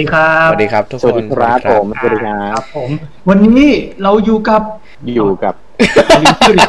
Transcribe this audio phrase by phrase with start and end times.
[0.00, 2.90] ดีครับสวัสดีครับ ทุกคนสวัสดีครับผมสวัสดีคครัรับบผม
[3.28, 3.66] วันนี้
[4.02, 4.62] เราอยู่กับ
[5.14, 5.54] อยู่กับ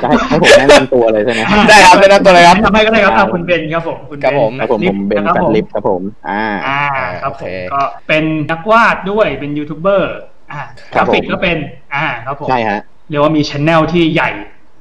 [0.02, 6.80] จะให้ให้ผมแนะนำตัวเลยใช่ไหมได้ครับได้รับตัวเลยครับทำให้ก็ได้ครับอะคุณเบนครับผมคุณเบนครับผมครับผมผมเบนนะคแฟรับนผมลิฟครับผม อ่าอ่า
[7.22, 10.14] ครับโอผเคมก็เป็นนักวาดด้วยเป็นยูทูบเบอร์
[10.52, 10.62] อ่า
[10.94, 11.58] กครัราบผมฟิกก็เป็น
[11.96, 12.80] อ่าครับผมใช่ฮะ
[13.10, 14.30] เรียกว่ามีช anel ที่ใหญ่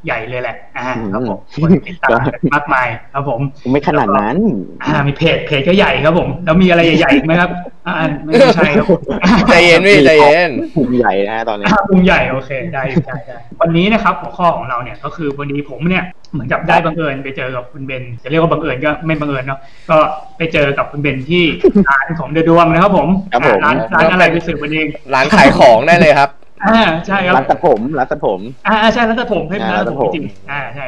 [0.06, 2.18] ใหญ่เลยแหละ อ่าครับผมอืมคนติดตาม
[2.54, 3.40] มากมายครับผม
[3.72, 4.36] ไม่ขนาดนั้น
[4.82, 7.50] อ่า มีเพจเพจก็ใหญ่ครับผม แล้วมีอะไรใหญ่ๆอีกไหมครับ
[7.86, 9.00] อ่าไม่ใช่ครับผม
[9.48, 19.60] ใจเย็นพี่ใจเย็นภูมิใหญ่นะฮะตอนนี้อ่าปรุงใหญ่โอเคได้ได้ได้วันนี้นะครับหัวข้อของเราเนี่ยก็คือวันนี้ผมเนี่ยเหมือนกับได้บังเอิญไปเจอกับคุณเบนจะเรียกว่าบังเอิญก็ไม่บังเอิญเนาะ
[19.90, 19.96] ก็
[20.36, 21.44] ไปเจอกับคุณเบนที่
[21.88, 26.30] ร้านของเดอะดวงนะครับผมครับผมอ่าร้านร้านอะไรไปสืบมันเองร้านขายของได้เลยครับ
[26.64, 30.86] อ่าใช่ครับร้านตัดผมร้านตัดผม อ่าใช่ร้านตัดผมให้อ่าร้านตัดผมร้านตัดผมจริงๆอ่าใช่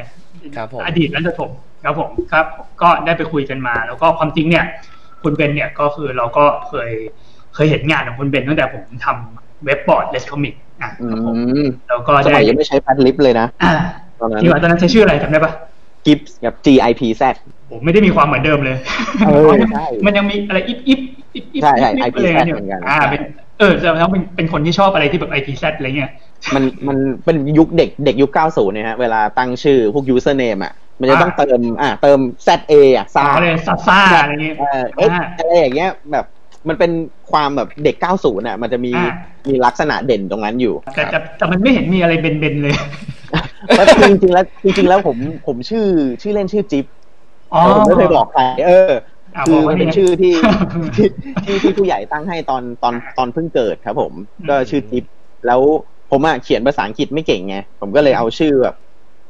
[0.56, 1.50] ครับผมอดีตร้านตัดผม
[1.84, 2.46] ครับผมครับ
[2.82, 4.64] ก็ได้ไปคุยกันมา แล้วก็ความจริงเนี่ย
[5.22, 6.90] คุณเบนเนี่ยก็คือเราก็เคย
[7.54, 13.72] เคยเห็นงานของคุณเบนตั้งแต่ผมทำเว็บบอร์ดเลสคอมิกอะอืครับผมมแล้วก็สได้มัยยังไม่ใช้แฟนลิฟเลยนะอ่า
[14.20, 15.52] ตอนนั้นที่ว่าตอนนั้นใช้ชื่ออะไรจำได้ปะ
[16.06, 17.22] กิฟส์กับ GIPZ
[17.70, 18.76] ผมไม่ได้มีความเหมือนเดิมเลย
[19.26, 21.00] เออใช่มันยังมีอะไรอิฟอิฟ
[21.34, 23.20] อิฟอิฟใช่ใช่อิฟ IPZ อะไรอย่างเงี้ยเหมือนกันอ่าเป็น
[23.62, 26.10] เออแต่แล้วเป็นเป็นคนที่ชอบอะไรที่แบบ IPZ อะไรเงี้ย
[26.54, 36.24] มันมันเป็นยุคเด็กเด็กยุค90เนี่ยฮะเวลาตั้งชื่อพวก username อะมันจะต้องอ่าเติมอ่าเติม ZA อะซ่าเขาเลยซาซ่าอะไรเงี้ยเออเอ๊ะอ่าอะไรอย่างเงี้ยแบบ
[36.68, 36.90] มันเป็น
[37.32, 39.12] ความแบบเด็ก 90น่ะ มันจะมีอ่า
[39.48, 42.74] มีลักษณะเด่นตรงนั้นอยู่แต่แต่แต่มันไม่เห็นมีอะไรเบนๆเลย
[43.76, 45.86] แล้วจริงๆแล้วจริงๆแล้วผมผมชื่อ
[46.22, 46.86] ชื่อเล่นชื่อจิ๊บ
[47.54, 49.00] อ๋อแต่ผมไม่เคยบอกใครเอออ่า
[49.46, 50.34] คืบอกว่ามันเป็นนี่ชื่อที่
[50.96, 51.06] ที่
[51.44, 55.04] ที่ที่ผู้ใหญ่ตั้งให้ตอนตอนตอนเพิ่งเกิดครับผมอืมก็ชื่อจิ๊บ
[55.46, 55.60] แล้ว
[56.10, 58.76] ผมอะเขียนภาษาอังกฤษไม่เก่งไงผมก็เลยเอาชื่อแบบ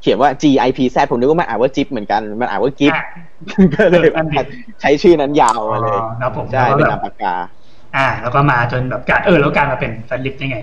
[0.01, 3.05] เขียนว่า G I P Z ผมนึกว่ามันอ่านว่าจิ๊บเหมือนกันมันอ่านว่ากิฟอะ
[3.75, 4.41] ก็เลยอันนี้
[4.81, 7.35] ใช้ชื่อนั้นยาวมาเลยอ๋อครับผมใช่แล้วก็เป็นแบบนามปากกา
[7.95, 10.57] อ่า แล้วก็มาจนแบบการเออแล้วการมาเป็น Fatlip ยังไง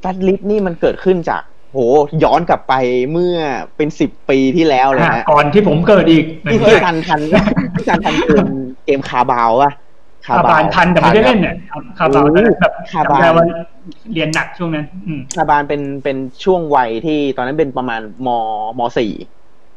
[0.00, 1.78] Fatlip นี่มันเกิดขึ้นจากโห
[2.24, 2.74] ย้อนกลับไป
[3.12, 3.36] เมื่อ
[3.76, 7.20] เป็นสิบปีที่แล้วเลยอ่าฮะก่อนที่ผมเกิดอีกพี่พี่ทันทัน
[7.74, 8.46] พี่ทันทันเกม
[8.86, 9.72] เกมคาบาวอะ
[10.26, 11.54] คาบานทันแต่ไม่ได้เล่นเนี่ย
[11.98, 13.44] คาบานโอ้แบบคาบานจำได้ว่า
[14.12, 18.28] เรียนหนักช่วงนั้นอืมคาบานเป็นเป็นช่วงวัยที่ตอนนั้นเป็นประมาณม
[18.78, 19.12] มสี่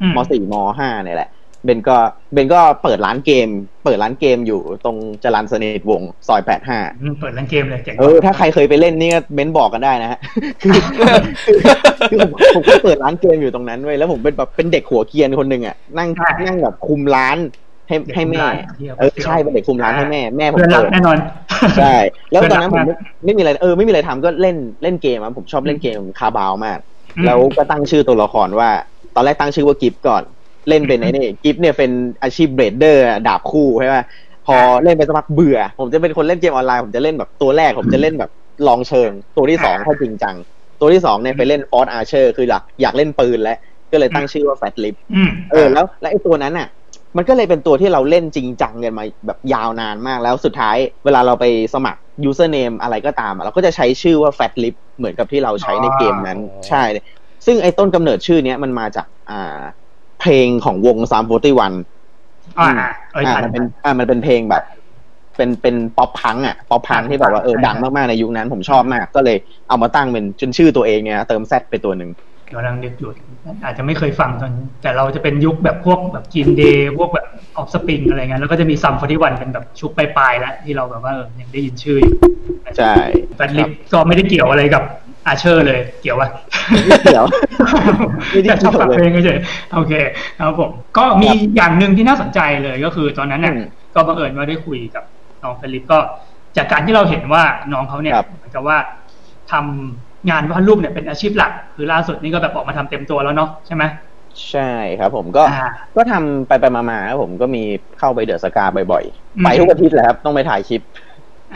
[0.02, 1.30] อืมสี่มห้าเนี่ยแหละ
[1.64, 1.96] เบนก็
[2.32, 3.48] เบนก็เปิดร้านเกม
[3.84, 10.18] เปิดร้านเกมอยู่ตรงจรันสนิทวงศ์ซอยแปดห้าอืมเปิดร้านเกมเลยเจ๋งเออถ้าใครเคยไปเล่นนี่ก็เบนบอกกันได้นะฮะ
[10.62, 11.04] คือคื
[11.54, 11.58] อ
[12.10, 16.08] คือผมผมก็เปิดร้านเกมอยู่ตรงนั้นเว้ยแล้วผมเป็นแบบเป็นเด็กหัวเกรียนคนหนึ่งอะนั่ง
[16.46, 17.36] นั่งแบบคุมร้าน
[17.90, 18.44] ให้ให้แม่
[18.98, 21.18] เออใช่เป็นเด็กคุมร้านให้แม่แม่ผมเพื่อนรักเปิดแน่นอน
[21.78, 21.94] ใช่
[22.30, 26.78] แล้วตอนนั้นผมเพื่อนรักไม่ไม่มีอะไรเออไม่มีอะไรทำก็เล่นเล่นเกมอะผมชอบเล่นเกม Cabal มาก
[27.16, 28.70] อืมแล้วก็ตั้งชื่อตัวละครว่า
[29.14, 30.22] ตอนแรกตั้งชื่อว่ากิฟก่อน
[30.68, 31.90] เล่นเป็นไอ้นี่กิฟเนี่ยเป็น
[32.22, 33.98] อาชีพ Blader ดาบคู่ใช่ไหม
[34.46, 38.30] พอเล่นไปสักพักเบื่อ ผมจะเป็นคนเล่นเกมออนไลน์ผมจะเล่นแบบตัวแรกผมจะเล่นแบบ
[38.68, 40.36] ลองเชิง ตัวที่สองถ้าจริงจัง
[40.80, 43.58] ตัวที่สองเนี่ยไปเล่นฟอร์ a อาร์เชอร์คืออยากอยากเล่นปืนแล้ว
[43.92, 46.68] ก็เลยตั้งชื่อว่าแฟตลิฟอืมเออแล้วแล้วไอ้ตัวนั้นอะ
[47.16, 51.44] มันก็เลยเป็นตัวที่เราเล่นจริงจังกันมาแบบยาวนานมากแล้วสุดท้ายเวลาเราไป
[51.74, 52.00] สมัคร
[52.30, 56.82] username อะไรก็ตามอะเราก็จะใช้ชื่อว่า fat lip เหมือนกับที่เราใช้ในเกมนั้นอ๋อใช่
[57.46, 59.60] ซึ่งไอ้ต้นกำเนิดชื่อเนี้ยมันมาจากอ่า
[60.20, 61.72] เพลงของวงซามโฟตี้วัน
[62.60, 62.70] อ่า
[63.12, 64.62] เอ้ยอ่าทันมันเป็นอ่ามันเป็นเพลงแบบ
[65.36, 69.36] เป็นเป็นป๊อปพังอะป๊อปพังที่แบบว่าเออใช่ดังมากๆในยุคนั้นผมชอบมาก ก็เลย
[69.68, 72.10] เอามาตั้งเป็นจนชื่อตัวเองเนี่ยเติม Z ไปตัวหนึ่ง
[72.52, 73.10] กำลังนึกอยู่
[73.64, 82.16] อาจจะไม่เคยฟังตอนนี้แต่เราจะเป็นยุคแบบพวกแบบ Green Day พวกแบบ Offspring อะไรเงี้ยแล้วก็จะมีซัมฟอร์ที่วันเป็นแบบยุคปลายๆแล้วที่เราแบบว่าเออยังได้ยินชื่ออยู่
[82.78, 82.92] ใช่
[83.36, 84.82] Fatlip ก็ไม่ได้เกี่ยวอะไรกับ
[85.26, 86.28] Archer เลย เกี่ยววะ
[86.86, 87.24] ไม่เกี่ยว
[88.30, 89.92] ไม่ได้แต่ชอบเกี่ยวฟังเลยเพลงเฉยๆโอเค
[90.38, 95.04] ครับผมก็มีอย่างหนึ่งที่น่าสนใจเลยก็คือตอนนั้นเนี่ยอืมก็บังเอิญว่าได้คุยกับ
[95.42, 95.98] น้องเฟลิปก็
[96.56, 98.78] จากการที่เราเห็นว่าน้องเขาเนี่ยครับเหมือนกับว่า
[99.50, 103.84] ทำ งานวาดรูปเนี่ยเป็นอาชีพหลัก คือล่าสุดนี่ก็แบบออกมาทำเต็มตัวแล้วเนาะใช่ไหม
[104.50, 104.70] ใช่
[105.00, 107.62] ครับผมก็อ่าก็ทำไปไปมาๆครับผมก็มี
[107.98, 109.04] เข้าไปเดอะสกาบ่อย
[109.36, 110.82] อืมๆไปทุกอาทิตย์แหละครับ ต้องไปถ่ายคลิป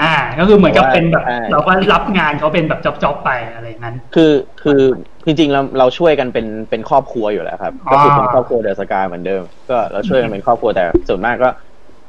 [0.01, 4.33] อ่า ก็คือเหมือนกับเป็นแบบใช่เราก็รับงานเขาเป็นแบบจ็อบๆไปอะไรอย่างนั้น คือ
[4.63, 4.81] คือ
[5.27, 11.49] จริงๆเราเราช่วยกันเป็นเป็นครอบครัวอยู่แล้วครับอ๋อก็คือเป็นครอบครัวเดอะสกาเหมือนเดิม ก็เราช่วยกันเป็นครอบครัวแต่ส่วนมากก็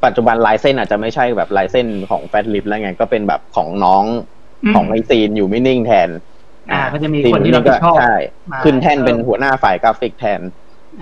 [0.05, 4.03] ปัจจุบันลายเส้นอาจจะไม่ใช่แบบลายเส้นของ Fatlip แล้วไงก็เป็นแบบของน้อง
[4.63, 6.09] อืมของไอซีนอยู่ไม่นิ่งแทน
[6.71, 8.15] อ่า ก็จะมีคนที่รับผิดชอบใช่
[8.51, 10.41] มาขึ้นแท่นเป็นหัวหน้าฝ่ายกราฟิกแทน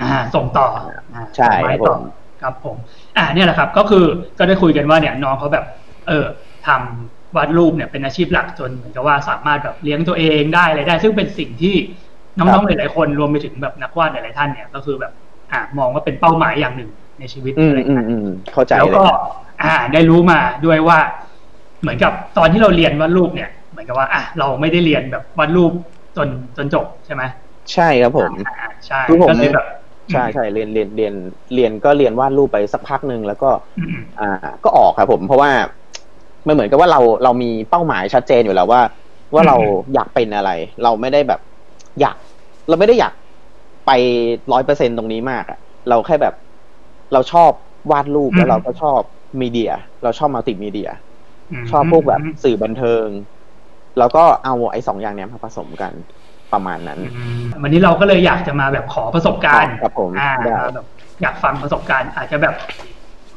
[0.01, 0.67] อ่า ส่งต่อ
[1.13, 1.99] อ่าใช่ส่งไม้ครับต่อผม
[2.41, 2.75] ครับผม
[3.17, 4.05] อ่าเนี่ยแหละครับ ก็คือ
[4.39, 5.65] ก็ได้คุยกันว่าเนี่ยน้องเขาแบบ
[6.07, 6.25] เออ
[6.67, 11.75] ทำวาดรูปเนี่ยเป็นอาชีพหลักจนเหมือนกับว่าสามารถแบบเลี้ยงตัวเองได้อะไรได้ ซึ่งเป็นสิ่งที่
[12.37, 15.11] น้องๆหลายๆคนรวมไปถึงแบบนักวาดหลายๆท่านเนี่ยก็คือแบบ
[15.51, 16.89] อ่ามองว่าเป็นเป้าหมายอย่างหนึ่ง
[17.19, 19.03] ในชีวิตอืมอะไรอย่างอืเงี้มยอืมเข้าใจแล้วเลยก็
[19.63, 20.99] อ่า ได้รู้มาด้วยว่า
[21.81, 25.71] เหมือนกับตอนที่เราเรียนวาดรูปเนี่ย เหมือนกับว่าอะเราไม่ได้เรียนแบบวาดรูป
[26.17, 26.27] จน
[26.57, 27.23] จนจบใช่ไหม
[27.73, 29.67] ใช่ครับผมอ่าใช่คือผมก็เลยแบบ
[30.11, 31.13] ใช่ใช่เรียนเรียนเรียน
[31.55, 35.51] เรียนก็เรียนวาดรูปไปสักพักหนึ่งแล้วก็อืมอ่า ก็ออกครับผม เพราะว่า
[36.47, 38.81] มันเหมือนกับว่าเราเรามีเป้าหมายชัดเจนอยู่แล้วว่า
[39.33, 39.57] ว่าเรา
[39.93, 40.51] อยากเป็นอะไร
[40.83, 41.39] เราไม่ได้แบบ
[41.99, 42.15] อยาก
[42.69, 43.13] เราไม่ได้อยาก
[43.87, 43.91] ไป
[44.51, 45.59] ร้อยเปอร์เซ็นตรงนี้มากอะ
[45.89, 46.35] เราแค่แบบ
[47.13, 47.51] เราชอบ
[47.91, 48.99] วาดรูปแล้วเราก็ชอบ
[49.41, 49.71] มีเดีย
[50.03, 50.89] เราชอบมัลติมีเดีย
[51.51, 53.05] มชอบพวกแบบสื่อบันเทิง
[53.99, 55.91] แล้วก็เอาไอ้สองอย่างเนี้ยมาผสมกัน
[56.53, 60.87] ประมาณนั้นอืมวันนี้เราก็เลยอยากจะมาแบบขอประสบการณ์ครับผมอ่าได้แบบ
[61.21, 62.55] อยากฟังประสบการณ์ อาจจะแบบ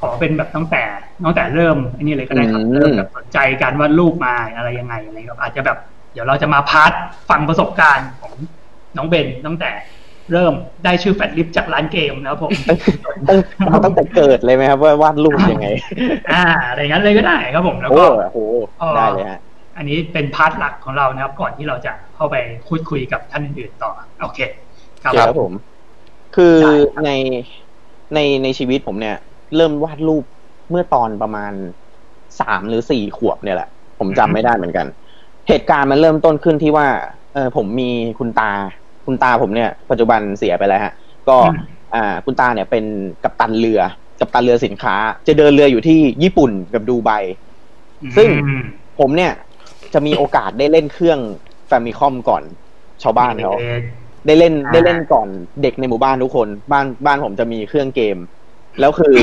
[0.00, 0.82] ขอเป็นแบบตั้งแต่
[1.24, 5.78] ตั้งแต่เริ่มอันนี้เลยก็ได้ครับเริ่มแบบสนใจการวาดรูปมาอะไรยังไงอะไรครับอาจจะแบบ
[6.12, 6.92] เดี๋ยวเราจะมา part
[7.30, 8.32] ฟังประสบการณ์ของ
[8.96, 9.70] น้องเบนตั้งแต่
[10.32, 10.54] เริ่ม
[10.84, 12.50] ได้ชื่อ Fatlip จากร้านเกมนะครับผม
[13.28, 13.38] ตั้ง
[13.68, 15.68] เอาตั้งแต่เกิดเลยไหมครับว่าวาดรูปยังไง
[16.32, 18.38] อ่าอะไรงั้นเลยก็ได้ครับผมแล้วโอ้ก็โห
[18.80, 19.40] เอ่อได้เลยฮะ
[19.76, 22.37] อันนี้เป็น part หลักของเรานะครับ ก่อนที่เราจะเข้าไป
[22.67, 23.90] พูดคุยกับท่านอื่นๆต่อ
[24.23, 24.38] โอเค
[25.02, 25.52] ครับครับผม
[26.37, 27.11] คือได้ครับใน
[28.14, 29.17] ในในชีวิตผมเนี่ย
[29.56, 30.25] เริ่มวาดรูป
[30.70, 31.52] เมื่อตอนประมาณ
[32.40, 33.69] สามหรือสี่ขวบเนี่ยแหละ
[33.99, 34.87] ผมจำไม่ได้เหมือนกัน
[35.49, 36.87] เหตุการณ์มันเริ่มต้นขึ้นที่ว่า
[37.34, 38.50] เออผมมีคุณตา
[39.06, 40.93] คุณตาผมเนี่ย ปัจจุบันเสียไปแล้วฮะ
[41.28, 41.58] ก็อืม
[41.94, 42.84] อ่า คุณตาเนี่ยเป็น
[43.25, 43.81] กัปตันเรือ
[44.20, 44.94] กัปตันเรือสินค้า
[45.26, 47.11] จะเดินเรืออยู่ที่ญี่ปุ่นกับดูไบ
[48.17, 48.62] ซึ่งอืม
[49.00, 49.32] ผมเนี่ย
[49.94, 51.18] จะมีโอกาสได้เล่นเครื่อง
[51.68, 52.42] Famicom ก่อน
[53.02, 53.54] ชาวบ้านเขา
[54.26, 55.28] ได้เล่นอ่าได้เล่นก่อน
[55.62, 58.16] เด็กในหมู่บ้านทุกคน บ้านบ้านผมจะมีเครื่องเกม
[58.80, 59.14] แล้วคือ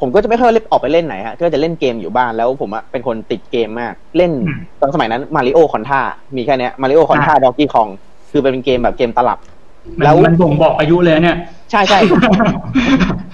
[0.00, 6.00] ผมก็จะไม่ค่อยเล่นออกไปเล่นไหนฮะก็จะเล่นเกมอยู่บ้านแล้วผมอะเป็นคนติดเกมมาก เล่นอืมตอนสมัยนั้น Mario Contra
[6.36, 7.88] มีแค่เนี้ย Mario Contra Donkey Kong
[8.30, 9.49] คือเป็นเกมแบบเกมตลับมัน
[10.04, 11.36] แล้วมันบ่งบอกอายุเลยเนี่ย
[11.70, 11.98] ใช่ใช่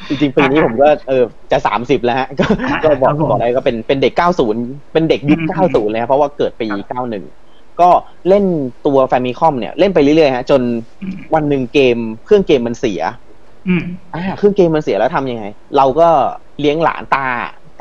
[0.09, 2.45] จริงๆปีนี้ผมก็เออจะสามสิบแล้วฮะก็
[2.85, 4.63] ก็บอกครับผมบอกได้ก็เป็นเป็นเด็กเก้าศูนย์
[4.93, 7.25] เป็นเด็กยุคอืมเก้าศูนย์เลยครับเพราะว่าเกิดปีเก้าหนึ่ง
[7.81, 7.89] ก็
[8.29, 8.45] เล่น
[8.87, 10.63] ตัวแฟมิคอมเนี่ยเล่นไปเรื่อยๆฮะจน
[11.35, 13.03] วันหนึ่งเกมเครื่องเกมมันเสีย
[13.69, 13.83] อืม
[14.15, 15.45] อ่าเครื่องเกมมันเสียแล้วทำยังไง
[15.77, 16.09] เราก็
[16.61, 17.27] เลี้ยงหลานตา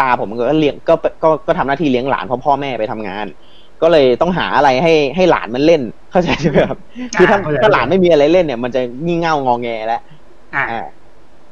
[0.02, 3.26] ตาผมก็เลี้ยงก็ก็ก็ทำหน้าที่เลี้ยงหลานเพราะพ่อแม่ไปทำงาน
[3.82, 5.82] ก็เลยต้องหาอะไรให้ให้หลานมันเล่น
[6.12, 6.80] เข้าใจใช่ไหมครับ
[7.20, 10.02] คือถ้าเข้าใจถ้าหลานไม่มีอะไรเล่นเนี่ย มันจะงี่เง่างอแงแล้ว
[10.56, 10.86] อ่าอ่า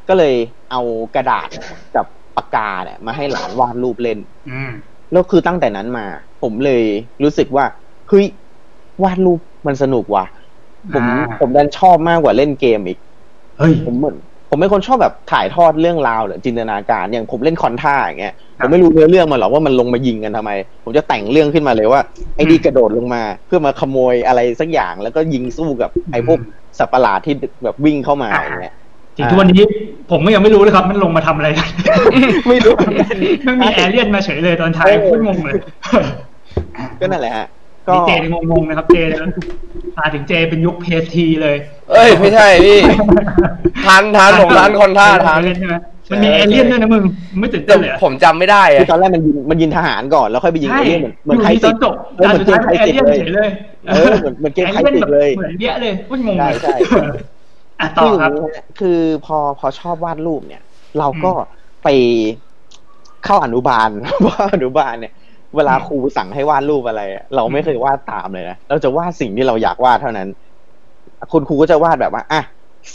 [0.09, 0.35] ก็เลย
[0.71, 0.81] เอา
[1.15, 1.47] กระดาษ
[1.95, 2.05] กับ
[2.35, 4.71] ปากกาเนี่ย มาให้หลานวาดรูปเล่นอืม
[5.11, 6.05] แล้วคือตั้งแต่นั้นมา
[6.41, 6.83] ผมเลย
[7.23, 7.65] รู้สึกว่า
[8.09, 8.25] เฮ้ย
[9.03, 10.25] วาดรูปมันสนุกว่ะ
[10.93, 12.99] ผมอ่าผมดันชอบมากกว่าเล่นเกมอีก
[13.57, 14.17] เฮ้ยผมเหมือน
[14.53, 20.51] ผมเป็นคนชอบแบบถ่ายทอดเรื่องราวหรือจินตนาการอย่างผมเล่นคอนท่าอย่างเงี้ยคผรับมไม่รู้เนื้อเรื่องมันหรอกว่ามันลงมายิงกันทำไม
[20.83, 22.01] ผมจะแต่งเรื่องขึ้นมาเลยว่า
[22.35, 26.39] ไอ้นี่กระโดดลงมา เพื่อมาขโมยอะไรสักอย่างแล้วก็ยิงสู้กับไอ้พวก
[26.77, 27.33] สัตว์ประหลาดที่
[27.63, 28.73] แบบวิ่งเข้ามาอย่างเงี้ย
[29.15, 29.63] จริงทุกวันนี้
[30.11, 31.69] ผมก็ยังไม่รู้เลยครับ มันลงมาทำอะไรกัน
[32.50, 35.53] ไม่รู้เหมือนกันไม่มีแอเรียนมาเฉยเลยตอนท้ายเออพูดงงเลย
[37.00, 37.47] ก็นั่นแหละฮะ
[37.88, 38.97] ก็นี่เจเนี่ยงงๆนะครับเจ
[39.97, 41.56] มาถึงเจเป็นยุคเพสทีเลย
[41.91, 42.80] เอ้ย ไม่ใช่พี่
[43.85, 45.75] ทันทันผมทันคนท่าทันเล่นใช่ไหม
[46.12, 53.50] มันมีแอเรียนด้วยนะมึงมึงไม่ตื่นแต่เต้นเลยเหรอผมจำไม่ได้คือะอตอนแรกมันยิงมันยิงทหารก่อนแล้วค่อยไปยิงใช่ไอ้เรื่องเหมือนเหมือนอยู่ใครดีตติอดนจบเออเหมือนเกมสุดท้ายใครแอติดเรียนเลยเฉยเลย
[53.88, 56.75] เออเหมือนเหมือนเกมใครติดเลยเหมือนเยอะเลยพูดงงใช่เลยใช่
[57.79, 60.62] อะต่อครับคืออย่างนี้ฮะคือพอพอชอบวาดรูปเนี่ย
[61.00, 61.31] เราก็
[61.83, 61.88] ไป
[63.25, 63.89] เข้าอนุบาล
[64.22, 65.13] เพราะอนุบาลเนี่ย
[65.55, 70.29] เวลาครูสั่งให้วาดรูปอะไรอะเราไม่เคยวาดตามเลยนะเราจะวาดสิ่งที่เราอยากวาดเท่านั้น
[71.31, 72.41] คุณครูก็จะวาดแบบว่าอะ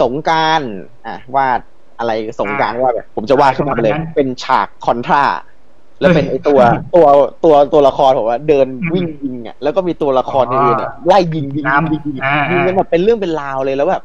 [0.00, 0.62] สงกราร
[1.06, 1.60] อะวาด
[1.98, 5.24] อะไรสงกรารวาดแบบผมจะวาดขึ้นมาเลยประมาณนั้นเป็นฉากคอนทรา
[6.00, 6.60] แล้วเป็นไอตัว
[6.94, 7.06] ตัว
[7.44, 14.02] ตัวตัวละครผมว่าเดินวิ่งยิงอะแล้วก็มีตัวละครอื่นๆอะไล่ยิงยิงยิงยิงยิงอ่ายิงกันแบบเป็นเรื่องเป็นราวเลยแล้วแบบ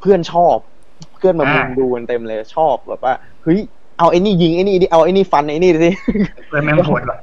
[0.00, 0.56] เพื่อนชอบ
[1.16, 3.60] เพื่อนมาอ่ามุงดูกันเต็มเลยชอบแบบว่าเฮ้ย
[3.98, 5.90] เอาไอ้นี่ยิงไอ้นี่ดิเอาไอ้นี่ฟันไอ้นี่ดิ
[6.48, 7.16] เพื่อนแม่งโหดว่ะ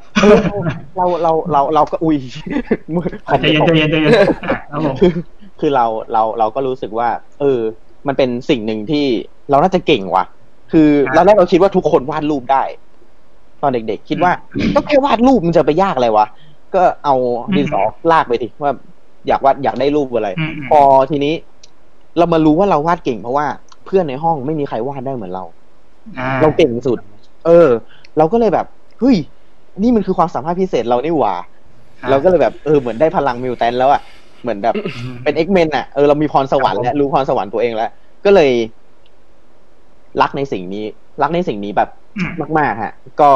[0.97, 2.17] เราเราเราเราก็อุ้ย
[2.95, 4.27] มืออะใจเย็นใจเย็นใจเย็นอะ
[4.71, 5.11] ครับผมคือ
[5.59, 7.09] คือเราเราเราก็รู้สึกว่า
[7.39, 7.59] เออ
[8.07, 9.05] มันเป็นสิ่งหนึ่งที่
[9.49, 10.25] เราน่าจะเก่งว่ะ
[10.71, 12.63] คืออ่าเราแรกเราคิดว่าทุกคนวาดรูปได้
[13.61, 14.31] ตอนเด็กๆ คิดว่า
[14.75, 16.25] ก็แค่วาดรูปมันจะไปยากอะไรวะ
[16.75, 17.15] ก็เอา
[17.55, 18.71] ดินสอลากไปทีว่า
[19.27, 20.79] อยากวาดอยากได้รูปอะไรอืมอืมพอ
[21.11, 21.33] ทีนี้
[22.17, 23.45] เรามารู้ว่าเราวาดเก่งเพราะว่า
[23.85, 25.60] เพื่อนในห้องไม่มีใครวาดได้เหมือนเราอ่า
[26.41, 26.99] เราเก่งสุด
[27.45, 27.69] เออ
[28.17, 28.65] เราก็เลยแบบ
[28.99, 29.17] เฮ้ย
[29.81, 31.35] นี่มันคือความสามารถพิเศษเรานี่หว่า
[32.09, 34.01] เราก็เลยแบบเออเหมือนได้พลังมิวแตนแล้วอะ
[34.41, 37.89] เหมือนแบบอืมเป็นเอ็กเมนอะเออเรามีพรสวรรค์แล้วรู้พรสวรรค์ตัวเองแล้ว
[38.25, 38.51] ก็เลย
[40.21, 40.85] รักในสิ่งนี้
[41.21, 43.31] รักในสิ่งนี้แบบอืมมาก ๆ ฮะ ก็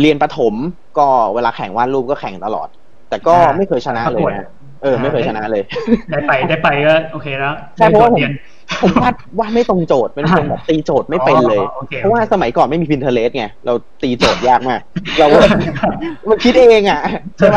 [0.00, 0.54] เรียนประถม
[0.98, 2.68] ก็เวลาแข่งวาดรูปก็แข่งตลอด
[3.08, 4.46] แต่ก็อ่าไม่เคยชนะเลยนะ
[4.82, 5.62] เออ ไม่เคยชนะเลย
[6.10, 8.32] ได้ไปได้ไปก็โอเคแล้วใช่เพราะว่าผมได้โดดยน
[8.82, 13.72] ผมวาดวาดไม่ตรงโจทย์เป็นคนแบบตีโจทย์ไม่เป็นเลยอ๋อโอคเพราะว่าสมัยก่อนไม่มี Pinterest ไงเรา
[14.02, 14.80] ตีโจทย์ยากมาก
[15.18, 15.26] เรา
[16.28, 17.00] มันคิดเองอะ
[17.38, 17.56] ใช่ไหม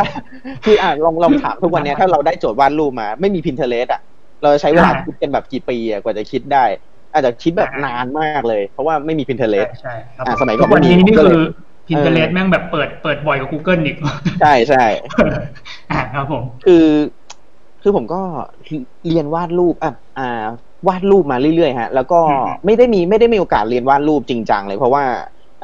[0.66, 4.02] คืออะลองลองถามทุกวันเนี้ยถ้าเราได้โจทย์วาดรูปมา ไม่มี Pinterest อะ
[4.42, 6.66] เราจะใช้เวลาคิดกันแบบกี่ปีอะกว่าจะคิดได้
[7.14, 11.46] อาจจะคิดแบบนานมากเลย เพราะว่าไม่มี Pinterest ใช่ครับอะสมัยก่อนวันนี้ไม่มีนี่ก็เลคืยอ
[11.88, 13.96] Pinterest แม่งแบบเปิดเปิดบ่อยกว่า Google อีก
[14.42, 14.84] ใช่ใช่
[15.92, 16.86] อ่าครับผม คือ
[17.82, 18.22] คือผมก็
[19.08, 20.46] เรียนวาดรูปอะอ่า
[20.88, 25.04] วาดรูปมาเรื่อยๆฮะ แล้วก็อืมไม่ได้มีไม่ได้มีโอกาสเรียนวาดรูปจริงจังเลย เพราะว่า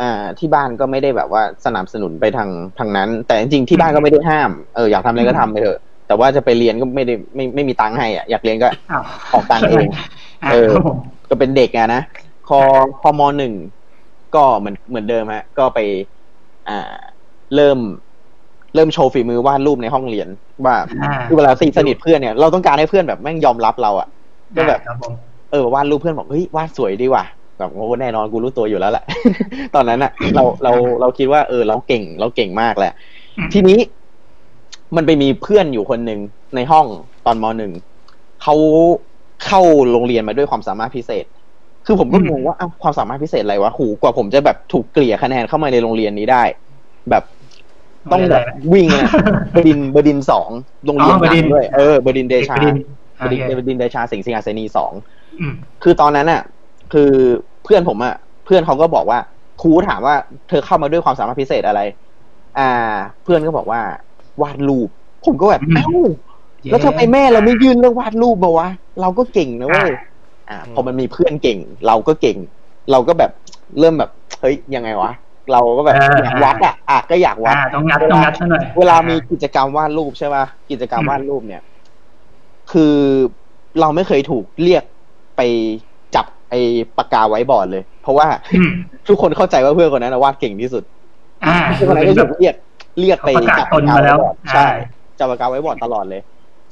[0.01, 2.49] อ่าที่บ้านก็ไม่ได้แบบว่าสนับสนุนไปทาง
[2.79, 9.87] ทางนั้น แต่จริงๆที่บ้านก็ไม่ได้ห้ามเอออยากทำอะไรก็ทำไปเถอะแต่ว่าจะไปเรียนก็ไม่ได้ไม่ไม่มีตังค์ให้อะอยากเรียนก็อ้าวออกตังค์เอง
[10.43, 10.97] อ่าเออครับผม
[11.29, 12.01] ก็เป็นเด็กอะนะ
[12.47, 12.59] พอ
[13.01, 13.53] พอมหนึ่ง
[14.35, 15.79] ก็เหมือนเหมือนเดิมฮะ ก็ไป
[16.69, 16.93] อ่า
[17.55, 17.79] เริ่ม
[18.75, 20.27] เริ่มโชว์ฝีมือวาดรูปในห้องเรียน
[20.65, 24.07] ว่าอ่าคือเวลาสนิทสนิทเพื่อนเนี่ยเราต้องการให้เพื่อนแบบแม่งยอมรับเราอะ
[24.57, 25.13] ก็แบบครับผม
[25.51, 27.23] เออวาดรูปเพื่อนบอกเฮ้ยวาดสวยดีว่ะ
[27.57, 29.03] แบบโอ้แน่นอนกูรู้ตัวอยู่แล้วแหละ
[29.75, 32.93] ตอนนั้นอะเราเราเราคิดว่าเออเราเก่งเราเก่งมากแหละ
[33.37, 33.79] อืมทีนี้
[34.95, 36.19] มันไปมีเพื่อนอยู่คนหนึ่ง
[36.55, 36.85] ในห้อง
[37.25, 37.71] ตอนมหนึ่ง
[38.43, 38.55] เขา
[39.45, 41.25] เข้าโรงเรียนมาด้วยความสามารถพิเศษ
[41.85, 46.43] คือผมก็งงว่าอ้าวความสามารถพิเศษอะไรวะหูกว่าผมจะแบบถูกเกลี่ยคะแนนเข้ามาในโรงเรียนนี้ได้
[47.09, 47.23] แบบ
[48.11, 49.09] ต้องแบบวิ่งอะ
[49.55, 50.49] บดินทร์บดินทร์สอง
[50.85, 52.73] โรงเรียนอ๋อบดินทร์ด้วยเออ บดินทร์เดชาเด็ก
[53.23, 54.91] บดินทร์โอเคบดินทร์เดชาสิงห์สิงหาเสนีสอง
[55.39, 56.41] อืมคือตอนนั้นอะ
[56.93, 57.11] คือ
[57.63, 59.19] เพื่อนผมอะ เพื่อนเขาก็บอกว่า
[59.61, 60.15] ครูถามว่า
[60.49, 61.81] เธอเข้ามาด้วยความสามารถพิเศษอะไร
[62.59, 62.71] อ่า
[63.23, 63.81] เพื่อนก็บอกว่า
[64.41, 64.89] วาดรูป
[65.25, 65.89] ผมก็แบบอืมเอ้า
[66.69, 68.67] แล้วทำไมแม่เราไม่ยื่นเรื่องวาดรูปมาวะ
[69.01, 69.91] เราก็เก่งนะเว้ย
[70.49, 72.37] อ่า พอมันมีเพื่อนเก่ง เราก็เก่ง
[72.91, 73.31] เราก็แบบ
[73.79, 74.11] เริ่มแบบ
[74.41, 75.11] เฮ้ยยังไงวะ
[75.51, 81.61] เราก็แบบอ่าอยากวัดอะอะก็อยากวัดอ่าต้องงัดต้องงัดซะหน่อยเวลามีกิจกรรมวาดรูปใช่ป่ะกิจกรรมวาดรูปเนี่ย
[82.71, 82.95] คือ
[83.79, 84.83] เราไม่เคยถูกเรียก
[85.37, 85.41] ไป
[86.15, 86.59] จับไอ้
[86.97, 88.71] ปากกาไว้บอร์ดเลย เพราะว่าอืม
[89.07, 90.83] ทุกคนเข้าใจว่าเพื่อนคนนั้นนะวาดเก่งที่สุด
[91.45, 92.55] อ่าเพื่อนคนนั้นก็ถูกเรียก
[92.99, 94.67] เรียกไปเขาประกาศจับตนมาแล้วปกกไบอร์ดอ่าใช่
[95.19, 96.21] จับปากกาไว้บอร์ดตลอดเลย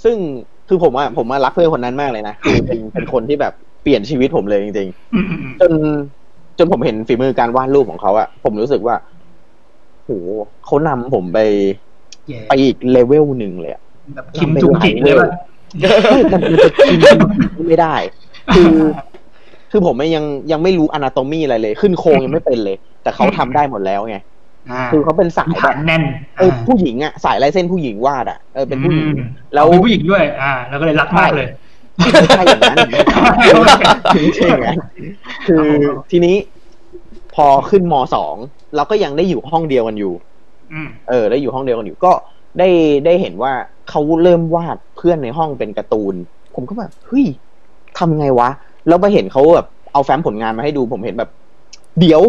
[0.03, 0.15] ซึ่ง
[0.67, 5.71] คือผมอะผมมารักเพื่อนคนนั้นมากเลยนะคือเป็นเป็นคนที่แบบเปลี่ยนชีวิตผมเลยจริงอืมอืมอืมๆจน
[6.57, 8.95] จนผมเห็นฝีมือการวาดรูปของเขาอะผมรู้สึกว่า
[10.05, 10.11] โห
[10.65, 11.39] เขานำผมไป
[12.27, 13.81] เย่ไปอีกเลเวลหนึ่งเลยอะ
[14.15, 15.15] แบบคิมจุงจิเลย
[15.83, 15.91] ป่ะ
[16.31, 17.95] มันมันจะกินไม่ได้
[18.55, 18.75] คือ
[19.71, 24.17] คือผมยังยังไม่รู้อนาโตมีอะไรเลย ขึ้นโครงยังไม่เป็นเลย แต่เขาทำได้หมดแล้วไง
[24.71, 26.03] อ่าคือเขาเป็นสายมีแบฐาบนแน่น
[26.37, 31.47] เออผู้หญิงอะสายลายเส้นผู้หญิงวาดอะเออเป็นผู้หญิงอืมแล้วเอาเป็นผู้หญิงด้วย อ่า แล้วก็เลยรักมากเลย
[31.97, 32.77] ไม่ใช่อย่างนั้น
[34.13, 34.77] ไม่ใช่อย่างนั้น
[35.47, 35.67] คือ
[36.11, 36.35] ทีนี้
[37.35, 38.35] พอขึ้นมสอง
[38.75, 40.13] เราก็ยังได้อยู่ห้องเดียวกันอยู่
[40.73, 42.11] อืมเออ ได้อยู่ห้องเดียวกันอยู่ก็
[42.57, 42.69] ได้
[43.05, 43.53] ได้เห็นว่า
[43.89, 46.15] เขาเริ่มวาดเพื่อนในห้องเป็นการ์ตูน
[46.55, 47.25] ผมก็แบบเฮ้ย
[47.97, 48.49] ทำไงวะ
[48.87, 51.29] แล้วมาเห็นเขาแบบเอาแฟ้มผลงานมาให้ดู ผมเห็นแบบ
[51.99, 52.21] เดี๋ยว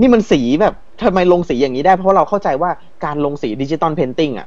[0.00, 2.70] นี่มันสีแบบทำไมลงสีอย่างนี้ได้ เพราะเราเข้าใจว่า
[3.04, 4.46] การลงสี digital painting อะ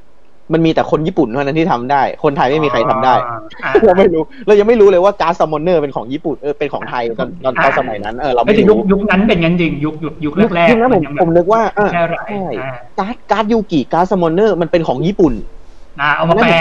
[0.53, 3.13] มันมีแต่คนญี่ปุ่นเท่านั้นที่ทำได้ คนไทยไม่มีใครทำได้
[3.63, 15.33] อ่าเราไม่รู้เรายังไม่รู้เลยว่าการ์ด Summoner เป็นของญี่ปุ่นเออเป็นของไทยตอนตอนตอนสมัยนั้นเออเราไม่ไม่ถึงยุครู้ยุคนั้นเป็นงั้นจริงยุคยุคยุคแรกจริงๆนะๆผมยังผมนึกว่าอะแค่ไรใช่อ่าการ์ดการ์ดยูกิการ์ด Summoner มันเป็นของญี่ปุ่น
[16.01, 16.57] อ่าเอามาแปล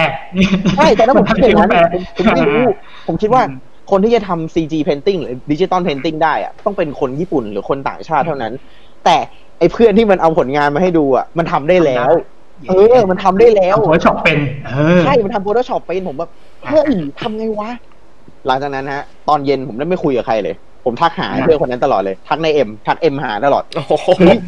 [0.76, 2.66] ใช่แต่ถ้าผมคิดอย่างนั้นแปลผมผมไม่รู้
[3.06, 3.42] ผมคิดว่า
[3.90, 8.52] คนที่จะทำ CG painting หรือดิจิตอล painting ได้อะต้องเป็นคนญี่ปุ่นหรือคนต่างชาติเท่านั้น
[9.04, 9.16] แต่
[9.58, 12.10] ไอ้เพื่อนที่มันเอาผลงานมาให้ดูอะมันทำได้แล้ว
[12.68, 16.30] เออ มันทำได้แล้ว Photoshop เป็นเออใช่ มันทำ Photoshop เป็นผมแบบ
[16.66, 17.70] เฮ้ยทำไงวะ
[18.46, 24.38] หลังจากนั้นฮะ ตอนเย็นผมได้ไม่คุยกับใครเลย ผมทักหาเพื่อนคนนั้นตลอดเลย ทักในเอ็มทักเอ็มหาตลอดโอ้โหเฮ้ย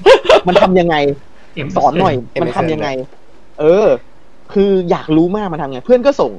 [0.46, 0.96] มันทำยังไง
[1.56, 2.88] เอ็มสอนหน่อย MSN มันทำยังไง
[3.60, 3.86] เออ
[4.52, 6.32] คืออยากรู้มากมันทำไง เพื่อนก็ส่ง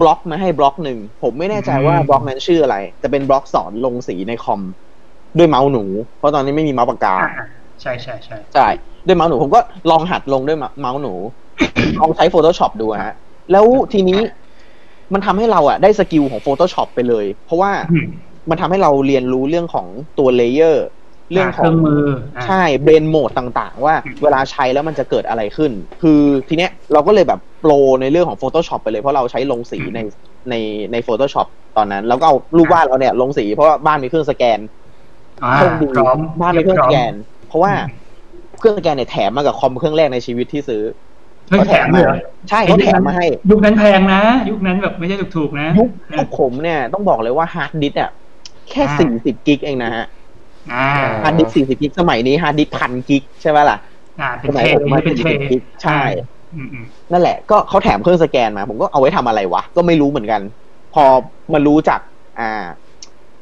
[0.00, 4.60] บล็อกมาให้บล็อกหนึ่ง ผมไม่แน่ใจว่าบล็อกนั้นชื่ออะไร แต่เป็นบล็อกสอนลงสีในคอม
[5.38, 5.84] ด้วยเมาส์หนู
[6.18, 7.30] เพราะตอนนี้ไม่มีเมาส์ปากกาอ่า
[7.82, 8.68] ใช่ใช่ใช่ใช่
[9.06, 11.14] ด้วยเมาส์หนูผมก็ลองหัดลงด้วยเมาส์หนู
[12.00, 13.14] ลองใช้ Photoshop ดูอะฮะ
[13.52, 14.20] แล้วทีนี้
[15.12, 18.06] มันทำให้เราอะได้ skill ของ Photoshop ไปเลย เพราะว่าอืม
[18.50, 19.86] มันทำให้เราเรียนรู้เรื่องของ
[20.18, 20.84] ตัว layer
[21.32, 22.02] เรื่องเคขอรื่งองมือ
[22.36, 29.98] อ่าใช่ blend mode ต่างๆ ว่าอืมเวลาใช้แล้วมันจะเกิดอะไรขึ้น คือทีเนี้ยเราก็เลยแบบ pro ในเรื่องของ Photoshop ไปเลย เพราะเราใช้ลงสีใน
[30.50, 30.54] ใน
[30.92, 34.58] ใน Photoshop ตอนนั้นแล้วก็เอารูปวาดเราเนี่ยลงสีเพราะว่าบ้านมีเครื่องสแกน
[35.44, 37.84] อ่าโชคดีพร้อมบ้านมีเครื่องสแกนเพ ราะว่าอืม
[38.58, 40.82] เครื่องสแกนเนี่ยแถมมากับคอมเครื่องแรกในชีวิตที่ซื้อ
[41.48, 42.16] เฮ้ยแถมเลยเหรอ
[42.50, 44.20] ใช่เขาแถมมาให้ ยุคนั้นแพงนะ
[44.50, 48.10] ยุคนั้นแบบไม่ใช่ถูกๆนะ ยุคยุคผมเนี่ยต้องบอกเลยว่าฮาร์ดดิสก์อะ
[48.70, 50.04] แค่อ่าสี่สิบกิกเองนะฮะ
[50.72, 50.86] อ่า
[51.22, 53.78] ฮาร์ดดิสก์สี่สิบกิกสมัยนี้ฮาร์ดดิสก์พันกิกใช่ไหมล่ะ
[54.20, 56.00] อ่าเป็สนมัเทยผมมาเป็นเท40กิกใช่
[56.54, 60.40] อืมอืมนั่นแหละ ก็เขาแถมเครื่องสแกนมา ผมก็เอาไว้ทำอะไรวะ ก็ไม่รู้เหมือนกัน
[60.94, 61.04] พอ
[61.52, 62.00] มารู้จัก
[62.40, 62.64] อ่า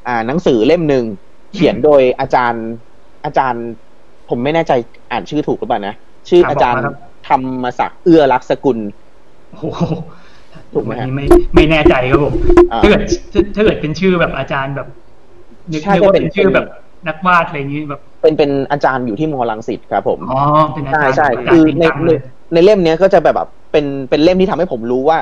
[0.07, 1.05] อ่า หนังสือเล่มหนึ่ง
[1.53, 2.65] เขียนโดยอาจารย์
[3.25, 3.65] อาจารย์
[4.29, 4.71] ผมไม่แน่ใจ
[5.11, 5.95] อ่านชื่อถูกหรือเปล่านะ
[6.29, 6.95] ชื่อครับอาจารย์บอกมาครับ
[7.27, 8.79] ธรรมศักดิ์เอื้อรักษกุล
[9.51, 9.81] โอ้โห
[10.73, 11.25] ถูกไหมอันฮะนี้ไม่
[11.55, 12.33] ไม่แน่ใจครับผม
[12.73, 13.01] อ่าถ้าเกิด
[13.33, 14.87] ถ้าถ้าเกิดเป็นชื่อแบบอาจารย์แบบ
[15.73, 16.65] นึกใช่นึกว่าก็เป็นเป็นชื่อแบบ
[17.07, 20.39] นักวาดอะไรอย่างนี้แบบ เป็นเป็นอาจารย์อยู่ที่มอลังสิตครับผมอ๋อ
[20.73, 22.19] เป็นอาใช่จารย์ใช่อาจารย์คือจริงในจังในเลย
[22.53, 25.17] ในเล่มเนี้ยก็จะแบบแบบเป็นเป็นเล่มที่ทำให้ผมรู้ว่า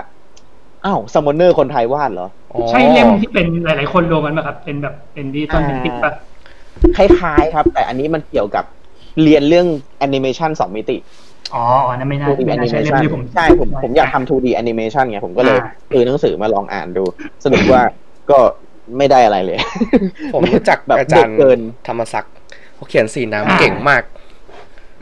[0.85, 6.11] อ้าวซัมมอนเนอร์คนไทยวาดเหรออ๋อใช่เล่มที่เป็นหลาย ๆ คนรวมกันป่ะครับ เป็นแบบเป็นดิจิตอลอ่าเป็นติ๊กป่ะ
[6.95, 8.65] คล้าย ๆ ครับ แต่อันนี้มันเกี่ยวกับ
[9.23, 9.67] เรียนเรื่อง
[9.99, 10.97] แอนิเมชันสองมิติ
[11.55, 17.03] อ๋ออันนั้นไม่น่า 2D ไม่น่าใช่เล่ม animation ที่ผมใช่ผมผมอยากทำ 2D animation ไงผมก็เลยอ่าซื้อหนังสือมาลองอ่านดู
[17.43, 17.81] สรุปว่า
[18.31, 18.39] ก็
[18.97, 19.57] ไม่ได้อะไรเลย
[20.33, 22.33] ผมรู้จักแบบอาจารย์เด็กเกินธรรมศักดิ์
[22.75, 24.03] เขาเขียนสีอ่าน้ำเก่งมาก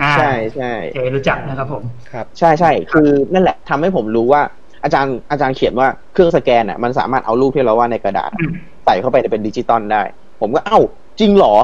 [0.01, 4.41] อ่าใช่ใช่เจรู้จักนะครับผมครับ ใช่ใช่คือนั่นแหละทำให้ผมรู้ว่า
[4.83, 8.51] อาจารย์อาจารย์เขียนว่าเครื่องสแกนอะมันสามารถเอารูปที่เราวาดในกระดาษอืม
[8.85, 10.01] ใส่เข้าไปเป็นดิจิตอลได้
[10.41, 10.79] ผมก็เอ้า
[11.19, 11.55] จริงเหรอ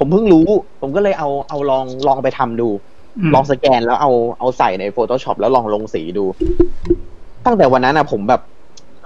[0.00, 0.46] ผมเพิ่งรู้
[0.80, 2.68] ผมก็เลยเอาเอาลองลองไปทำดู
[3.30, 6.24] มลองสแกนแล้วเอาเอาใส่ใน Photoshop แล้วลองลงสีดู
[7.46, 8.40] ตั้งแต่วันนั้นนะผมแบบ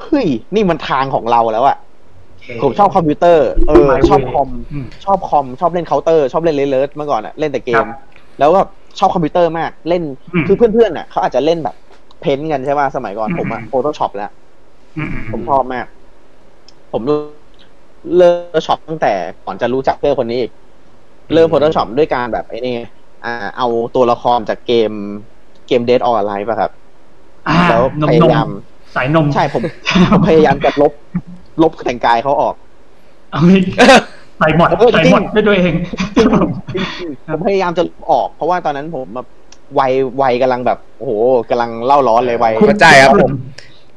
[0.03, 1.77] เฮ้ยนี่มันทางของเราแล้วอะ
[2.35, 7.89] โเคผมชอบคอมพิวเตอร์เออ My ชอบ way คอมอืมชอบคอมชอบเล่นเคาน์เตอร์ชอบเล่นเลเลิร์เมื่อก่อนอะเล่นแต่เกครัมบ
[8.39, 8.61] แล้วก็
[8.99, 10.03] ชอบคอมพิวเตอร์มากเล่น
[10.35, 11.77] อืมคือเพื่อนๆน่ะเขาอาจจะเล่นแบบ
[12.21, 14.31] เพ้นท์กันใช่ป่ะสมัยก่อนอืมผมอะ Photoshop แล้ว
[14.97, 15.87] อืมอืผมชอบมาก
[16.93, 19.13] ผมเริ่ม Photoshop ตั้งแต่
[19.47, 20.53] ก่อนจะรู้จักเพื่อนคนนี้อีก
[21.33, 22.75] เริ่ม Photoshop ด้วยการแบบไอ้นี่
[23.25, 24.93] อ่า เอาตัวละครจากเกม
[25.66, 26.71] เกม Dead or Alive อะครับ
[27.49, 28.49] อ่าแล้วนมพนยายามม
[28.95, 29.62] สายนม ใช่ผม
[30.11, 30.93] ผมพยายามจะลบ
[31.62, 32.54] ลบแต่งกายเขาออก
[33.33, 33.64] เอาอีก
[34.38, 35.73] ใส่หมดเออจริงใส่หมดด้วยตัวเอง
[37.28, 39.26] ผมพยายามจะลบออก เพราะว่าตอนนั้นผมแบบ
[39.78, 41.12] วัยวัยกำลังแบบโอ้โห
[41.50, 43.33] กำลังเล่าร้อนเลยวัยเข้าใจครับผม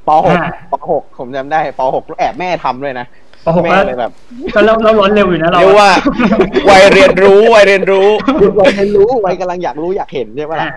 [0.08, 3.06] ปหกอ่าปหกผมจำได้ปหกแอบแม่ทำด้วยนะ
[3.48, 4.12] ปหกแม่แล้วเลยแบบ
[4.56, 5.92] ก็เราเราร้อนเร็วอยู่นะเราเรียกว่า
[6.70, 8.08] วัยเรียนรู้วัยเรียนรู้
[8.60, 10.72] วัยเรียนรู้วัยกำลังอยากรู้อยากเห็นใช่ปะอ่าล่ะ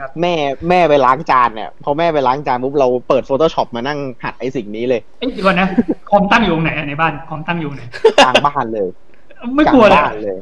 [0.00, 0.34] ครับแม่
[0.68, 5.66] แม่ไปล้างจานเนี่ยพอแม่ไปล้างจานปุ๊บเราเปิด Photoshop มานั่งหัดไอ้สิ่งนี้เลยเอ้ยเดี๋ยวก่อนนะ
[6.10, 7.82] คอมตั้งอยู่ตรงไหนอะในบ้านคอมตั้งอยู่ไหน
[8.24, 8.88] กลางบ้านเลย
[9.56, 10.36] ไม่กลัวเลยกลางบ้านเลย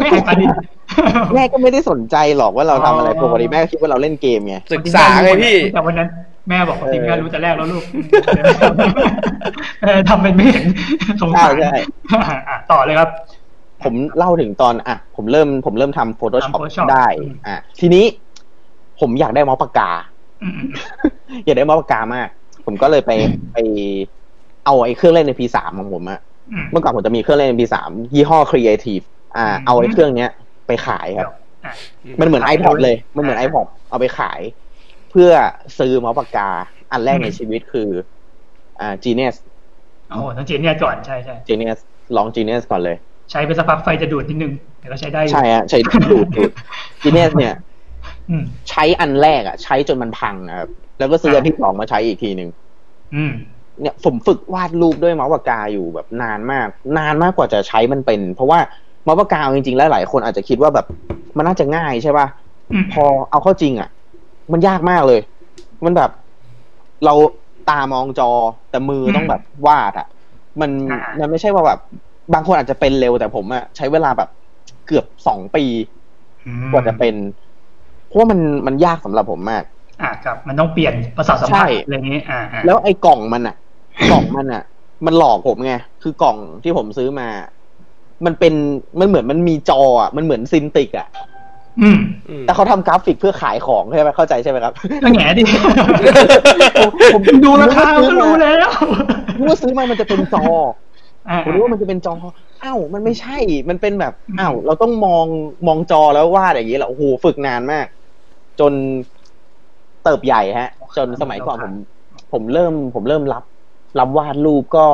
[0.00, 0.50] ไม่หายปาดิน
[1.34, 6.08] แม่ก็ไม่ได้สนใจหรอกว่าเราทำอะไรอ๋อปกติแม่ก็คิดว่าเราเล่นเกมไงศึกษาไงพี่แต่วันนั้น
[6.48, 7.84] แม่บอกว่าเออจริงแม่รู้แต่แรกแล้วลูก
[9.82, 10.66] เออทำเป็นไม่เห็น
[11.20, 11.76] สงใช่สารใช่
[12.48, 13.08] อะต่อเลยครับ
[13.84, 18.04] ผมเล่าถึงตอน อะ ผมเริ่มผมเริ่มทำ Photoshop ทำ Photoshop ได้อืมอะ ทีนี้
[19.00, 19.90] ผมอยากได้เมาส์ปากกา
[20.42, 20.68] อืมอืม
[21.44, 22.28] อยากได้เมาส์ปากกามาก
[22.66, 23.12] ผมก็เลยไป
[23.52, 23.56] ไป
[24.64, 26.20] เอาไอ้เครื่องเล่นใน P3 ของผมอะ
[26.52, 27.76] อืมเมื่อก่อนผมจะมีเครื่องเล่น MP3
[28.14, 29.04] ยี่ห้อ Creative
[29.36, 30.30] อ่าอืมเอาไอ้เครื่องเนี้ย
[30.66, 31.28] ไปขายครับ
[31.64, 31.72] อะ
[32.20, 34.40] มันเหมือนขาย iPod เลยอ่ามัมันเหมือน iPod เอาไปขาย
[35.10, 35.32] เพื่อ
[35.78, 36.48] ซื้อเมาส์ปากกา
[36.92, 37.88] อันแรกในชีวิตคือ
[38.80, 39.36] อ่า Genius
[40.08, 41.78] โอ้โหต้องเจนเนี่ยก่อนใช่ใช่ Genius
[42.16, 42.96] ลอง Genius ก่อนเลย
[43.30, 46.50] ใช้ไปสักพักไฟจะดูดนิดนึงแต่ก็ใช้ได้อยู่ใช่ฮะใช้ดูดดูด
[47.02, 47.54] Genius เนี่ย
[48.30, 50.68] อืมใช้อันแรกอะใช้จนมันพังนะครับ
[50.98, 52.50] แล้วก็ซื้ออันที่สองมาใช้อีกทีหนึ่ง
[53.14, 53.32] อืม
[53.80, 56.68] เนี่ยผมฝึกวาดรูปด้วยเมาส์ปากกาอยู่แบบนานมาก
[56.98, 58.58] นานมากกว่าจะใช้มันเป็น เพราะว่า
[59.04, 60.86] เมาส์ปากกาจริงๆแล้วหลายคนอาจจะคิดว่าแบบ
[61.36, 62.26] มันน่าจะง่ายใช่ป่ะ
[62.72, 63.88] อืมพอเอาเข้าจริงอะ
[64.52, 65.20] มันยากมากเลย
[65.84, 66.10] มันแบบ
[67.04, 67.14] เรา
[67.70, 68.30] ตามองจอ
[68.70, 70.08] แต่มือต้องแบบวาดอะ
[70.60, 70.70] มัน
[71.20, 71.80] มันไม่ใช่ว่าแบบ
[72.34, 74.28] บางคนอาจจะเป็นเร็วแต่ผมอะใช้เวลาแบบ
[74.86, 75.64] เกือบสองปี
[76.46, 77.14] อืมกว่าจะเป็น
[78.06, 79.64] เพราะว่ามันมันยากสำหรับผมมาก
[80.02, 83.56] อะครับ มันต้องเปลี่ยนประสาทสัมใช่ผัสอะไรอย่างนี้อ่าอ่าแล้วไอ้กล่องมันอะ
[84.10, 84.62] กล่องมันอะ
[85.06, 87.28] มันหลอกผมไงคือกล่องที่ผมซื้อมา
[88.24, 88.54] มันเป็น
[89.00, 91.08] มันเหมือนมันมีจออะมันเหมือนซินติกอะ
[91.82, 95.42] อืมอืมแต่เขาทำกราฟิกเพื่อขายของใช่ไหมเข้าใจใช่ไหมครับก็แง่ดิ
[96.78, 98.70] ผมผมดูราคาผมก็นึกว่ารู้แล้ว
[99.38, 100.44] นึกว่าซื้อมามันจะเป็นจอ
[101.28, 102.14] อ่าผมรู้ว่ามันจะเป็นจอ
[102.64, 103.38] อ้าวมันไม่ใช่
[103.68, 105.26] มันเป็นแบบอ้าวเราต้องมอง
[105.66, 107.86] มองจอแล้ววาดอย่างนี้แหละโอ้โหฝึกนานมาก
[108.60, 108.72] จน
[110.04, 111.74] เติบใหญ่ฮะ จนสมัยก่อนผม
[112.32, 113.44] ผมเริ่ม ผมเริ่มรับ
[113.98, 114.86] รับวาดรูปก็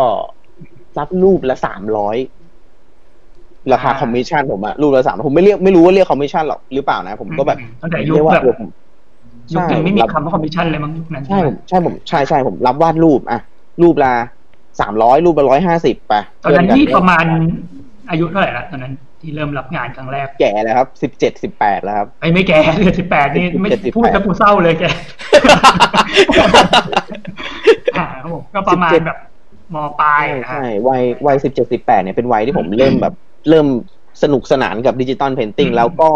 [0.99, 2.17] รับรูปละสามร้อย
[3.73, 8.69] ราคาคอมมิชชั่นผมอะรูปละสามผมไม่เรียกไม่รู้ว่าเรียกคอมมิชชั่นหรอกหรือเปล่านะ ผมก็แบบตั้งแต่ยุคเรียกว่าแบบเออผม
[9.53, 13.41] ยุคยังไม่มีใช่คำว่าคอมมิชชั่นเลยมั้งยุคนั้นใช่ผมใช่ผมใช่ใช่ผมรับวาดรูปอะ
[13.83, 14.13] รูปละ
[14.81, 17.25] สามร้อยรูปละร้อยห้าสิบไปตอนนั้นเพื่ที่กัประมาณ
[18.11, 24.85] อายุเท่าไหร่ละตอนนั้นที่เริ่มรับงานครั้งแรกแก่แล้วครับสิบเจ็ดสิบแปดแล้วครับไอ้ไม่แก่เดือนสิบแปดนี่ไม่17พูดแล้วกูเศร้าเลยแก
[27.99, 29.19] อ่าครับผมก็ประมาณ17แบบ
[29.75, 33.15] มปลายใช่นะฮะใช่วัยวัยสิบเจ็ดสิบแปดเนี่ยเป็นวัยที่ผมเริ่มแบบ
[33.49, 33.67] เริ่ม
[34.23, 36.11] สนุกสนานกับ digital painting อืมแล้วก็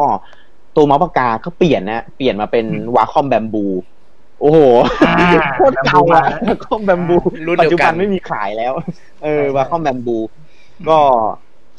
[0.77, 3.67] ตัวเมาส์ปากกาก็เปลี่ยนนะ เปลี่ยนมาเป็นวาคอมแบมบู
[4.41, 4.59] โอ้โห
[5.09, 5.17] อ่า
[5.55, 8.73] โคตรเก่าอะวาคอมแบมบูรุ่นปัจเดียวจุกับันนไม่มีขายแล้ว
[9.23, 10.19] เออใช่วาคอมแบมบู
[10.89, 10.99] ก็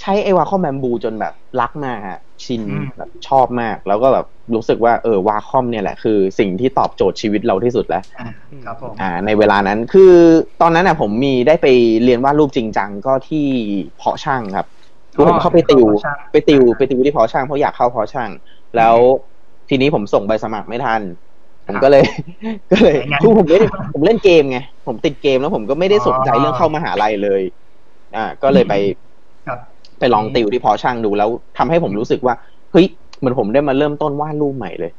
[0.02, 8.30] ใช้ไอวาคอมแบมบูจนแบบรักมากฮะชินอืมแบบชอบมาก แล้วก็แบบรู้สึกว่าเออวาคอมเนี่ยแหละคือสิ่งที่ตอบโจทย์ชีวิตเราที่สุดแล้วอ่า
[8.66, 10.14] ครับผมอ่า ในเวลานั้นคือ
[10.62, 11.68] ตอนนั้นอะผมมีได้ไป
[12.04, 13.48] เรียนวาดรูปจริงจังก็ที่
[13.98, 14.68] เพาะช่างครับ
[15.16, 18.30] คือผมเข้าไปติวเพาะช่างไปติวไปติวที่เพาะช่างเพราะอยากเข้าเพาะช่าง
[18.78, 18.96] แล้ว
[19.70, 21.02] ทีนี้ผมส่งใบสมัครไม่ทัน
[21.68, 22.04] ผมก็เลย
[22.72, 27.42] ก็เลยเป็นไงคือผมไม่ได้ผมเล่นเกมไงผมติดเกมแล้วผมก็ไม่ได้สนใจอ๋อเรื่องเข้ามหาลัยเลย
[28.16, 28.74] อ่า ก็เลยไป
[29.48, 29.60] ครับ
[30.00, 32.34] ไปลองติวที่เพอช่างดูแล้วทำให้ผมรู้สึกว่า
[32.72, 32.86] เฮ้ย
[33.18, 34.92] เหมือนผมได้มาเริ่มต้นวาดรูปใหม่เลย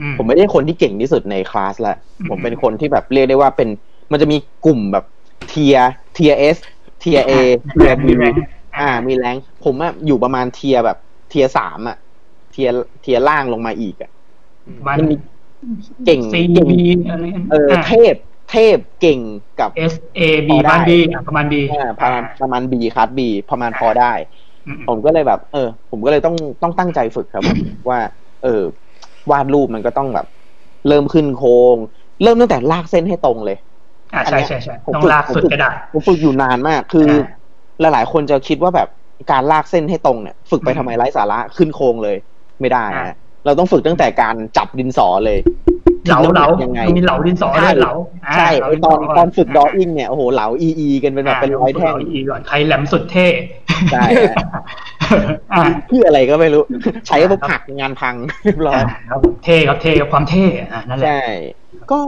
[0.00, 3.68] อืมผมไม่ได้คนที่เก่งที่สุดในคลาสละอืมผมเป็นคนที่แบบเรียกได้ว่าเป็น
[4.12, 5.04] มันจะมีกลุ่มแบบ
[5.48, 5.76] เทีย
[6.14, 6.56] เทียเอส
[7.00, 7.32] เทียเอ
[7.70, 8.34] เทียมีบีแรง
[8.78, 10.98] อ่า มีแรงผมอะอยู่ประมาณเทียแบบ
[11.30, 11.96] เทียสามอะ
[12.52, 12.68] เทีย
[13.02, 14.10] เทียล่างลงมาอีกอะ
[14.88, 15.16] มันมันมี
[16.06, 16.80] เก่งซีเก่งบี
[17.10, 18.14] อะไรเออเทพ
[18.50, 19.20] เทพเก่ง
[19.60, 24.12] กับเอสเอบีพอได้บ้านบีประมาณบีอ่าประมาณประมาณบีคัสบีประมาณพอได้
[24.66, 27.44] อืมผมก็เลยแบบ เออ ผมก็เลยต้องต้องตั้งใจฝึกครับ
[27.88, 27.98] ว่า
[28.44, 28.62] เออ
[29.30, 30.26] วาดรูปมันก็ต้องแบบ
[30.88, 31.76] เริ่มขึ้นโครง
[32.22, 33.58] เริ่มตั้งแต่ลากเส้นให้ตรงเลย
[34.14, 37.08] อ่าใช่ใช่ใช่ผมต้องฝึกลากผมสุดฝึกกระดาษผมฝึกอยู่นานมาก คือ
[37.84, 38.88] อาหลายๆคนจะคิดว่าแบบ
[39.32, 42.16] การลากเส้นให้ตรงเนี่ย ฝึกไปอืมทำไมไร้สาระขึ้นโครงเลย
[42.60, 45.38] ไม่ได้อ่านะเราต้องฝึกตั้งแต่การจับดินสอเลย
[46.06, 53.26] เหลาเหลายังไงมีเหลาดินสอใช่ด้วยเหลาาใช่เหลาไอตอนดิสตอนฝึกดออิ่งเนี่ยโอ้โหเหลาอีอีกันเป็นแบบเป็นร้อยแท่งาอีก่อนใครแหลมสุดเท่
[53.92, 54.02] ใช่
[55.52, 56.62] อ่าเพื่ออะไรก็ไม่รู้
[57.06, 58.14] ใช้ปุ๊บหักงานพัง
[58.44, 61.20] เรียบร้อยครับผมเท่ครับเท่กับความเท่อะนั่นแหละใช่
[61.92, 62.00] ก็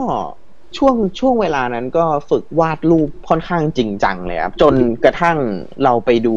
[0.77, 5.37] ช่วงช่วงเวลานั้นก็ฝึกวาดรูปค่อนข้างจริงจังเลยครับ จนกระทั่ง
[5.83, 6.35] เราไปดู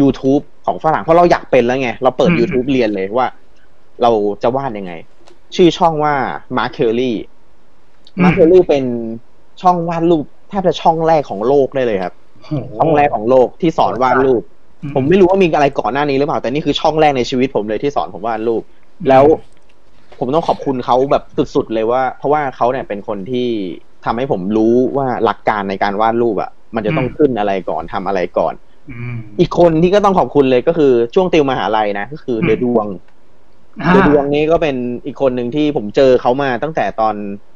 [0.00, 3.28] YouTube ของฝรั่งเพราะเราอยากเป็นแล้วไง เราเปิดอืม YouTube เรียนเลยว่า
[4.02, 4.10] เรา
[4.42, 4.92] จะวาดยังไง
[5.54, 6.14] ชื่อช่องว่า
[6.56, 7.12] Mark Curry
[8.22, 8.84] Mark Curry เป็น
[9.62, 14.42] ช่องวาดรูปแทบจะช่องแรกของโลกได้เลยครับโอ้โหช่องแรกของโลกที่สอนวาดรูป
[14.82, 18.62] อืผมไม่รู้ว่ามีอะไรก่อนหน้านี้หรือเปล่า แต่นี่คือช่องแรกในชีวิตผมเลยที่สอนผมวาดรูป
[19.08, 19.24] แล้ว
[20.20, 23.48] ผมต้องขอบคุณเขาแบบสุดๆเลยว่า เพราะว่าเขาเนี่ยเป็นคนที่
[24.04, 28.54] ทำให้ผมรู้ว่าหลักการในการวาดรูปอะ มันจะต้องขึ้นอะไรก่อนทำอะไรก่อน
[28.88, 32.86] อืมอีกคนที่ก็ต้องขอบคุณเลยก็คือช่วงติวมหาลัยนะก็คืออืมเดดวง
[33.82, 37.14] อ่าเดดวงนี้ก็เป็นอีกคนหนึ่งที่ผมเจอเขามาตั้งแต่ตอน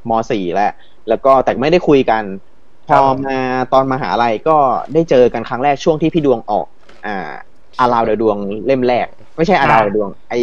[0.08, 0.72] ม .4 แล้ว
[1.08, 2.22] แล้วก็แต่ไม่ได้คุยกัน
[2.88, 3.38] พอมา
[3.72, 4.56] ตอนมหาลัยก็
[4.94, 6.66] ได้เจอกันครั้งแรกช่วงที่พี่ดวงออก
[7.06, 7.30] อ่า
[7.80, 10.34] Around the ดวงเล่มแรก ไม่ใช่ Around the ดวง ไอ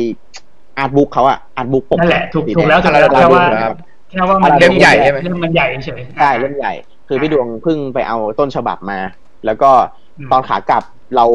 [0.78, 3.74] art book เขาอะ art book ปกนั่นแหละถูกสีถูกแล้วดถูงกแล้วแค่ว่าครับ
[4.10, 6.74] แค่ว่ามันเล่มใหญ่ใช่ไหมเล่มมันใหญ่เฉยใช่เล่มใหญ่
[7.08, 9.00] คือพี่ดวงเพิ่งไปเอาต้นฉบับมา
[9.46, 9.72] แล้วก็
[10.20, 10.84] อืมตอนขากลับ
[11.16, 11.26] เรา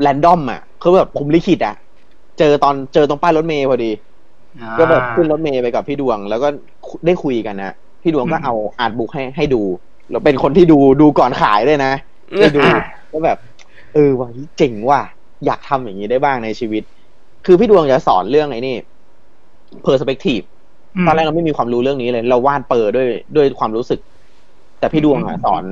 [0.00, 1.74] random อะคือแบบผมลิขิตอะ
[2.38, 3.90] เจอตอนเจอตรงป้ายรถเมย์พอดี
[4.60, 6.48] อ่าก็แบบขึ้นรถเมย์ไปกับพี่ดวง แล้วก็
[7.06, 9.62] ได้คุยกันนะพี่ดวงก็อืมเอาอาร์ตบุ๊กให้ให้ดู
[10.10, 11.92] แล้วเป็นคนที่ดูดูก่อนขายด้วยนะ
[12.38, 12.72] ได้ดูอ่า
[13.12, 13.38] ก็แบบ
[13.94, 14.28] เออว่ะ
[14.58, 15.02] เจ๋งว่ะ
[15.46, 16.82] อยากทำอย่างนี้ได้บ้างในชีวิต
[17.50, 18.76] คือพี่ดวงจะสอนเรื่องไอ้นี่
[19.86, 20.44] perspective
[21.06, 24.00] มตอนแรกเราไม่มีความรู้เรื่องนี้เลย เราวาดเปอร์ด้วยด้วยความรู้สึก
[24.80, 25.64] แต่พี่ดวงอะอืมสอน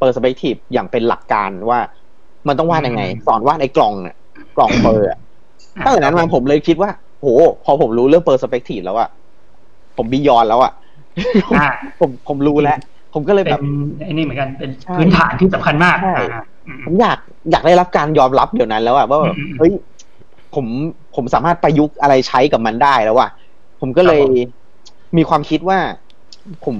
[0.00, 1.80] perspective อย่างเป็นหลักการว่า
[2.48, 4.16] มันต้องวาดยังไงอืมสอนวาดในกล่องเนี่ย
[4.56, 5.18] กล่องเปอร์อะ
[5.84, 7.28] ตั้งแต่นั้นมาผมเลยคิดว่า โห
[7.64, 9.08] พอผมรู้เรื่อง perspective แล้วอะ
[9.96, 10.72] ผมบียอนแล้วอะ
[11.56, 11.66] อ่า
[12.00, 12.78] ผมผมรู้แล้ว
[13.14, 13.62] ผมก็เลยเป็แบนบ
[14.04, 17.18] ไอ้นี่เหมือนกันเป็นใช่พื้นฐานที่สำคัญมากใช่อ่าอืมผมอยาก
[17.50, 19.72] อยากได้รับการยอมรับเดี๋ยวนั้นแล้วอะว่าแบบอืมเฮ้ย
[20.54, 20.66] ผม
[21.14, 23.30] ผมสามารถประยุกต์อะไรใช้กับมันได้แล้วอะ
[23.80, 24.32] ผมก็เลยครับผม
[25.16, 25.78] มีความคิดว่า
[26.64, 26.76] ผม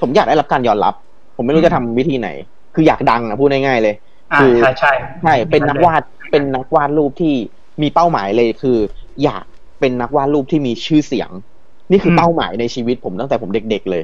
[0.00, 0.94] ผมอยากได้รับการยอมรับ
[1.36, 2.28] ผมไม่รู้จะทำวิธีไหน
[2.74, 3.94] คืออยากดังอะพูดง่ายๆเลย
[4.32, 7.34] อ่าคือใช่ใช่ใช่เป็นนักวาดเป็นนักวาดรูปที่
[7.82, 8.78] มีเป้าหมายเลยคือ
[9.24, 9.44] อยาก
[9.80, 11.30] เป็นนักวาดรูปที่มีชื่อเสียง
[11.90, 14.02] นี่คือเป้าหมายในชีวิตผมตั้งแต่ผมเด็ก ๆ เลย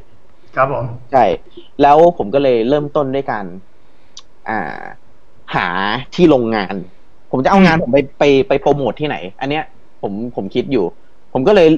[0.56, 1.24] ครับผมใช่
[1.82, 3.44] แล้วผมก็เลยเริ่มต้นด้วยการ
[4.48, 4.82] อ่า
[5.54, 5.68] หา
[6.14, 6.74] ที่โรงงาน
[7.30, 9.64] ผมจะเอางานผมไปไปไปโปรโมทที่ไหน อันเนี้ย
[10.02, 10.84] ผมผมคิดอยู่
[11.32, 11.68] ผมก็เลย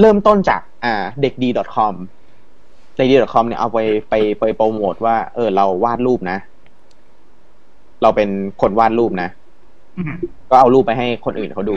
[0.00, 1.94] เริ่มต้นจากอ่าเด็กดี .com
[2.96, 3.78] เด็กดี .com เนี่ยเอาไป
[4.08, 6.38] ไปไปโปรโมทว่า เออ เราวาดรูปนะ
[8.02, 8.28] เราเป็น
[8.60, 9.28] คนวาดรูปนะ
[9.98, 10.12] อืม
[10.50, 11.74] ก็เอารูปไปให้คนอื่นเขาดู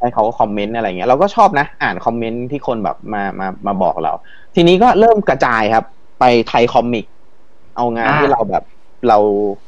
[0.00, 4.12] ให้เขาก็คอมเมนต์อะไรเงี้ยเราก็ชอบนะ อ่านคอมเมนต์ที่คนแบบมามามาบอกเรา
[4.54, 5.84] ทีนี้ก็เริ่มกระจายครับ
[6.20, 7.04] ไปไทยคอมิก
[7.76, 8.64] เอางานอ่าที่เราแบบ
[9.08, 9.18] เรา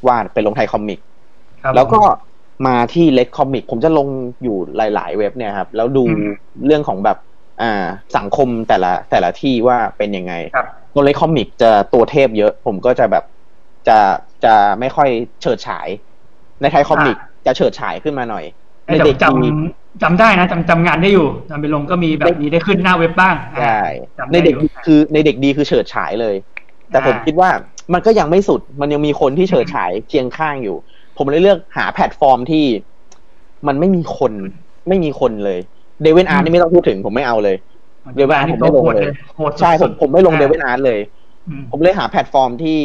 [0.07, 0.99] วาดไปลงไทยคอมิก
[1.63, 1.99] ครับแล้วก็
[2.67, 4.07] มาที่เลดคอมิกผมจะลง
[4.43, 6.31] อยู่หลาย ๆ เว็บเนี่ยครับ แล้วดูอืม
[6.65, 7.17] เรื่องของแบบ
[7.61, 7.83] อ่า
[8.17, 13.23] สังคมแต่ละแต่ละที่ว่าเป็นยังไงครับตัวเลดคอมิกจะตัวเทพเยอะ ผมก็จะแบบ
[13.87, 13.97] จะ
[14.43, 15.09] จะไม่ค่อย
[15.41, 15.87] เฉิดฉาย
[16.61, 18.45] ในไทยคอมิกจะเฉิดฉายขึ้นมาหน่อย
[18.87, 23.81] ในแต่เด็กจดีำจำได้นะจำจำงานได้อยู่จำไปลงก็มีแบบนี้ได้ขึ้นหน้าเว็บบ้างใช่
[24.17, 26.35] จำในได้เด็กอยู่ดีคือในเด็กดีคือเฉิดฉายเลย
[26.91, 27.49] แต่ผมอ่าคิดว่า
[27.93, 32.65] มันก็ยังไม่สุดมันยังมีคนที่เฉิดฉายเคียงข้างอยู่พ ผมเลยเลือกหาแพลตฟอร์มที่
[33.67, 34.33] มันไม่มีคน
[34.87, 35.59] ไม่มีคนเลย
[36.01, 37.55] DeviantArt นี่ไม่ต้องพูดถึงผมไม่เอาเลย
[38.15, 40.99] เดี๋ยวเวลาผมไม่ลงเลยโหดสุดๆใช่ผมผมไม่ลง DeviantArt เลย
[41.47, 42.79] อืมผมเลยหาแพลตฟอร์มที่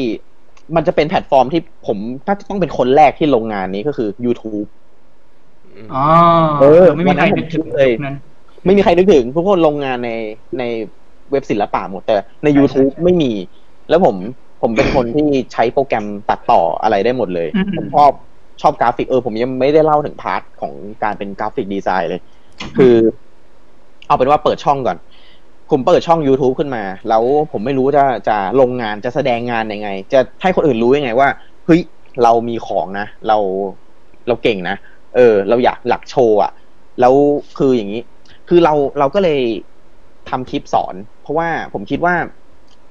[0.77, 4.67] มันจะเป็นแพลตฟอร์มที่ผมน่าจะต้องเป็นคนแรกที่ลงงานนี้ก็คือ YouTube
[5.95, 6.05] อ๋อ
[6.61, 8.17] เออไม่มีใครนึกถึงวันนั้นผมคิดเลยนั้น
[8.65, 10.11] ไม่มีใครนึกถึงทุกคนลงงานใน
[10.59, 10.63] ใน
[11.31, 13.33] เว็บศิลปะหมดแต่ใน YouTube ใช่ไม่มี
[13.89, 14.17] แล้วผม
[14.65, 18.11] ผมเป็นคนที่ใช้โปรแกรมตัดต่ออะไรได้หมดเลยอืมผมชอบ
[18.63, 20.73] ชอบกราฟิกเออผมยังไม่ได้เล่าถึง part ของ
[21.03, 22.21] การเป็น graphic design เลย
[22.77, 22.95] คือ
[24.07, 24.97] เอาเป็นว่าเปิดช่องก่อน
[25.71, 27.23] ผมเปิดช่อง YouTube ขึ้นมา แล้ว
[27.53, 31.29] ผมไม่รู้จะจะลงงานจะแสดงงานยังไง จะให้คนอื่นรู้ยังไงว่า
[31.67, 31.81] เฮ้ย
[32.23, 33.39] เรามีของนะ เรา
[34.29, 34.77] เราเก่งนะ
[35.17, 36.53] เออ เราอยากหลักโชว์อะ
[37.01, 37.15] แล้ว
[37.59, 38.03] คืออย่างนี้
[38.49, 39.41] คือเราเราก็เลย
[40.31, 42.15] ทำคลิปสอน เพราะว่าผมคิดว่า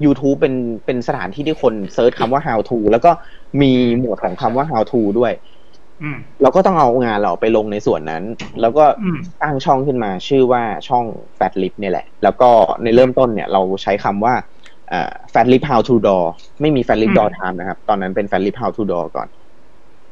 [0.05, 3.11] YouTube เป็นเป็นสถานที่ที่คนเซิร์ชคำว่า how to แล้วก็
[3.61, 5.33] มีหมวดของคำว่า how to ด้วย
[6.01, 8.23] อืมเราก็ต้องเอางานเราไปลงในส่วนนั้น
[8.61, 11.05] แล้วก็อืมตั้งช่องขึ้นมาชื่อว่าช่อง
[11.37, 12.49] Fat Lip เนี่ยแหละ แล้วก็
[12.83, 14.33] ในเริ่มต้นเนี่ยเราใช้คำว่า
[14.91, 16.23] อ่า Fat Lip How to Draw
[16.61, 19.27] ไม่มี Fat Lip อืม Draw Time นะครับ ตอนนั้นเป็น Fat Lip How to Draw ก่อน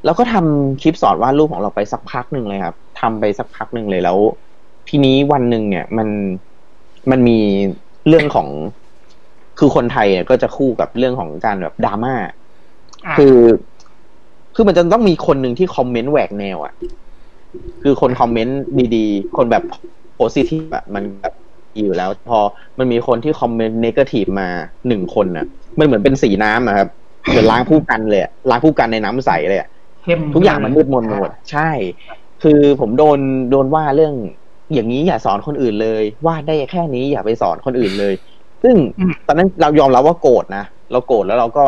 [0.05, 4.17] แล้วก็ทำคลิปสอนวาดรูปของเราไปสักพักหนึ่งเลยครับทำไปสักพักหนึ่งเลยแล้ว
[4.89, 6.07] ทีนี้วันหนึ่งเนี่ยมัน
[7.11, 7.39] มันมี
[8.07, 8.47] เรื่องของ
[9.63, 12.33] คือคนไทยเนี่ยก็จะคู่กับเรื่องของการแบบดราม่าอะ
[13.17, 13.37] คือ
[14.55, 16.73] คือมันจะต้องมีคนหนึ่งที่คอมเมนต์แหวกแนวอะ่ะ
[17.83, 18.59] คือคนคอมเมนต์
[18.95, 19.63] ดีๆ คนแบบ
[20.15, 21.33] โพสิทีฟอะมันแบบ
[21.75, 22.39] ดีอยู่แล้ว พอ
[22.79, 24.47] มันมีคนที่คอมเมนต์เนกาทีฟมา
[24.87, 25.45] หนึ่งคนน่ะ
[25.79, 26.87] มันเหมือนเป็นสีน้ำอะครับ
[27.29, 29.69] เหมือนล้างผู้กันเลยอะล้างผู้กันในน้ำใสเลยอะ
[30.03, 31.69] เข้มทุกอย่างมันมืดมนไปหมด ใช่
[32.43, 33.19] คือผมโดน
[33.51, 34.13] โดนว่าเรื่อง
[34.73, 38.13] อย่างนี้อย่าสอนคนอื่นเลย วาดได้แค่นี้อย่าไปสอนคนอื่นเลย
[38.63, 38.75] ซึ่ง
[39.27, 41.63] ตอนนั้นเรายอมรับว่าโกรธนะเราโกรธแล้วเราก็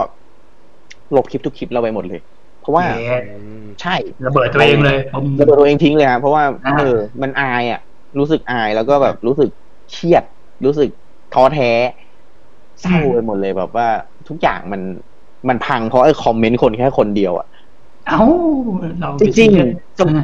[1.15, 2.21] ลบคลิปทุกคลิปเราไปหมดเลย
[2.61, 3.21] เพราะว่าเอ๊ะ
[3.81, 7.81] ใช่ระเบิดตัวเองเลยผมระเบิดตัวเองทิ้งเลยครับเพราะว่าอ่าเออมันอายอะ
[8.19, 9.49] รู้สึกอายแล้วก็แบบรู้สึก
[9.91, 10.23] เครียด
[10.65, 10.89] รู้สึก
[11.33, 11.71] ท้อแท้
[12.81, 13.87] เศร้าไปหมดเลยแบบว่า
[14.29, 14.81] ทุกอย่างมัน
[15.49, 17.47] มันพังเพราะไอ้คอมเมนต์คนแค่คนเดียวอะ
[18.07, 18.21] เอ้า
[18.99, 20.23] เราจริงๆอ่า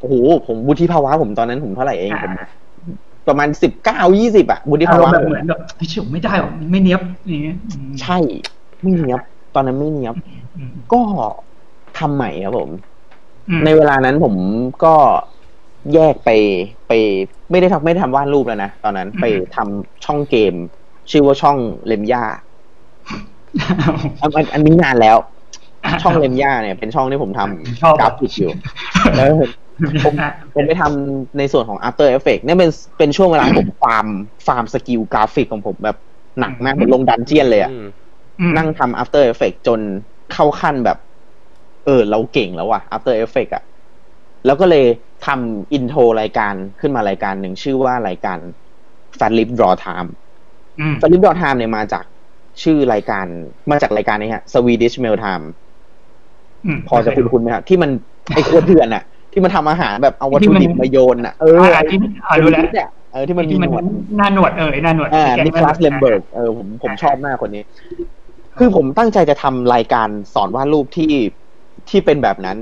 [0.00, 0.14] โอ้โห
[0.46, 2.48] ผมวุฒิภาวะผมตอนนั้นผมเท่าไหร่เองผมอ่า
[3.28, 8.16] ประมาณสิบเก้ายี่สิบอะวุฒิอาภารมวะณ์แบบผมเหมือนแบบเฮ้ยเฉยไม่ได้หรอกไม่เนี้ยบอย่างเงี้ยอืมใช่
[8.82, 9.20] ไม่เนี้ยบ
[9.54, 10.16] ตอนนั้นไม่เนี้ยบ
[10.56, 11.02] อืมก็
[11.98, 12.70] ทำใหม่ครับผม
[13.48, 14.34] อืมในเวลานั้นผม
[14.84, 14.94] ก็
[15.94, 16.30] แยกไป
[16.88, 16.92] ไป
[17.50, 19.24] ไม่ได้ทำไม่ได้ทำวาดรูปแล้วนะตอนนั้นไป
[19.56, 20.54] ทำช่องเกม
[21.10, 21.56] ชื่อว่าช่อง
[21.86, 22.24] เลมย่า
[24.20, 25.16] อันอันอันนี้นานแล้ว
[26.02, 28.52] ช่องเลมย่าเนี่ยเป็นช่องที่ผมทำชอบกราฟิกอยู่
[29.16, 29.28] แล้ว
[30.04, 30.14] ผม
[30.54, 34.06] ผมไปทำในส่วนของ After Effects เนี่ยเป็นเป็นช่วงเวลาผม farm
[34.46, 35.96] farm skill กราฟิกของผมแบบ
[36.40, 37.86] หนักมากผมลง dungeon เลยอะอืม
[38.40, 39.80] อืมนั่งทำ After Effects จน
[40.32, 40.98] เข้าขั้นแบบ
[41.86, 43.64] เออ เราเก่งแล้วว่ะ After Effects อะ
[44.46, 44.86] แล้วก็เลย
[45.26, 48.38] ทำ intro รายการขึ้นมารายการหนึ่งชื่อว่ารายการ
[49.18, 50.08] Fat Lip Draw Time
[50.80, 52.04] อืม Fat Lip Draw Time เนี่ยมาจาก
[52.62, 53.26] ชื่อรายการ
[53.70, 55.44] มาจากรายการนี้ฮะ Swedish Mail Time
[56.76, 57.90] มพอจะคุ้นๆไหมครับที่มัน
[58.34, 63.84] ไอ้โคตรเถื่อนอะ ที่มันทำอาหารแบบเอาวัตถุดิบมาโยนอะเอออ่าที่อ่ารู้แล้วเนี่ยเออที่มันมีที่มันหนวด
[64.18, 67.62] หน้าหนวดเออไอ้หน้าหนวดอ่าที่แกนิคลัสเลมเบิร์กเออผมผมชอบมากคนนี้
[68.58, 71.12] คือผมตั้งใจจะทำรายการสอนวาดรูปที่
[71.90, 72.56] ที่เป็นแบบนั้น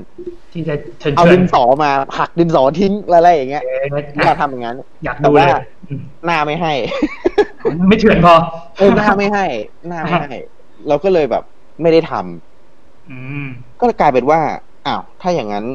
[0.53, 3.83] ที่จะเชิญเอาเชิดิญนสอมาหักดินสอทิ้งอะไรอย่างเงี้ยเออ
[4.23, 5.47] อยากทำอย่างนั้น อยากดูเลยแต่ว่า
[5.89, 6.73] อืมหน้าไม่ให้
[7.89, 8.35] ไม่เถื่อนพอ
[8.77, 9.45] เออหน้าไม่ให้
[9.87, 10.37] หน้าไม่ให้
[10.87, 11.43] เราก็เลยแบบ
[11.81, 13.45] ไม่ได้ทำอืม
[13.79, 14.39] ก็เลยกลายเป็นว่า
[14.87, 15.65] อ้าวถ้าอย่างนั้น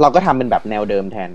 [0.00, 1.30] เราก็ทำเป็นแบบแนวเดิมแทน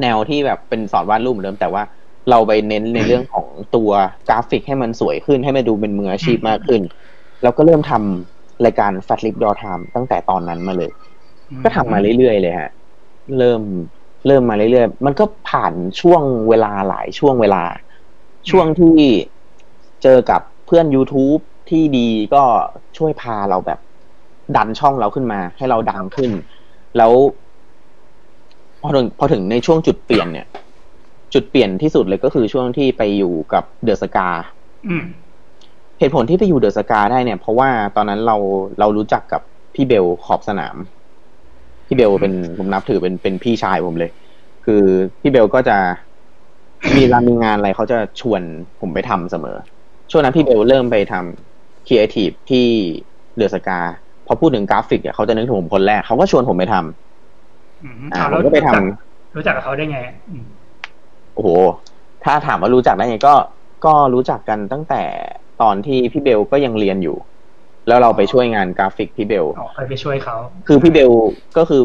[0.00, 1.82] แนวที่แบบเป็นสอนวาดรูปเหมือนเดิม แต่ว่า
[2.30, 3.90] เราไปเน้นในเรื่องของตัว
[4.28, 6.82] กราฟิกให้มันสวยขึ้นให้มันดูเป็นมืออาชีพมากขึ้น
[7.42, 10.90] แล้วก็เริ่มทำรายการ Fat Lip Draw Time ตั้งแต่ตอนนั้นมาเลย
[11.62, 12.70] ก็ทำมาเรื่อยๆเลยฮะ
[13.38, 13.62] เริ่ม
[14.26, 17.62] เริ่มมาเรื่อยๆ มันก็ผ่านช่วงเวลาหลายช่วงเวลา
[18.50, 18.98] ช่วงที่
[20.02, 22.42] เจอกับเพื่อน YouTube ที่ดีก็
[22.98, 23.80] ช่วยพาเราแบบ
[24.56, 26.30] ดันช่องเราขึ้นมา ให้เราดังขึ้น
[26.96, 27.12] แล้ว
[28.80, 30.46] พอถึงพอถึงในช่วงจุดเปลี่ยนเนี่ย
[31.34, 34.28] จุดเปลี่ยนที่สุดเลยก็คือช่วงที่ไปอยู่กับเดอะสกา
[34.88, 35.04] อืม
[35.98, 38.36] เหตุผลที่ไปอยู่เดอะสกาได้เนี่ย เพราะว่าตอนนั้นเรา
[38.78, 39.42] เรารู้จักกับ
[39.74, 40.76] พี่เบลขอบสนาม
[41.86, 44.10] พี่เบลเป็นผมนับถือเป็นเป็นพี่ชายผมเลย
[44.64, 44.82] คือ
[45.20, 45.76] พี่เบลก็จะ
[46.94, 48.42] มีเวลามีงานอะไรเขาจะชวน
[48.80, 49.56] ผมไปทำเสมอ
[50.10, 52.66] ช่วงนั้นพี่เบลเริ่มไปทำครีเอทีฟที่
[53.36, 53.80] เดอะสกา
[54.32, 59.98] พอพูดถึงกราฟิกเนี่ยเขาจะนึกถึงผมคนแรกเขาก็ชวนผมไปทำอืมอ่าเอาผแล้วมก็ไปทำรู้จักกับเขาได้ไง
[60.30, 60.44] อืม
[61.34, 61.48] โอ้โห
[62.24, 63.34] ถ้าถามว่ารู้จักได้ไงก็
[63.84, 65.02] ก็รู้จักกันตั้งแต่
[65.62, 67.16] ตอนที่พี่เบลก็ยังเรียนอยู่
[67.88, 71.10] แล้วเราไปช่วยงานกราฟิกพี่เบลอ๋อเคยไปช่วยเขา คือพี่เบล
[71.58, 71.82] ก็คือ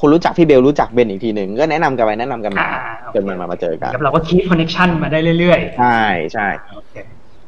[0.00, 2.68] คนรู้จักพี่เบลรู้จักเบนอีกทีหนึ่งก็แนะนำกันไปแนะนำกันมาอ่า
[3.04, 6.00] โอเคจนมันมามาเจอกันแล้วเราก็คี p คอนเน c ชันมาได้เรื่อยใช่
[6.34, 6.94] ใช่ๆโอเค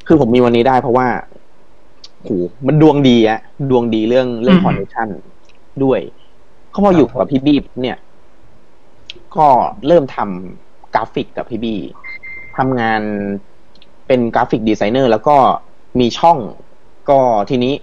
[0.06, 1.06] คือผมมีวันนี้ได้เพราะว่า
[2.22, 2.30] โห
[2.66, 3.38] มันดวงดีอะ
[3.70, 5.08] ดวงดีเรื่องเรื่องอืม connection
[5.82, 6.00] ด้วย
[6.70, 7.96] เขาพออยู่กับพี่บีบเนี่ย
[9.36, 9.48] ก็
[9.86, 11.76] เริ่มทำกราฟิกกับพี่บี้
[12.56, 13.02] ทำงาน
[14.06, 15.36] เป็น graphic designer แล้วก็
[16.00, 16.38] มีช่อง
[17.10, 17.18] ก็
[17.50, 17.74] ทีนี้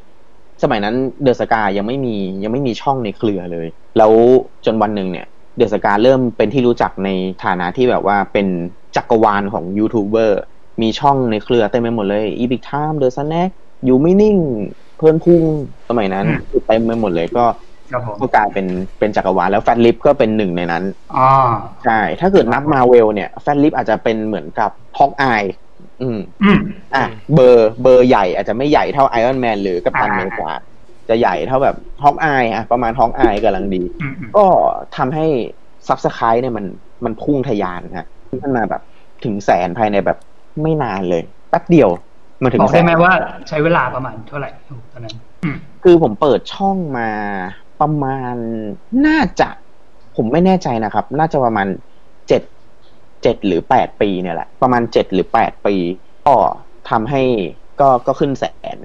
[0.63, 4.11] สมัยนั้น The Ska ยังไม่มียังไม่มีช่องในเครือเลย แล้ว
[4.65, 7.09] จนวันหนึ่งเนี่ย The Ska เริ่มเป็นที่รู้จักใน
[7.43, 8.47] ฐานะที่แบบว่าเป็น
[8.95, 10.39] จักรวาลของยูทูบเบอร์
[10.81, 13.49] มีช่องในเครือเต็มไปหมดเลย Epic Time The Snack
[13.85, 14.37] อยู่ไม่นิ่ง
[14.97, 15.41] เพื่อนพุ่ง
[15.89, 16.25] สมัยนั้น
[16.67, 17.45] เต็มไปหมดเลยก็
[17.91, 18.67] ครับผมก็กลายเป็น
[18.99, 20.83] เป็นจักรวาลแล้ว Fatlip ก็เป็นหนึ่งในนั้น
[21.17, 21.27] อ๋อ
[21.85, 25.43] ใช่ ถ้าเกิดนับมาเวลเนี่ย Fatlip อาจจะเป็นเหมือนกับ Hawkeye
[26.01, 26.59] อืมอืม
[26.95, 30.49] อะเบอร์เบอร์ใหญ่อาจจะไม่ใหญ่เท่า Iron Man หรือกัปตันอ่าอเมริกา
[31.09, 34.45] จะใหญ่เท่าแบบ Hawkeye อะประมาณ Hawkeye กำลังดีอืมอืมก็
[34.97, 35.25] ทำให้
[35.87, 36.65] subscribe เนี่ยมัน
[37.05, 38.07] มันพุ่งทะยานฮะ
[38.41, 38.81] ขึ้นมาแบบ
[39.23, 40.17] ถึงแสนภายในแบบ
[40.61, 41.89] ไม่นานเลยแป๊บเดียว
[42.43, 43.13] มาถึงบอกแสได้นไหมว่า
[43.47, 44.49] ใช้เวลาประมาณเท่าไหร่
[44.93, 47.09] ตอนนั้นอืมคือผมเปิดช่องมา
[47.81, 48.35] ประมาณ
[49.05, 49.49] น่าจะ
[50.15, 51.67] ผมไม่แน่ใจนะครับ น่าจะประมาณ
[52.27, 52.41] เจ็ด
[53.23, 55.75] เจ็ดหรือแปดปีเนี่ยแหละ ประมาณเจ็ดหรือแปดปี
[56.27, 56.35] ก็
[56.89, 57.23] ทำให้
[57.79, 58.77] ก็ก็ขึ้นแสน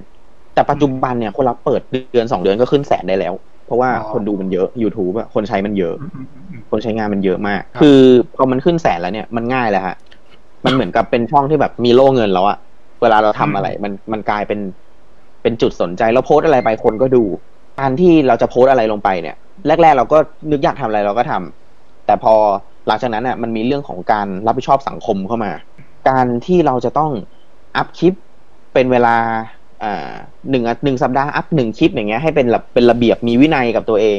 [0.55, 3.35] แต่ปัจจุบันเนี่ยคนรับเปิดเดือนสองเดือนก็ขึ้นแสนได้แล้ว
[3.67, 8.01] เพราะว่าอ๋อคนดูมันเยอะ YouTube อะคนใช้มันเยอะอืมอืมอืมคนใช้งานมันเยอะมากครับคือ
[8.37, 9.97] พอมันขึ้นแสนแล้วเนี่ยมันง่ายแล้วฮะ
[10.65, 12.59] มันเหมือนกับเป็นช่องที่แบบมีโล่เงินแล้วอะ
[13.05, 14.61] เวลาเราทำอะไร มันมันกลายเป็น
[15.43, 17.25] เป็นจุดสนใจแล้วโพสต์อะไรไปคนก็ดู
[17.81, 19.37] การที่เราจะโพสต์อะไรลงไปเนี่ย
[19.83, 20.19] แรก ๆ เราก็
[20.51, 22.35] นึกอยากทำอะไรเราก็ทำแต่พอ
[22.87, 25.53] หลังจากนั้นอะมันมีเรื่องของการรับผิดชอบสังคมเข้ามา
[26.09, 27.11] การที่เราจะต้อง
[27.77, 28.15] อัพคลิป
[28.75, 29.17] เป็นเวลา
[29.83, 30.11] อ่า
[30.51, 34.19] หนึ่งอาหนึ่งสัปดาห์อัพหนึ่งคลิปอย่างเงี้ยให้เป็นแบบเป็นระเบียบมีวินัยกับตัวเอง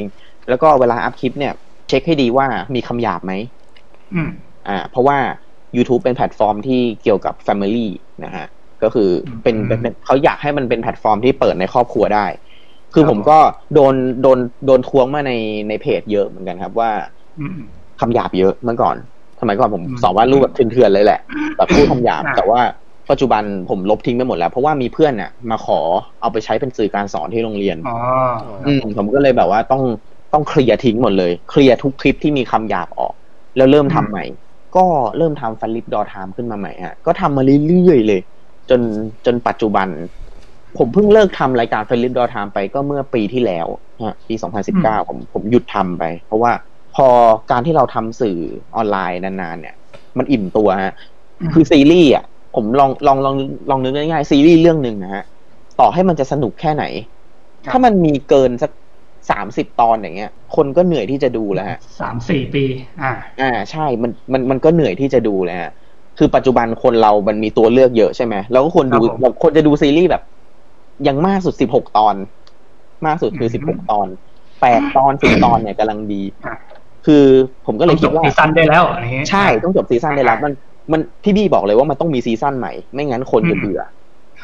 [0.50, 1.54] แล้วก็เวลาอัพคลิปเนี่ย
[1.88, 3.34] เช็คให้ดีว่ามีคำหยาบไหม
[4.14, 4.30] อืม
[4.68, 5.18] อ่า เพราะว่า
[5.78, 7.88] YouTube เป็นแพลตฟอร์มที่เกี่ยวกับ Family
[8.24, 8.46] นะฮะ
[8.84, 9.10] ก็คือ
[9.44, 12.26] เป็นอืมเป็นเป็นเขาอยากให้มันเป็นแพลตฟอร์มที่เปิดในครอบครัวได้
[12.94, 13.38] คือครับผมก็
[13.74, 15.32] โดนโดนโดนทวงมาใน
[15.70, 16.92] ในเพจเยอะเหมือนกันครับว่า
[17.40, 18.96] อืมอืมคำหยาบเยอะเมื่อก่อน
[19.42, 21.20] สมัยก่อนผมอืมสอนวาดรูปแบบเถื่อนๆเลยแหละ
[21.58, 22.60] แบบพูดคำหยาบอ่าแต่ว่า
[23.10, 25.80] ปัจจุบันผมลบทิ้งไปหมดแล้ว เพราะว่ามีเพื่อนน่ะ มาขอ
[26.22, 27.96] เอาไปใช้เป็นสื่อการสอนที่โรงเรียนอ๋อ
[28.66, 29.84] อืมผมก็เลยแบบว่าต้อง
[30.34, 33.14] ต้องเคลียร์ทิ้งหมดเลย เคลียร์ทุกคลิปที่มีคำหยาบออก
[33.58, 34.26] แล้วเริ่มทำใหม่
[34.76, 34.86] ก็
[35.18, 38.22] เริ่มทำฟันลิปดอทามขึ้นมาใหม่ฮะก็ทำมาเรื่อยๆเลย
[38.70, 38.82] จน
[39.26, 39.88] จนปัจจุบัน
[40.78, 43.68] ผมเพิ่งเลิกทำรายการฟันลิปดอทามไปก็เมื่อปีที่แล้ว
[44.04, 44.36] ฮะปี
[44.72, 46.52] 2019ผมผมหยุดทำไป เพราะว่า
[46.96, 47.08] พอ
[47.52, 48.38] การที่เราทำสื่อ
[48.76, 49.76] ออนไลน์นานๆ เนี่ย
[50.18, 50.94] มันอิ่มตัวฮะ
[51.54, 52.26] คือซีรีส์อะ
[52.56, 53.36] ผมลองลองลอง
[53.70, 55.24] ลองนึกง่ายๆซีรีส์เรื่องหนึ่งนะฮะ
[55.80, 56.86] ต่อให้มันจะสนุกแค่ไหน
[57.64, 58.72] ครับถ้ามันมีเกินสัก
[59.32, 62.64] สามสิบตอนอย่างเงี้ย คนก็เหนื่อยที่จะดูแล้วฮะสามสี่ปี
[63.02, 65.72] อ่า อ่า ใช่มันมันมันก็เหนื่อยที่จะดูแล้วฮะ
[66.18, 70.24] คือปัจจุบันคนเรามันมีตัวเลือกเยอะใช่ไหมเราก็ควรดูครับผมเราควรจะดูซีรีส์แบบ
[71.04, 72.16] อยังมากสุดสิบหกตอน
[73.06, 74.08] มากสุดคืออืสิบหมกตอน
[74.62, 76.56] แปดตอนสิบตอนเนี่ยกำลังดีอะ
[77.06, 77.24] คือ
[77.66, 80.54] ผมก็เลยต้องคิจดบว่าซีซั่นได้แล้วอะไรเงี้ยใช่ต้องจบซีซั่นได้แล้วมัน
[80.92, 83.82] มันพี่บี้บอกเลยว่ามันต้องมีซีซั่นใหม่ ไม่งั้นคนจะอืมเบื่อ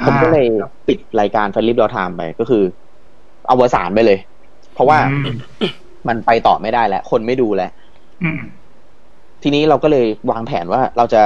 [0.02, 2.64] อผมก็เลยครับปิดรายการฟลิปดอทามไปก็คือ
[3.50, 4.20] อวสานไปเลย
[4.74, 5.28] เพราะว่าอืม
[6.08, 7.72] มันไปต่อไม่ได้แล้ว คนไม่ดูแล้ว
[8.22, 8.40] อืม
[9.44, 11.24] ทีนี้เราก็เลยวางแผนว่าเราจะ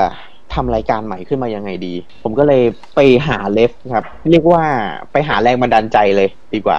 [0.56, 2.64] ทำรายการใหม่ขึ้นมายังไงดี ผมก็เลย
[2.96, 4.64] ไปหาเลฟครับ เรียกว่า
[5.12, 6.78] ไปหาแรงบันดาลใจเลยดีกว่า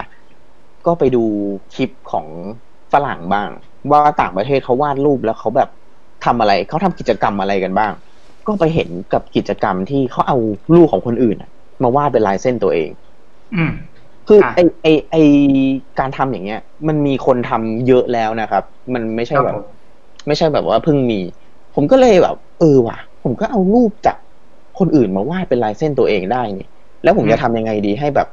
[0.86, 1.24] ก็ไปดู
[1.74, 2.26] คลิปของ
[2.92, 3.48] ฝรั่งบ้าง
[3.90, 5.68] ว่าต่างประเทศเขาวาดรูปแล้วเขาแบบ
[6.24, 7.92] ทำอะไรเขาทำกิจกรรมอะไรกันบ้าง
[8.46, 10.38] ก็ไปเห็นกับกิจกรรมที่เขาเอา
[10.74, 11.50] รูปของคนอื่นอะ
[11.82, 12.90] มาวาดเป็นลายเส้นตัวเอง
[13.54, 13.70] อืม
[14.28, 15.16] คืออะไอไอไอ
[15.98, 19.64] การทำอย่างเงี้ย มันมีคนทำเยอะแล้วนะครับ มันไม่ใช่ครับแบบผม
[20.26, 21.20] ไม่ใช่แบบว่าเพิ่งมี
[21.74, 24.16] ผมก็เลยแบบ เออว่ะ ผมก็เอารูปจาก
[24.78, 26.68] คนอื่นมาวาดเป็นลายเส้นตัวเองได้นี่
[27.04, 28.28] แล้วผมจะทำยังไงดีให้แบบ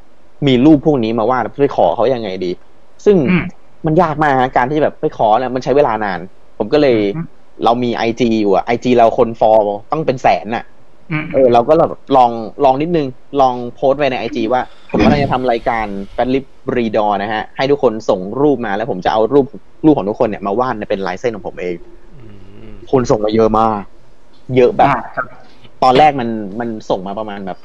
[0.47, 2.51] มีรูปพวกนี้มาวาดไปขอเขายังไงดี
[3.05, 3.43] ซึ่งอืม
[3.85, 6.19] มันยากมากนะการที่แบบไปขอเนี่ยมันใช้เวลานาน
[6.57, 7.25] ผมก็เลยอืม
[7.63, 10.63] เรามีไอจีอยู่อะไอจีเราคนฟอลต้องเป็นแสนอะ
[11.11, 12.31] อืมเออเราก็แบบลอง
[12.63, 13.07] ลองนิดนึง
[13.41, 19.45] ลองโพสต์ไว้ในไอจีว่า ผมกำลังจะทำรายการแฟนลิปรีดอนะฮะ ให้ทุกคนส่งรูปมาแล้วผมจะเอารูป
[19.85, 21.75] รูปของทุกคนเนี่ยมาวาดเป็นลายเส้นของผมเอง
[22.13, 22.27] อื
[22.71, 23.83] มคนส่งมาเยอะมาก
[24.55, 25.25] เยอะแบบอ่าครับ
[25.83, 26.29] ตอนแรกมัน
[26.59, 27.57] มันส่งมาประมาณแบบ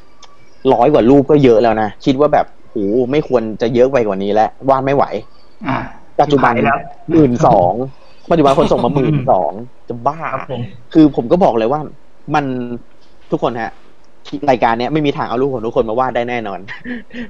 [0.73, 2.77] ร้อยกว่ารูปก็เยอะแล้วนะคิดว่าแบบโห
[3.11, 5.05] ไม่ควรจะเยอะไปกว่านี้แล้ววาดไม่ไหว
[5.69, 5.77] อ่า
[6.21, 6.79] ปัจจุบันไม่ไหวแล้ว
[7.11, 7.73] หมื่นสอง
[8.31, 9.53] ปัจจุบันคนส่งมาหมื่นสอง
[9.89, 10.61] จะบ้าครับผม
[10.93, 11.81] คือผมก็บอกเลยว่า
[12.35, 12.45] มัน
[13.31, 13.73] ทุกคนฮะ
[14.51, 16.61] รายการเนี้ยไม่มีทางเอารูปของทุกคนมาวาดได้แน่นอน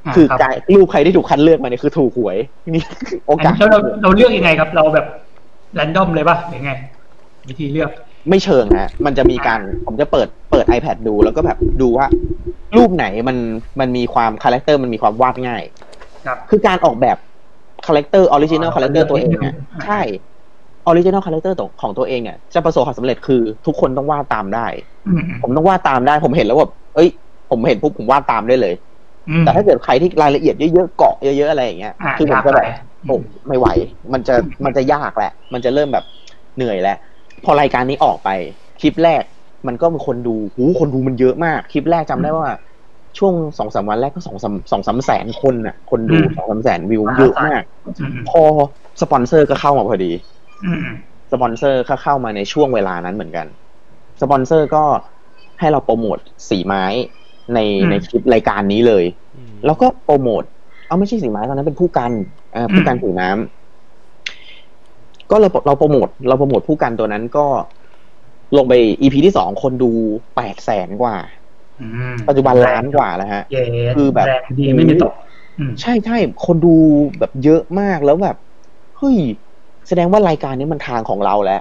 [0.07, 2.39] อ่าคือครับการรูปใครที่ถูกคัดเลือกมาเนี่ยคือถูกหวย
[2.75, 2.85] นี่
[3.27, 5.07] โออันกาสนี้เราเราเลือกยังไงครับ เราแบบ
[5.75, 6.73] แรนดอมเลยป่ะหรือไง
[7.49, 7.91] วิธีเลือก
[8.29, 12.07] ไม่เชิงฮะ มันจะมีการ ผมจะเปิด เปิด iPad ดู แล้วก็แบบดูว่า
[12.77, 13.37] รูปไหนมัน
[13.81, 15.63] มันมีความ character มันมีความวาดง่าย
[16.27, 17.17] ครับ คือการออกแบบ
[17.87, 20.01] character original อ๋อ character ตัวเองเนี่ยอ่าใช่
[20.87, 24.67] original character ของตัวเองเนี่ยจะประสบความสำเร็จคือทุกคนต้องวาดตามได้
[25.09, 27.09] อืมผมต้องวาดตามได้ ผมเห็นแล้วแบบเอ้ย
[27.51, 28.75] ผมเห็นปุ๊บผมวาดตามได้เลย
[29.29, 33.17] อืมแต่ถ้าเกิดใครที่รายละเอียดเยอะๆเกราะเยอะๆอะไรอย่างเงี้ยอ่าคือผมก็แบบยากไปโอ้
[33.49, 33.67] ไม่ไหว
[34.13, 36.05] มันจะ มันจะยากแหละ มันจะเริ่มแบบ
[36.57, 36.99] เหนื่อยแล้ว
[37.45, 38.31] พอรายการนี้ออกไป
[38.81, 39.23] คลิปแรก
[39.67, 42.49] มันก็มีคนดูหูคนดูมันเยอะมากคลิปแรกจำได้ว่า
[43.19, 47.63] ช่วงสองสามวันแรกก็สองสามสองสามแสนคนน่ะ คนดูอืมสองสามแสนวิวเยอะมาก
[48.01, 48.43] อืมพอ
[49.03, 50.13] สปอนเซอร์ก็เข้ามาพอดี
[50.67, 50.87] อืม
[51.33, 53.47] สปอนเซอร์ก็เข้ามาในช่วงเวลานั้นเหมือนกัน
[54.23, 54.85] สปอนเซอร์ก็
[55.61, 56.19] ให้เราโปรโมท
[56.49, 56.85] สีไม้
[57.55, 57.59] ใน
[57.91, 59.05] ในคลิปรายการนี้เลย
[59.67, 60.43] แล้วก็โปรโมท
[60.87, 62.13] เอาไม่ใช่สีไม้ตอนนั้นเป็นพู่กัน
[62.53, 63.58] เอ่อผู้กันสีน้ำ
[65.31, 67.47] ก็เราเราโปรโมทเราโปรโมทผู้กันตัวนั้นก็
[68.57, 69.91] ลงไปอีพีที่สองคนดู
[70.37, 71.17] แปดแสนกว่า
[71.81, 73.63] อืมปัจจุบันล้านกว่าแล้วฮะเย้
[73.95, 75.13] คือแบบแรงดีไม่มีตก
[75.59, 76.17] อืมใช่ใช่
[76.47, 76.75] คนดู
[77.19, 78.37] แบบเยอะมากแล้วแบบ
[78.99, 79.17] เฮ้ย
[79.89, 81.61] แสดงว่ารายการนี้มันทางของเราแล้ว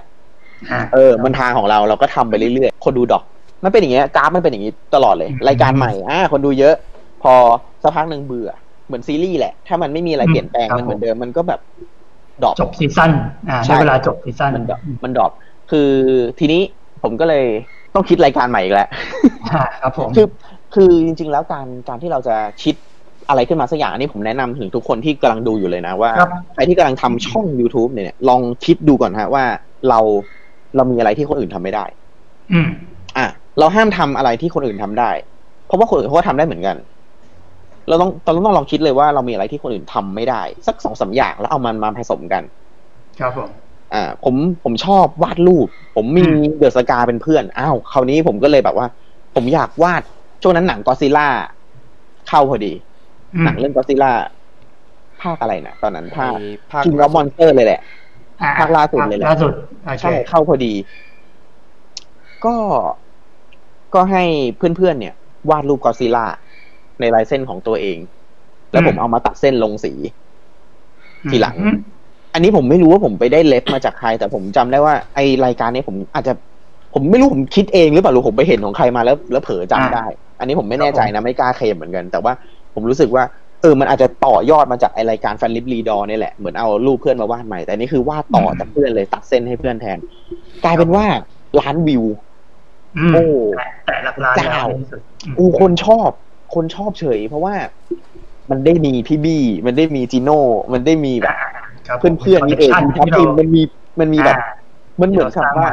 [0.72, 3.22] อะเออ มันทางของเราเราก็ทำไปเรื่อยๆ คนดูดอก
[3.64, 6.74] มันเป็นอย่างเงี้ยกราฟมันเป็นอย่างงี้ตลอดเลย รายการใหม่อ่าคนดูเยอะ
[7.22, 7.34] พอ
[7.82, 8.50] สักพักหนึ่งเบื่อ
[8.86, 11.60] เหมือนซีรีส์แหละ ถ้ามันไม่มีอะไรเปลี่ยนแปลงมันเหมือนเดิมมันก็แบบ
[12.42, 13.10] drop จบ season
[13.48, 15.32] อ่าใช่ได้เวลาจบ season มัน drop มัน drop
[15.70, 15.90] คือ
[16.38, 16.60] ทีนี้
[17.02, 17.44] ผมก็เลย
[17.94, 18.88] ต้องคิดรายการใหม่อีกแล้ว
[19.52, 20.26] อ่าครับผมคือ
[20.74, 22.74] คือจริง ๆ แล้วการการที่เราจะคิด
[23.28, 29.44] อะไรขึ้นมาสักอย่างอันนี้ผมแนะนำถึงทุกคนที่กำลังดูอยู่เลยนะว่าครับใครที่กำลังทำช่อง YouTube เนี่ยลองคิดดูก่อนฮะว่า
[29.88, 30.00] เรา
[30.76, 31.84] เรามีอะไรที่คนอื่นทำไม่ได้
[32.52, 32.68] อืม
[33.16, 33.26] อะ
[33.58, 35.10] เราห้ามทำอะไรที่คนอื่นทำได้
[35.66, 36.76] เพราะว่าคนอื่นเขาก็ทำได้เหมือนกัน
[37.88, 42.42] เราต้องเราต้องลองคิดเลยว่าเรามีอะไรที่คนอื่นทำไม่ได้ สักสองสามอย่างแล้วเอามันมาผสมกัน
[43.20, 43.50] ครับผม
[43.94, 44.34] อ่า ผม
[44.64, 48.86] ผมชอบวาดรูป ผมมีอืม The Ska เป็นเพื่อนอ้าวคราวนี้ผมก็เลยแบบว่า
[49.34, 50.02] ผมอยากวาด
[50.42, 51.28] ช่วงนั้นหนังกอซิล่า
[52.28, 52.72] เข้าพอดี
[53.36, 54.12] อืมหนังเรื่องกอซิล่า
[55.22, 56.32] ภาคอะไรนะตอนนั้นภาค
[56.70, 57.80] ภาค King of Monsters เลยแหละ
[58.42, 59.52] อ่ภาคล่าสุดเลยแหละล่าสุด
[59.86, 60.72] โอเคใช่เข้าพอดี
[62.44, 62.56] ก็
[63.94, 64.24] ก็ให้
[64.56, 65.14] เพื่อนๆเนี่ย
[65.50, 66.26] วาดรูปกอซิล่า
[67.00, 67.98] ในลายเส้นของตัวเอง
[68.72, 69.92] แล้วผมเอามาตัดเส้นลงสี
[71.30, 71.76] ทีหลังอืม
[72.34, 76.32] อันนี้ผมไม่รู้ว่าผมไปได้เล็บมาจากใคร แต่ผมจำได้ว่าไอรายการนี้ผมอาจจะ
[76.94, 80.06] ผมไม่รู้ผมคิดเองหรือเปล่าหรือผมไปเห็นของใครมาแล้ว แล้วเผลอจำได้
[80.38, 82.32] อันนี้ผมไม่แน่ใจนะไม่กล้าเคลมเหมือนกัน แต่ว่า
[82.74, 83.24] ผมรู้สึกว่า
[83.62, 89.98] เออ มันอาจจะต่อยอดมาจากไอรายการแฟนลิปรีดอนี่แหละ เหมือนเอารูปเพื่อนมาวาดใหม่ แต่อันนี่คือวาดต่อจากเพื่อนเลยตัดเส้นให้เพื่อนแทน
[90.64, 91.04] กลายเป็นว่า
[91.60, 92.04] ล้านวิว
[92.96, 93.24] อืมโอ้
[93.86, 96.10] แต่หลักล้านแล้วเจ้าในที่สุดอืมอูคนชอบ
[96.54, 97.54] คนชอบเฉย เพราะว่า
[98.50, 100.40] มันได้มีพี่บี้ มันได้มีจีโน่
[100.72, 101.34] มันได้มีแบบ
[101.88, 103.62] ครับเพื่อนเพื่อนๆนี่เองคมีนทัพที่ทีเรามมันมี
[104.00, 104.48] มันมีแบบอ่า
[105.00, 105.68] มันเหมือนกับว่า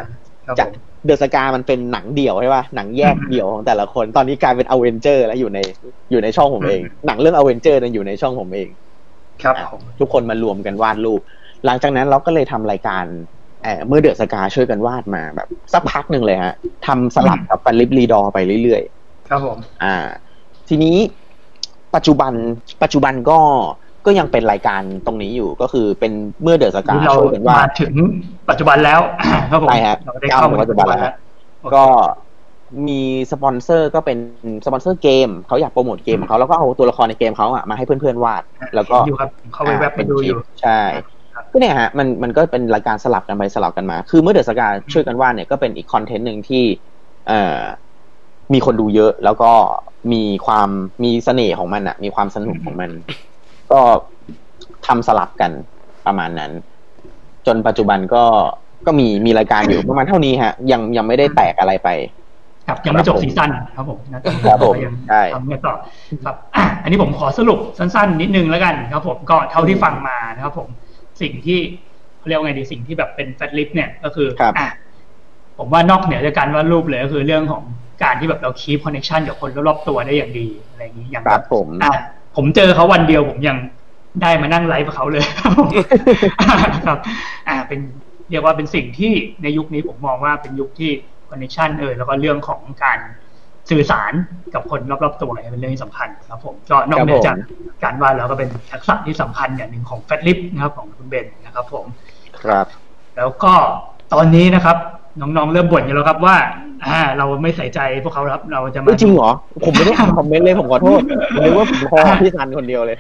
[0.46, 0.72] ครับจากผม
[1.06, 5.60] เดอะสกามันเป็นหนังเดี่ยวใช่ป่ะหนังแยกเดี่ยวของแต่ละคน ตอนนี้กลายเป็นอเวนเจอร์ แล้วอยู่ใน
[6.12, 8.70] อยู่ในช่องผมเอง หนังเรื่อง Avenger นั้นอยู่ในช่องผมเอง
[9.44, 11.22] ครับผมทุกคนมารวมกันวาดรูป
[11.66, 13.06] หลังจากนั้นเราก็เลยทำรายการ
[13.64, 16.54] เอ่อเมื่อ The Ska ช่วยกันวาดมาแบบ สักพักหนึ่งเลยฮะ
[16.88, 19.96] ทำสลับกับ Fatlip redraw ไปเรื่อยๆ ครับผม อ่า
[20.70, 20.98] ทีนี้
[21.96, 22.34] ปัจจุบัน
[22.84, 23.40] ปัจจุบันก็
[24.06, 26.12] ก็ยังเป็นรายการตรงนี้อยู่ก็คือเป็น
[26.42, 27.94] เมื่อ The Ska นี่เราช่วยกันวาดมาถึง
[28.50, 29.00] ปัจจุบันแล้ว
[29.52, 31.14] ครับผมใช่ฮะเราได้เข้ามาก้าวมาปัจจุบันแล้วฮะ
[31.76, 31.86] ก็
[32.88, 33.02] มี
[33.32, 34.18] สปอนเซอร์ก็เป็น
[34.66, 38.44] สปอนเซอร์เกมเขาอยากโปรโมทเกมของเขาแล้วก็เอาตัวละครในเกมเขาอะมาให้เพื่อนๆวาด
[38.76, 40.80] แล้วก็อยู่ครับเข้าไปแวบไปดูอยู่ใช่
[41.34, 46.64] ครับก็เนี่ยฮะมันมันก็เป็นรายการสลับกันไปสลับกันมา คือเมื่อ The Ska ช่วยกันวาดเนี่ยก็เป็นอีก content หนึ่งที่
[47.28, 47.60] เอ่อ
[48.54, 49.52] มีคนดูเยอะ แล้วก็
[50.14, 50.70] มีความ
[51.04, 52.90] มีเสน่ห์ของมันอะมีความสนุกของมัน
[53.72, 53.82] ก็
[54.88, 55.52] ทำสลับกัน
[56.06, 56.52] ประมาณนั้น
[57.48, 58.24] จนปัจจุบันก็
[58.86, 61.90] ก็มีมีรายการอยู่ประมาณเท่านี้ฮะ ยังยังไม่ได้แตกอะไรไป
[62.68, 65.74] ครับยังไม่จบ seasonครับผมนะครับผมยังใช่ทำกันต่อ
[66.26, 70.68] ครับอะอันนี้ผมขอสรุปสั้นๆ นิดนึงแล้วกันครับ ผมก็เท่าที่ฟังมานะครับ ผม
[71.22, 71.60] สิ่งที่
[72.20, 74.70] เขาเรียกว่าไงดีสิ่งที่แบบเป็น Fatlip เนี่ยก็คือครับอะ
[75.58, 77.64] ผมว่านอกเหนือจากการวาดรูปเลยก็คือเรื่องของ
[78.06, 81.94] การที่แบบเรา keep connection กับคนรอบๆตัวได้อย่างดีอะไรอย่างนี้อย่างครับผมอะ
[82.36, 83.58] ผมเจอเขาวันเดียวผมยัง
[84.22, 85.70] ได้มานั่งไลฟ์กับเขาเลยครับผม
[86.86, 86.98] ครับ
[87.50, 87.80] อ่าเป็น
[88.30, 89.12] เรียกว่าเป็นสิ่งที่
[89.44, 90.92] ในยุคนี้ผมมองว่าเป็นยุคที่
[91.30, 93.00] connection เออแล้วก็เรื่องของการ
[93.70, 94.14] สื่อสาร
[94.54, 97.38] กับคนรอบๆตัวเนี่ยเป็นเรื่องที่สำคัญครับผมก็นอกเหนือจาก
[97.84, 101.86] การวาดแล้วก็เป็นทักษะที่สำคัญอย่างหนึ่งของ Fatlip นะครับของคุณเบนนะครับผม
[102.42, 102.66] ครับ
[103.18, 103.54] แล้วก็
[104.14, 104.78] ตอนนี้นะครับ
[105.20, 106.36] น้องๆเริ่มบ่นกันแล้วครับว่า
[106.86, 109.32] อ่า เราไม่ใส่ใจพวกเขาครับ เราจะมาเอ้ยจริงเหรอ
[109.66, 111.02] ผมไม่ได้อ่านคอมเมนต์เลยผมขอโทษ
[111.34, 112.98] ผมนึกว่าผมพอพี่ซันคนเดียวเลย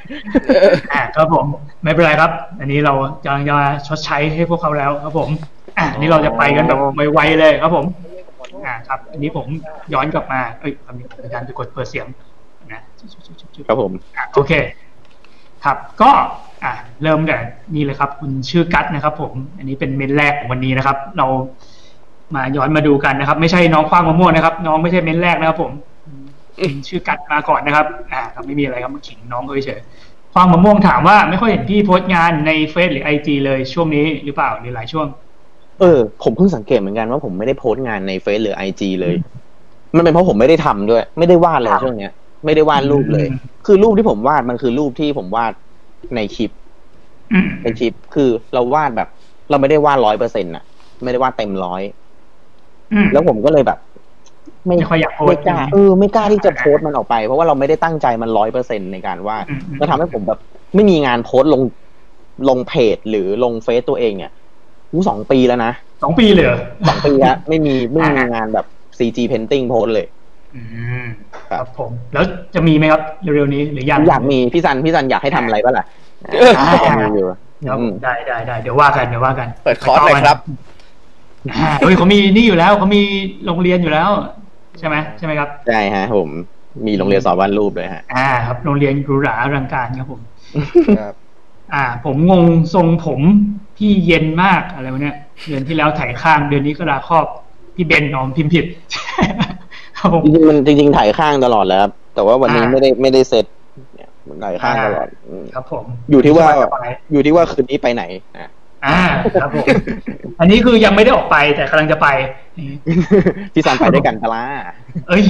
[0.93, 1.45] อ่าครับผม
[1.83, 2.93] ไม่เป็นไรครับ อันนี้เรา
[3.23, 3.55] กำลังจะ
[3.87, 5.29] ชดใช้ให้พวกเขาแล้วครับผม
[5.77, 6.79] อ่าอันนี้เราจะไปกันแบบ
[7.13, 7.85] ไวๆเลยครับผม
[8.65, 9.45] อ่า ครับ อันนี้ผม
[9.93, 12.07] ย้อนกลับมา เอ้ยคำนี้ในการไปกดเปิดเสียง
[12.73, 12.81] นะ
[13.67, 14.51] ครับผมอะโอเค
[15.65, 16.11] ครับ ก็
[16.63, 17.37] อะเริ่มแต่
[17.75, 21.27] นี่เลยครับ คุณชื่อกัตนะครับ ผม อันนี้เป็นเมนแรกของวันนี้นะครับ เรา
[22.35, 25.71] มาย้อนมาดูกันนะครับ ไม่ใช่น้องคว้างมะม่วงนะครับ น้องไม่ใช่เมนแรกนะครับ ผม
[26.59, 35.07] คุณชื่อกัตมาก่อนนะครับ อ่าครับไม่มีอะไรครับมาขิงน้องเฉยๆคว้างมะม่วงถามว่าไม่ค่อยเห็นพี่โพสต์งานในเฟซหรือไอจีเลยช่วงนี้หรือเปล่าหรือหลายช่วง
[35.79, 39.15] เออ ผมเพิ่งสังเกตเหมือนกันว่าผมไม่ได้โพสต์งานในเฟซหรือไอจีเลย
[39.95, 42.13] มันเป็นเพราะผมไม่ได้ทำด้วย ไม่ได้วาดเลยครับช่วงเนี้ย
[42.45, 45.53] ไม่ได้วาดรูปเลยอืมคือรูปที่ผมวาดมันคือรูปที่ผมวาด
[46.15, 46.51] ในคลิป
[47.33, 49.09] อืมในคลิปคือเราวาดแบบ
[49.49, 50.63] เราไม่ได้วาดร้อยเปอร์เซ็นต์ะ
[51.03, 52.04] ไม่ได้วาดเต็มร้อยอืม
[53.13, 53.79] แล้วผมก็เลยแบบ
[54.65, 60.39] ไม่ไม่ค่อยอยากโพสต์ไม่กล้าเออไม่กล้าที่จะโพสต์มันออกไป เพราะว่าเราไม่ได้ตั้งใจมันร้อยเปอร์เซ็นในการวาดอืมอืมก็ทำให้ผมแบบ
[60.75, 61.61] ไม่มีงานโพสต์ลง
[62.49, 64.31] ลงเพจหรือลงเฟซตัวเองเนี่ย
[64.91, 65.71] อู้สองปีแล้วนะ
[66.03, 68.65] สองปีเลยเหรอสองปีแล้วไม่มีไม่มีงานแบบ
[68.97, 70.07] CG painting โพสต์เลย
[70.55, 70.61] อื
[71.03, 71.07] ม
[71.49, 72.25] คครัรับบผม แล้ว
[72.55, 73.01] จะมีไหมครับ
[73.35, 75.85] เร็วๆนี้หรือยังอยากมีพี่ซันพี่ซันอยากให้ทำอะไรบ้างล่ะ
[76.27, 77.31] อ่าอยากมีอยู่ค
[77.71, 80.74] รับอืมได้ได้ได้เดี๋ยวว่ากันเดี๋ยวว่ากัน เปิดคอร์สเลยครับอ่า
[81.81, 83.01] เฮ้ยเขามีนี่อยู่แล้วเขามี
[83.45, 84.09] โรงเรียนอยู่แล้ว
[84.79, 86.29] ใช่ไหมใช่ไหมครับใช่ฮะ ผม
[86.87, 90.21] มีโรงเรียนสอนวาดรูปเลยฮะ อ่า ครับโรงเรียนหรูหราอลังการครับผม
[90.99, 91.13] ครับ
[91.73, 93.21] อ่า ผมงงทรงผม
[93.77, 95.15] พี่เย็นมากอะไรวะเนี่ย
[95.47, 97.25] เดือนที่แล้วไถข้างเดือนนี้ก็ลาครอบ
[97.75, 98.65] พี่เบนนอมพิมพ์ผิด
[99.97, 103.45] ครับผมจริงๆมันจริงๆถ่ายข้างตลอดแล้วครับแต่ว่าวันนี้อ่าไม่ได้ไม่ได้เซต
[103.95, 108.03] เนี่ยมันถ่ายข้างตลอดอืมครับผม อยู่ที่ว่าสบยๆอยู่ที่ว่าคืนนี้ไปไหน
[108.37, 108.49] นะ
[108.85, 108.99] อ่า
[109.41, 109.65] ครับผม
[110.39, 112.07] อันนี้คือยังไม่ได้ออกไปแต่กำลังจะไป
[112.59, 112.69] นี่
[113.53, 114.43] พี่ซันไปด้วยกันปะล่ะ
[115.07, 115.23] เอ้ย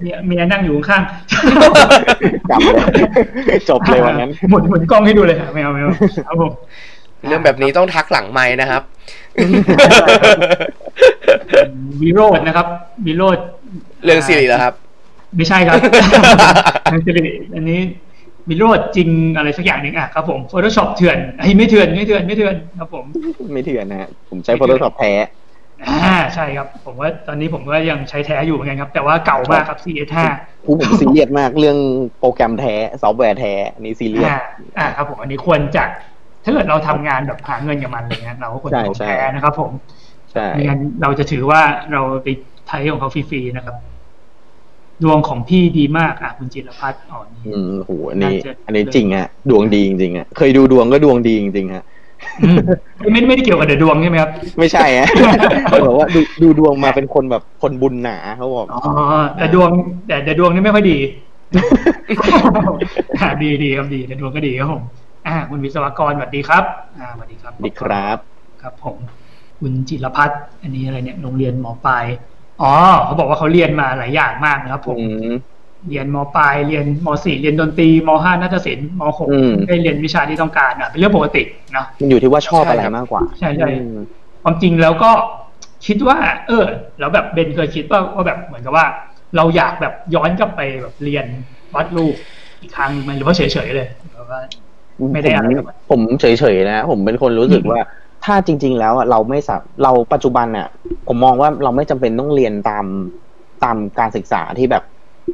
[0.00, 1.02] เมียเมียนั่งอยู่ข้าง
[2.50, 5.92] กลับเลยจบเลยวันนั้นหมุนหมุนกล้องให้ดูเลยครับไม่เอาไม่เอา
[6.26, 6.52] ครับผม
[7.28, 8.82] เรื่องแบบนี้ต้องทักหลังไม้นะครับ
[12.02, 12.66] วิโรจน์นะครับ
[13.06, 13.44] วิโรจน์
[14.04, 14.74] เรื่องซีรีส์แล้วครับ
[15.36, 15.74] ไม่ใช่ครับ
[16.90, 17.80] เรื่องสิริอันนี้
[18.48, 23.04] วิโรจน์จริงอะไรสักอย่างหนึ่งอะครับผม Photoshop เถื่อนไอ้ยไม่เถื่อนไม่เถื่อนไม่เถื่อนครับผม
[23.52, 25.12] ไม่เถื่อนนะฮะผมใช้ Photoshop แท้
[25.88, 30.16] อ่าใช่ครับ ผมว่าตอนนี้ผมก็ยังใช้แท้อยู่เหมือนกันครับ แต่ว่าเก่ามากครับ CS5
[30.64, 31.78] ผู้ผมซีเรียสมากเรื่อง
[32.18, 34.38] โปรแกรมแท้ซอฟต์แวร์แท้อันนี้ซีเรียสอ่า
[34.78, 35.84] อ่าครับผมอันนี้ควรจะ
[36.44, 39.70] ถ้าเกิดเราทำงานแบบหาเงินกับมันอะไรเงี้ยเราก็ควรจะของใช่แท้ใช่นะครับ ผม
[40.32, 41.60] ใช่ไม่งั้นเราจะถือว่า
[41.92, 42.28] เราไป
[42.68, 43.76] ใช้ของเขาฟรีๆนะครับ
[45.04, 51.84] ดวงของพี่ดีมากอะคุณจิรพัฒน์อ๋อนี่อืมโหอันนี้น่าจะอันนี้จริงฮะดวงดีจริงๆฮะเคยดูดวงก็ดวงดีจริงๆฮะ
[52.44, 52.56] อืม
[53.12, 55.08] ไม่ไม่ได้เกี่ยวกับเดือดวงใช่ไหมครับ ไม่ใช่ฮะ
[55.64, 58.82] เขาบอกว่าดูดูดวงมาเป็นคนแบบคนบุญหนาเขาบอกอ๋อ
[59.36, 59.70] แต่ดวง
[60.06, 60.98] แต่แต่ดวงนี่ไม่ค่อยดี
[63.20, 64.82] อ่าดีดีครับดีแต่ดวงก็ดีครับผม
[65.26, 66.64] อ่าคุณวิศวกรสวัสดีครับ
[66.98, 68.18] อ่าสวัสดีครับดีครับ
[68.62, 68.96] ครับผม
[69.60, 72.04] คุณจิรพัฒน์อันนี้อะไรเนี่ยโรงเรียนหมอปลาย
[72.62, 72.72] อ๋อ
[73.04, 75.34] เขาบอกว่าเขาเรียนมาหลายอย่างมากนะครับผมอืม
[75.88, 81.42] เรียนมปลายเรียนมสี่เรียนดนตรีมห้านาฏศิลป์มหกอืมได้เรียนวิชาที่ต้องการอะเป็นเรื่องปกติ
[81.72, 83.96] เนาะมันอยู่ที่ว่าชอบใช่อะไรครับมากกว่า ใช่ใช่อืม
[84.42, 85.10] ความจริงแล้วก็
[85.86, 86.64] คิดว่า เออ
[86.98, 88.86] แล้วแบบเบนเคยคิดว่าว่าแบบเหมือนกับว่า
[89.36, 91.26] เราอยากแบบย้อนกลับไปแบบเรียน
[91.74, 92.14] วาดรูป
[92.60, 94.40] อีกครั้งไหมหรือว่าเฉยๆเลยแบบว่า
[95.12, 97.80] ไม่ได้อะไรกับมันผมเฉยๆนะ ผมเป็นคนรู้สึกว่า
[98.24, 100.66] ถ้าจริง ๆ แล้วอะเราไม่สับเราปัจจุบันอะ
[101.08, 102.84] ผมมองว่าเราไม่จำเป็นต้องเรียนตาม
[103.64, 104.82] ตามการศึกษาที่แบบ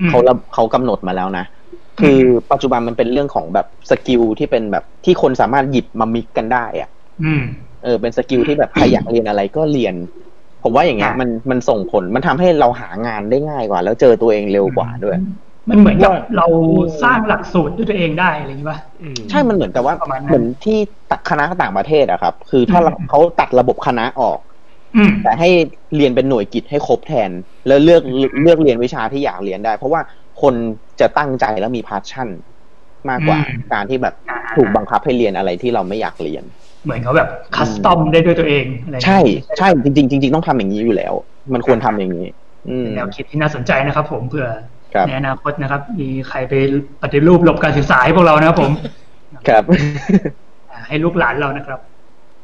[0.01, 1.45] อืมเขาระเขากำหนดมาแล้วนะ
[2.01, 2.18] คือ
[2.53, 6.91] ปัจจุบันมันเป็นเรื่องของแบบ skill ที่เป็นแบบที่คนสามารถหยิบมา mix กันได้อะ
[7.24, 7.43] อืม
[7.82, 9.95] เออ เป็น skill ที่แบบใครอยากเรียนอะไรก็เรียน
[10.62, 15.16] ผมว่าอย่างเงี้ยอะมันมันส่งผลมันทำให้เราหางานได้ง่ายกว่า แล้วเจอตัวเองเร็วกว่าด้วย
[15.71, 16.47] มันเหมือนกับเรา
[17.03, 20.79] สร้างหลักสูตรด้วยตัวเองได้อะไรอย่างนี้ป่ะอืมใช่มันเหมือนกับว่าประมาณนั้นเหมือนที่
[21.11, 24.39] ตัดคณะต่างประเทศอะครับ คือถ้าเราอืมเขาตัดระบบคณะออก
[24.95, 25.49] อืมแต่ให้
[25.97, 27.31] เรียนเป็นหน่วยกิจให้ครบแทน
[27.66, 28.03] แล้วเลือก
[28.43, 30.01] เลือกเรียนวิชาที่อยากเรียนได้ เพราะว่า
[30.43, 30.55] คน
[31.01, 32.29] จะตั้งใจแล้วมีพาชั่น
[33.11, 36.45] มากกว่าอืมการที่แบบอ่าถูกบังคับให้เรียนอะไรที่เราไม่อยากเรียน
[36.85, 39.21] เหมือนเขาแบบคัสตอมได้ด้วยตัวเองอะไรอย่างใช่นี้
[39.59, 41.14] ใช่จริงๆจริงๆต้องทำอย่างนี้อยู่แล้ว
[41.53, 42.27] มันควรทำอย่างนี้
[42.66, 46.55] อืมเป็นแนวคิดที่น่าสนใจนะครับ ผมเผื่อครับ ในอนาคตนะครับ มีใครไป
[47.03, 48.72] ปฏิรูประบบการศึกษาให้พวกเรานะครับผม
[49.49, 49.62] ครับ
[50.70, 51.80] อ่าให้ลูกหลานเรานะครับ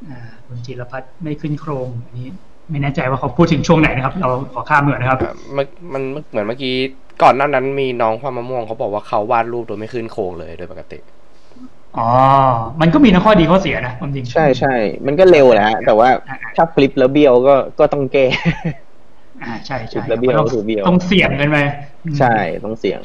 [0.09, 2.29] อ่าคุณจิรพัฒน์ไม่ขึ้นโครงอันนี้
[2.71, 5.21] ไม่แน่ใจว่าเขาพูดถึงช่วงไหนนะครับ เราขอข้ามเหมือนนะครับ
[5.57, 6.75] มันมันเหมือนเมื่อกี้
[7.23, 10.99] ก่อนหน้านั้นมีน้องความมะม่วงเขาบอกว่าเขาวาดรูปโดยไม่ขึ้นโครงเลยโดยปกติ
[11.99, 12.09] อ๋อ
[12.81, 14.75] มันก็มีทั้งข้อดีข้อเสียนะความจริง ใช่ใช่
[15.07, 16.09] มันก็เร็วแหละฮะแต่ว่า
[16.57, 18.27] ถ้าฟลิปแล้วเบี้ยวก็ก็ต้องแก้
[19.43, 21.57] ออ่าใช่ใช่แล้วเบี้ยวก็คือเบี้ยวต้องเสี่ยงกันไป
[22.05, 22.35] อืมใช่
[22.65, 23.01] ต้องเสี่ยง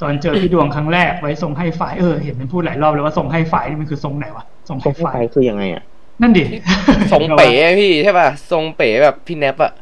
[0.00, 5.82] ตอนเจอพี่ดวงครั้งแรกไว้ทรงให้ฝ่ายเออเห็นมันพูดหลายรอบเลยว่าทรงให้ฝ่ายนี่มันคือทรงไหนวะทรงทรให้งฝ่ายไฟคือยังไงอะ
[6.22, 6.44] นั่นดิ
[7.12, 7.48] ทรงเป๋
[7.80, 9.72] พี่ใช่ป่ะทรงเป๋แบบพี่แนปอะ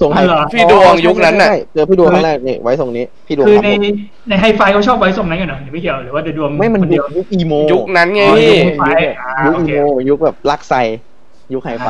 [0.00, 3.82] ทรงไฟอ๋อเหรอพี่ดวงยุคนั้นน่ะใช่ใช่เจอพี่ดวงครั้งแรกนี่ไว้ทรงนี้พี่ดวงคือครับในผม
[4.28, 9.78] ในไฮไฟเขาชอบไว้ทรงนั้นกันเหรอหรือไม่เกี่ยวหรือว่าเดดวงไม่มันคนยุเดียวคยุคอีโมยุคนั้นไงอ๋อพี่ยุคไฟยุคอ่ายุคโออีเคโม
[10.08, 10.74] ยุคแบบลักไซ
[11.52, 11.88] ยุคไฮไฟ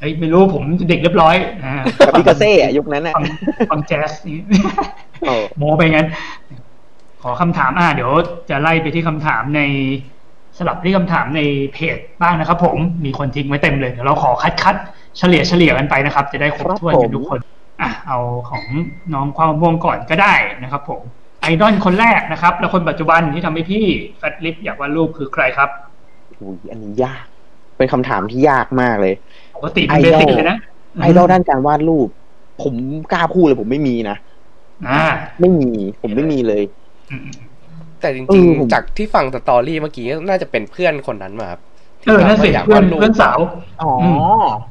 [0.00, 1.74] อ่าเฮ้ยไม่รู้ผมเด็กเรียบร้อยอ่า
[2.06, 3.24] กับพิกาเซ่อะยุคนั้นอะฟัง
[3.70, 4.38] ฟังแจ๊สนี่
[5.20, 6.06] โอ้โมไปงั้น
[7.22, 8.10] ขอคำถามอ่าเดี๋ยว
[8.50, 9.60] จะไล่ไปที่คำถามใน
[10.58, 11.40] สลับที่คำถามใน
[11.72, 14.76] เพจบ้างนะครับผมมีคนทิ้งไว้เต็มเลยเดี๋ยวเราขอคัดคัด
[15.18, 17.40] เฉลี่ยเฉลี่ยกันไปนะครับ จะได้ครบถ้วนกันทุกคน
[17.80, 18.18] อะเอา
[18.48, 18.64] ของ
[19.14, 21.00] น้องความม่วงก่อนก็ได้นะครับ ผม
[21.42, 23.84] ไอดอลคนแรกนะครับ และคนปัจจุบันที่ทำให้พี่
[24.18, 25.70] แฟตลิฟอยากวาดรูปคือใครครับ
[26.36, 26.40] โห
[26.70, 27.24] อันนี้ยาก
[27.76, 29.14] เป็นคำถามที่ยากมากเลย
[29.58, 30.56] ปกติเป็น basic เลยนะ
[31.00, 32.08] ไอดอลด้านการวาดรูป
[32.62, 32.74] ผม
[33.12, 34.16] กล้าพูดเลยผมไม่มีนะ
[34.86, 34.98] อ่า
[35.40, 35.66] ไม่มี
[36.00, 36.62] ผมไม่มีเลย
[37.10, 37.28] อืม
[38.00, 41.60] แต่จเอริงอผมๆจากที่ฟัง story เมื่อกี้น่าจะเป็นเพื่อนคนนั้นมาครับ
[42.06, 43.38] เออนั่นสิที่แบบเพื่อนว่าอยากวาดรูปเพื่อนสาว
[43.80, 44.16] อ๋ออืม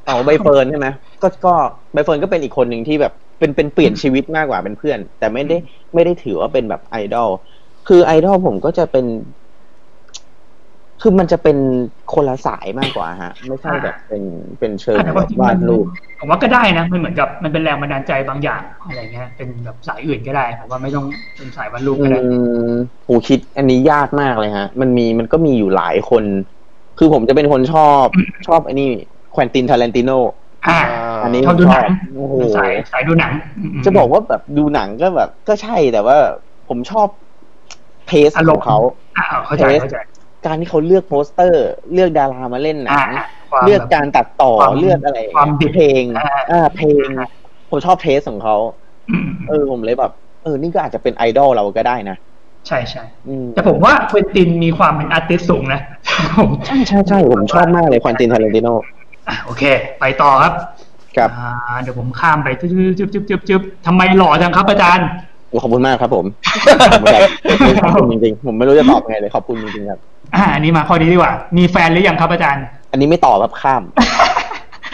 [0.08, 0.88] อ๋อใบเฟิร์นใช่ไหม
[1.22, 1.50] ก็ก็
[1.94, 5.56] ใบเฟิร์นก็เป็นอีกคนหนึ่งที่แบบเป็นเป็นเปลี่ยนชีวิตมากกว่าเป็นเพื่อน แต่ไม่ได้
[5.94, 7.30] ไม่ได้ถือว่าเป็นแบบไอดอล
[7.86, 9.06] คือไอดอลผมก็จะเป็น
[11.02, 11.58] คือมันจะเป็น
[12.14, 14.24] คนละสายมากกว่าฮะ ไม่ใช่แบบเป็น
[14.60, 15.86] เป็นเชิงแต่แบว่าบจริงๆวามัดนรูป
[16.20, 21.06] ผมว่าก็ได้นะมันเหมือนกับมันเป็นแรงบันดาลใจบางอย่างอะไรเงี้ยเป็นแบบสายอื่นก็ได้ผมว่าไม่ต้อง
[21.38, 22.20] เป็นสายวาดรูปอืก็ได้
[22.72, 22.74] ม
[23.06, 26.24] โหคิดอันนี้ยากมากเลยฮะ มันมีมันก็มีอยู่หลายคน
[27.00, 28.06] คือผมจะเป็นคนชอบ
[28.48, 28.90] ชอบไออันนี้
[29.36, 30.12] Quentin Tarantino
[30.68, 30.80] อ่า
[31.24, 31.86] อันนี้ชอบดูหนัง
[32.16, 33.32] โอ้โหสายสายดูหนัง
[33.82, 36.18] มจะบอกว่าแบบดูหนังก็แบบก็ใช่แต่ว่า
[36.70, 37.08] ผมชอบ
[38.08, 38.78] taste อารของเขา
[39.18, 39.98] อ่าเข้าใจเข้าใจ
[40.46, 43.10] การที่เขาเลือกโปสเตอร์ เลือกดารามาเล่นหนังอ่า
[43.52, 47.08] ความเลือกแบบการตัดต่อความเลือกอะไรความดิบเพลงอ่าอ่าเพลง
[47.70, 48.56] ผมชอบ taste ของเขา
[49.10, 50.12] อืมเออผมเลยแบบ
[50.44, 52.18] เออ นี่ก็อาจจะเป็นไอดอลเราก็ได้นะ
[52.68, 55.82] ใช่ใช่อืมแต่ผมว่า Quentin มีความเป็น artist สูงนะ
[56.38, 58.68] ผมใช่ใช่ใช่ผมชอบมากเลย Quentin Tarantino
[59.28, 59.64] อะโอเค
[60.00, 60.54] ไปต่อครับ
[61.18, 65.08] ครับอ่าเดี๋ยวผมข้ามไปจึ๊บจึ๊บจึ๊บจึ๊บจึ๊บทำไมหล่อจังครับอาจารย์
[65.50, 66.26] โอ้ขอบคุณมากครับผม
[66.92, 67.08] ขอบคุ
[67.74, 70.00] ณครับขอบคุณจริงๆผมไม่รู้จะตอบยังไงเลยขอบคุณจริงๆครับ
[70.36, 73.84] อ่าอันนี้มาข้อนี้ดีกว่า มีแฟนหรือยังครับอาจารย์ อันนี้ไม่ตอบแบบข้าม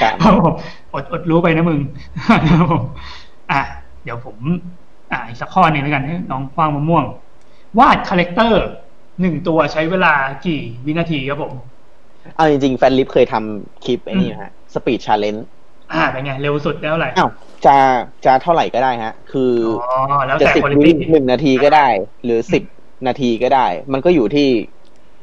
[0.01, 0.53] ข้ามครับผม
[0.93, 1.79] อดอดรู้ไปนะมึง
[2.27, 2.81] ครับผม
[3.51, 3.61] อะ
[4.03, 4.37] เดี๋ยวผม
[5.11, 7.03] อ่าอีกสักข้อหนึ่งแล้วกันให้น้องฟางมะม่วง
[7.79, 8.63] วาด character
[9.21, 10.13] หนึ่งตัวใช้เวลา
[10.45, 11.53] กี่วินาทีครับผม
[12.35, 15.45] เอาจริงๆ แฟนลิฟเคยทำคลิปไอ้นี่นะฮะ speed challenge
[15.93, 17.29] อ่าเป็นไง เร็วสุดแล้วอะไรอ้าว
[17.65, 17.75] จะ
[18.25, 21.87] จะเท่าไหร่ก็ได้ฮะ คืออ๋อแล้วจะแต่สิบวิคุณภาพหนึ่งนาทีก็ได้
[22.23, 22.63] หรือสิบ
[23.07, 24.47] นาทีก็ได้ มันก็อยู่ที่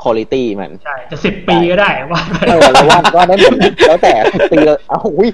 [0.03, 3.55] คุณภาพมันใช่จะสิบปีก็ได้วาดไปเออเราว่าว่าได้หมด
[3.89, 5.29] แล้วแต่สิบปีแล้วอ้าวอุ้ย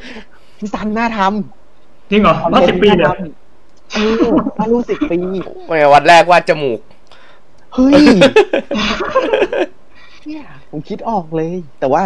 [0.58, 5.18] พี่ซันน่าทำจริงเหรอวาดสิบปีเลยน่าทำเออถ้ารู้สิบปี
[5.66, 6.80] ไม่วันแรกวาดจมูก
[7.74, 8.02] เฮ้ย
[10.26, 12.02] เนี่ยผมคิดออกเลย แต่ว่า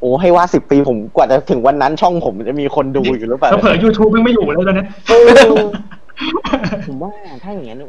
[0.00, 5.12] โอ้ให้ว่าสิบปีผมกว่าจะถึงวันนั้นช่องผมจะมีคนดูอยู่หรือเปล่าเผลอยูทูบยังไม่อยู่เลยตอนนี้เอ
[5.54, 5.64] อ
[6.86, 7.10] ผมว่า
[7.42, 7.80] ถ้าอย่างนั้น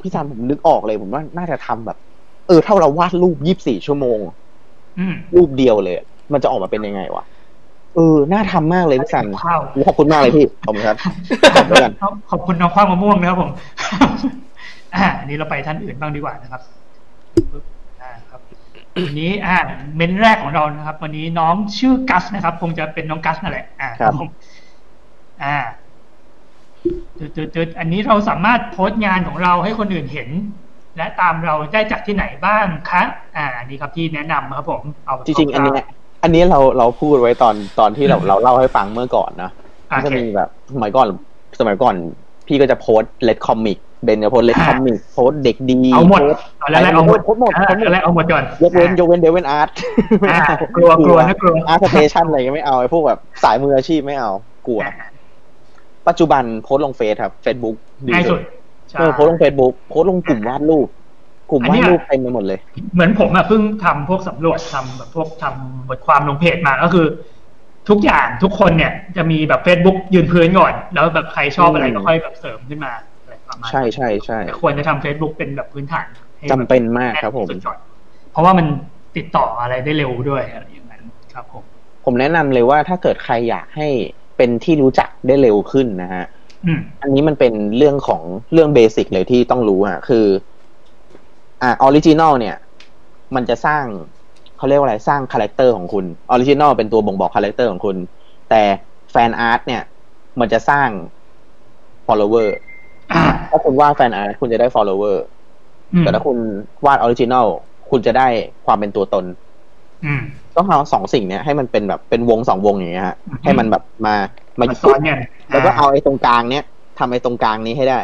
[0.00, 1.98] พี่ซันผมนึกออกเลย ผมว่าน่าจะทำแบบ
[2.46, 4.18] เออเท่าเราวาดรูปยี่สิบสี่ชั่วโมง
[4.98, 5.96] อืมรูปเดียวเลย
[6.32, 7.24] มันจะออกมาเป็นยังไงวะ
[7.94, 10.96] เออ น่าทำมากเลยพี่ซันข้าวขอบคุณมากเลยพี่ ขอบคุณครับ
[11.56, 11.92] ขอบคุณกัน
[12.30, 13.50] ขอบคุณน้องข้าวมะม่วงนะครับผม
[14.94, 16.60] อ่าอันนี้เราไปท่านอื่นบ้างดีกว่านะครับ
[17.52, 17.64] ปึ๊บ
[18.02, 18.40] อ่าครับ
[19.04, 19.56] วันนี้ อ่า
[19.96, 24.28] เมนแรกของเรานะครับ วันนี้น้องชื่อกัสนะครับ คงจะเป็นน้องกัสนั่นแหละ อ่าครับผม
[25.44, 25.56] อ่า
[27.18, 30.28] จุดจุดๆๆอันนี้เราสามารถโพสต์งานของเราให้คนอื่นเห็น
[30.96, 33.02] และตามเราได้จากที่ไหนบ้างคะ
[33.36, 35.86] อ่าอันนี้ครับที่แนะนำครับผมเอาจริงๆอันเนี้ย
[36.22, 39.50] อันนี้เราเราพูดไว้ตอนตอนที่เราเราเล่าให้ฟังเมื่อก่อนนะ
[39.88, 41.06] โอก็จะเคมีแบบสมัยก่อน
[41.60, 41.94] สมัยก่อน
[42.46, 49.68] พี่ก็จะโพสต์ Let's Comic เบนจะโพสต์ Let's Comic โพสต์เด็กดีเอาหมดโพสต์เอาแล้วเอาหมดโพสต์หมดอ่าโพสต์หมดเอาแล้วเอาหมดก่อนยกเว้นยกเว้น DeviantArt
[50.30, 50.38] อ่า
[50.76, 54.30] กลัวกลัวนะกลัว ArtStation อะไรก็ไม่เอาไอ้พวกแบบสายมืออาชีพไม่เอา
[54.66, 54.92] กลัวอ่า
[56.08, 57.76] ปัจจุบันโพสต์ลงเฟซครับเฟซบุ๊ก
[58.06, 58.40] ง่ายสุด
[58.92, 60.88] ใช่ เออโพสต์ลงเฟซบุ๊กโพสต์ลงกลุ่มวาดรูป
[61.50, 62.58] กลุ่มอันวาเนี้ดย รูปเต็มไปหมดเลย
[62.94, 67.06] เหมือนผมอะเพิ่งทำพวกสำรวจทำแบบพวกทำบทความลงเพจมาก็คือ
[67.88, 76.06] ทุกอย่างทุกคนเนี่ยจะมีแบบ Facebook ยืนพื้นก่อน แล้วแบบใครชอบอะไรอืมก็ค่อยแบบเสริมขึ้นมาอะไรประมาณนั้น ใช่ใช่ใช่แต่ควรจะทำ Facebook เป็นแบบพื้นฐาน
[76.38, 77.78] ให้จำเป็นมากครับผม แน่นที่สุดก่อน
[78.32, 78.66] เพราะว่ามัน
[79.16, 81.02] ติดต่ออะไรได้เร็วด้วยอะไรอย่างนั้น
[81.34, 81.62] ครับผม
[82.04, 83.88] ผมแนะนำเลยว่าถ้าเกิดใครอยากให้
[84.36, 86.24] เป็นที่รู้จักได้เร็วขึ้นนะฮะ
[86.66, 90.26] อืมอันนี้มันเป็นเรื่องของเรื่อง basic เลยที่ต้องรู้อะ คือ
[91.62, 92.56] อ่า original เนี่ย
[93.34, 93.84] มันจะสร้าง
[94.56, 97.96] เขาเรียกว่าอะไรสร้าง character ของคุณ original เป็นตัวบ่งบอก character ของคุณ
[98.50, 98.62] แต่
[99.10, 99.82] fan art เนี่ย
[100.40, 100.88] มันจะสร้าง
[102.06, 102.48] follower
[103.12, 105.16] อ่าถ้าคุณวาด fan art คุณจะได้ follower
[105.94, 106.38] อืมแต่ถ้าคุณ
[106.86, 107.46] วาด original
[107.90, 108.28] คุณจะได้
[108.66, 109.24] ความเป็นตัวตน
[110.04, 110.22] อืม
[110.56, 114.14] ต้องเอาสองสิ่งเนี้ยให้มันเป็นแบบเป็นวงสองวงอย่างเงี้ยฮะอืมให้มันแบบมา
[114.58, 116.64] มามาซ้อนกันแล้วก็เอาไอ้ตรงกลางเนี้ย
[116.98, 118.00] ทำไอ้ตรงกลางนี้ให้ได้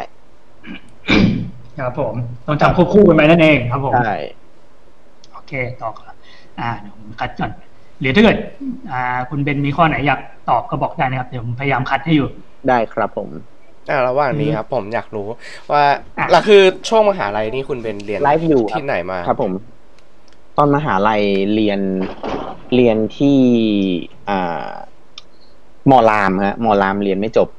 [1.79, 2.13] ครับผม
[2.47, 4.15] ต้องทำควบคู่กันไปนั่นเองครับผมใช่
[5.33, 6.15] โอเคต่อครับ
[6.59, 7.51] อ่าเดี๋ยวผมคัดก่อน
[8.01, 8.37] หรือถ้าเกิด
[8.91, 10.19] อ่า คุณเบนมีข้อไหนอยาก
[10.49, 12.27] ตอบก็บอกได้นะครับ เดี๋ยวผมพยายามคัดให้อยู่
[12.67, 13.29] ได้ครับผม
[13.89, 15.27] อ่าระหว่างนี้ครับ ผมอยากรู้
[15.71, 15.83] ว่า
[16.17, 19.51] อะแล้วคือช่วงมหาลัยนี่คุณเป็นเรียนไลฟ์อยู่ที่ไหนมา ครับผม
[20.61, 21.23] ตอนมหาลัย
[21.55, 21.79] เรียน
[22.75, 23.39] เรียนที่
[24.29, 24.67] อ่า
[25.89, 27.49] มอรามฮะมอรามเรียนไม่จบ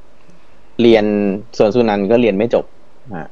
[0.81, 1.05] เรียน
[1.57, 2.65] สวนสุนันท์ก็เรียนไม่จบ
[3.17, 3.27] ฮะ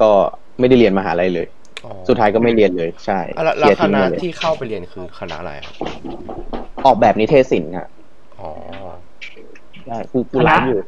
[0.00, 0.10] ก็
[0.58, 1.46] ไม่ได้เรียนมหาลัยเลย
[1.84, 5.74] อ๋อสุดท้ายก็ไม่เรียนเลย ใช่อะแล้วแล้วเสียคทิ้งณะไปเลยที่เข้าไปเรียนคือคณะอะไรครับ
[6.86, 7.88] ออกแบบนิเทศศิลป์ฮะ
[8.40, 8.48] อ๋อ
[9.86, 10.80] ใช่กูกูไลฟ์อยู่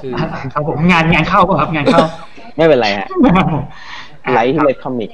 [0.00, 0.12] คือ
[0.52, 2.00] ครับผมงานงานเข้าป่ะครับ งานเข้า
[2.56, 3.64] ไม่เป็นไรฮะครับผม
[4.34, 5.10] ไลฟ์ที่ Let's Comic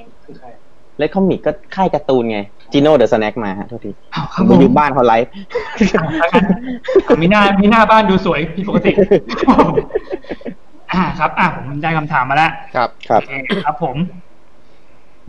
[0.97, 2.39] Let's Comic ก็ค่ายการ์ตูนไง
[2.71, 5.31] จีโน่ the Snack มาฮะโทษทีอ้าวครับผมผมอยู่บ้านเขาไลฟ์
[7.21, 8.91] มีหน้ามีหน้าบ้านดูสวยผิดปกติ
[10.93, 13.31] อ่าครับ อ่าผมได้คำถามมาแล้ว ครับ ครับโอเค
[13.65, 13.95] ครับผม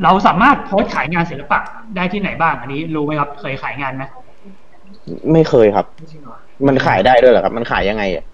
[0.02, 1.58] เราสามารถโพสต์ขายงานศิลปะ
[1.96, 4.04] ได้ที่ไหนบ้างอันนี้ รู้ไหมครับ เคยขายงานไหม
[5.32, 5.86] ไม่เคยครับ
[6.66, 8.24] มันขายได้ด้วยเหรอครับ มันขายยังไงอะ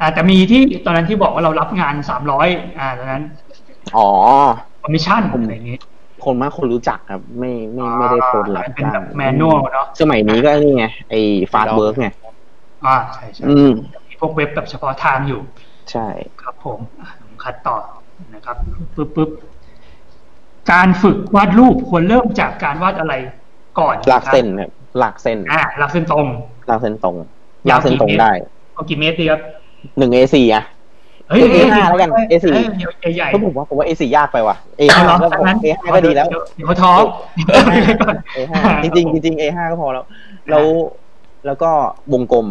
[0.00, 2.48] อ่าแต่มีที่ตอนนั้นที่บอกว่าเรารับงานสามร้อย
[2.78, 3.22] อ่าตอนนั้น
[3.96, 4.08] อ๋อ
[4.82, 5.78] คอมมิชชั่นอะไรอย่างงี้
[6.24, 11.20] คนมากคนรู้จักครับ ไม่ไม่ไม่ได้โพสต์รับเป็นแบบจ้าง manual เนาะสมัยนี้ก็นี่ไงไอ้
[11.52, 12.08] Fastwork ไง
[12.86, 13.70] อ่าใช่ใช่อืม
[14.08, 15.40] มีพวกเว็บแบบเฉพาะทางอยู่
[15.90, 16.06] ใช่
[16.42, 17.76] ครับผมอะผมคัดต่อ
[18.34, 18.56] นะครับ
[18.96, 19.30] ปึ๊บปึ๊บ
[20.72, 23.14] การฝึกวาดรูปควรเริ่มจากการวาดอะไร
[23.78, 24.70] ก่อนลากเส้นครับ
[25.02, 26.26] ลากเส้นอ่าลากเส้นตรง
[26.70, 27.16] ลากเส้นตรง
[27.68, 28.32] ยาลาวกเส้นตรงกี่เมตรได้
[28.74, 29.40] เอากี่เมตรดีครับ
[29.98, 30.64] หนึ่ง A4 อะ
[31.28, 36.92] เฮ้ยเอ้ย A5 แล้วกัน A4 เอ้ยใหญ่ๆก็ผมว่าผมว่า A4 ยากไปว่ะเอา A5 เหรอก็พองั้น A5 ก็ดีแล้วเดี๋ยวเขาท้อ
[38.36, 38.52] A5
[38.82, 40.04] จริงๆจริงๆ A5 ก็พอแล้ว
[40.50, 40.64] แล้ว
[41.46, 41.70] แล้วก็
[42.12, 42.46] วงกลม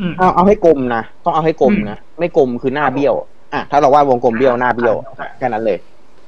[0.00, 3.14] อืมเอาเอาให้กลมนะต้องเอาให้กลมนะไม่กลมคือหน้าเบี้ยว
[3.54, 5.78] อะถ้าเราวาดวงกลมเบี้ยวหน้าเบี้ยวอ่าแค่นั้นเลย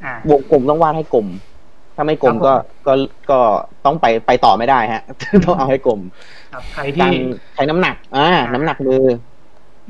[0.04, 1.26] อ่าวงกลมต้องวาดให้กลม
[1.96, 2.52] ถ้าไม่กลมครับผมก็
[2.86, 2.92] ก็
[3.30, 3.38] ก็
[3.84, 5.02] ต้องไปไปต่อไม่ได้ฮะ
[5.46, 6.00] ต้องเอาให้กลม
[6.52, 7.14] ครับใครกาที่ร
[7.54, 9.04] ใช้น้ำหนักอ่าน้ำหนักมือ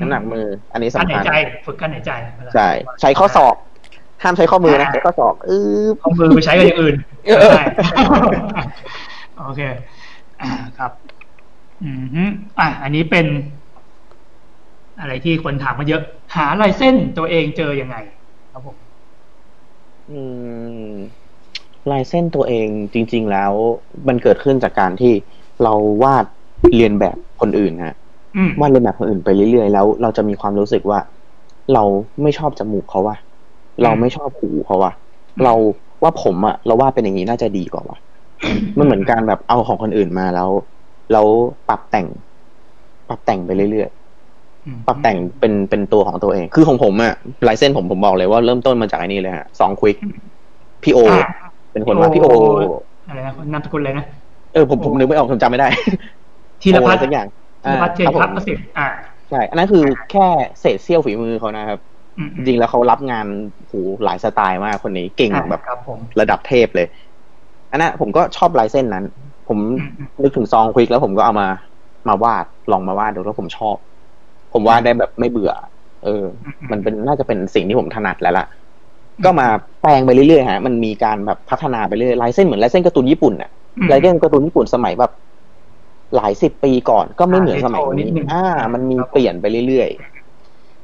[0.01, 1.33] น้ำหนักมือ อันนี้กั้นสำหาคัยญใจ
[1.67, 2.13] ฝึกกั้นหายใจ
[2.55, 2.69] ใช่
[3.01, 3.55] ใช้ข้อศอก
[4.23, 7.65] ห้ามใช้ข้อมือนะใช้ข้อศอกอือเอามือไปใช้กับอย่างอื่นเออใช่
[9.47, 9.61] โอเค
[10.41, 10.93] อ่าครับ
[11.83, 12.25] อืมฮึ
[12.59, 13.27] อะอันนี้เป็น
[15.01, 16.03] อะไรที่คนถามมาเยอะ
[16.37, 17.97] หาลายเส้นตัวเองเจอยังไง
[18.53, 18.77] ครับผม
[20.11, 20.21] อื
[20.91, 20.95] ม
[21.91, 23.53] ลายเส้นตัวเองจริง ๆ แล้ว
[24.09, 25.13] มันเกิดขึ้นจากการที่
[25.63, 26.27] เราวาด
[26.75, 28.04] เรียนแบบคนอื่นฮะอืม
[28.61, 30.99] วาดเรียนแบบคนอื่นไปเรื่อยๆ แล้ว เราจะมีความรู้สึกว่า
[31.75, 31.83] เรา
[32.23, 33.17] ไม่ชอบจมูกเขาว่ะ
[33.83, 34.93] เราไม่ชอบหูเขาว่ะ
[35.45, 35.55] เรา
[36.03, 37.99] ว่าผมอะเราวาดเป็นอย่างนี้น่าจะดีกว่าว่ะ
[38.79, 40.51] มันเหมือนการแบบเอาของคนอื่นมาแล้ว
[41.13, 41.27] แล้ว
[41.69, 42.07] ปรับแต่ง
[43.09, 47.15] ปรับแต่งไปเรื่อยๆปรับแต่งเป็นเป็นตัวของตัวเอง คือของผมอะ
[47.47, 49.97] ลายเส้นผมผมบอกเลยว่าเริ่มต้นมาจากไอ้นี่เลยฮะสองควิก
[50.83, 51.29] พี่โออะ
[51.73, 52.27] เป็นคนว่าพี่โอ
[53.09, 54.05] อะไรนะนามสกุลเลยนะ
[54.55, 55.69] เออผมผมนึกไม่ออกผมจำไม่ได้
[56.63, 57.44] ธีรพัฒน์โออะไรสักอย่างธีร
[57.83, 58.87] พัฒน์เจนอ่าพัคฒรับน์ผประมสิทธิ์อ่า
[59.31, 60.27] ใช่ อันนั้นคือแค่
[60.61, 61.79] เศษเสี้ยวฝีมือเขานะครับ
[62.19, 63.27] อืมจริงๆแล้วเขารับงาน
[63.67, 66.87] โหหลายสไตล์มากคนนี้เก่งอะแบบครับผมระดับเทพเลย
[67.71, 69.05] อันนั้นผมก็ชอบลายเส้นนั้น
[69.49, 71.49] ผมอืมอืมนึกถึงซองควิกแล้วผมก็เอามา
[72.09, 73.77] มาวาดลองมาวาดดูแล้วผมชอบ
[74.53, 75.53] ผมวาดได้แบบไม่เบื่อ
[76.05, 76.25] เออ
[76.71, 78.47] มันเป็นน่าจะเป็นสิ่งที่ผมถนัดแล้วล่ะ
[79.25, 79.47] ก็มา
[79.83, 85.13] แปลงไปเรื่อยๆฮะ มันมีการแบบพัฒนาไปเรื่อยลายเส้นเหมือนลายเส้นการ์ตูนญี่ปุ่นน่ะอืมลายเส้นการ์ตูนญี่ปุ่นสมัยแบบ
[86.17, 89.91] หลายสิบปีก่อนก็ไม่เหมือนสมัยอ่านี้นิดนึงอ่า มันมีครับเปลี่ยนไปเรื่อย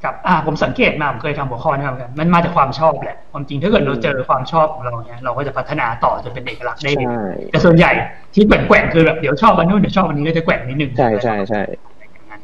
[0.03, 7.21] ครับอ่าผมสังเกตมาผมเคยทำหัวข้อนี้เหมือนกันมันมาจากความชอบแหละความจริงถ้าเกิดเราเจอความชอบของเราเนี่ยเราก็จะพัฒนาต่อจนเป็นเอกลักษณ์ๆได้เลยใช่
[7.51, 7.91] แต่ส่วนใหญ่
[8.33, 11.61] ที่แกว่งๆคือแบบเดี๋ยวชอบอันนู้นเดี๋ยวชอบอันนี้ก็จะแกว่งนิดนึงใช่ใช่ใช่
[12.13, 12.41] อย่างนั้น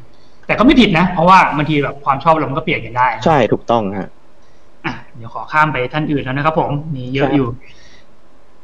[0.47, 4.09] แต่ก็ไม่ผิดนะ เพราะว่าบางทีแบบความชอบเรามันก็เปลี่ยนกันได้ ใช่ถูกต้องฮะ
[4.85, 7.47] อะเดี๋ยวขอข้ามไปท่านอื่นแล้วนะครับผมมีเยอะครับอยู่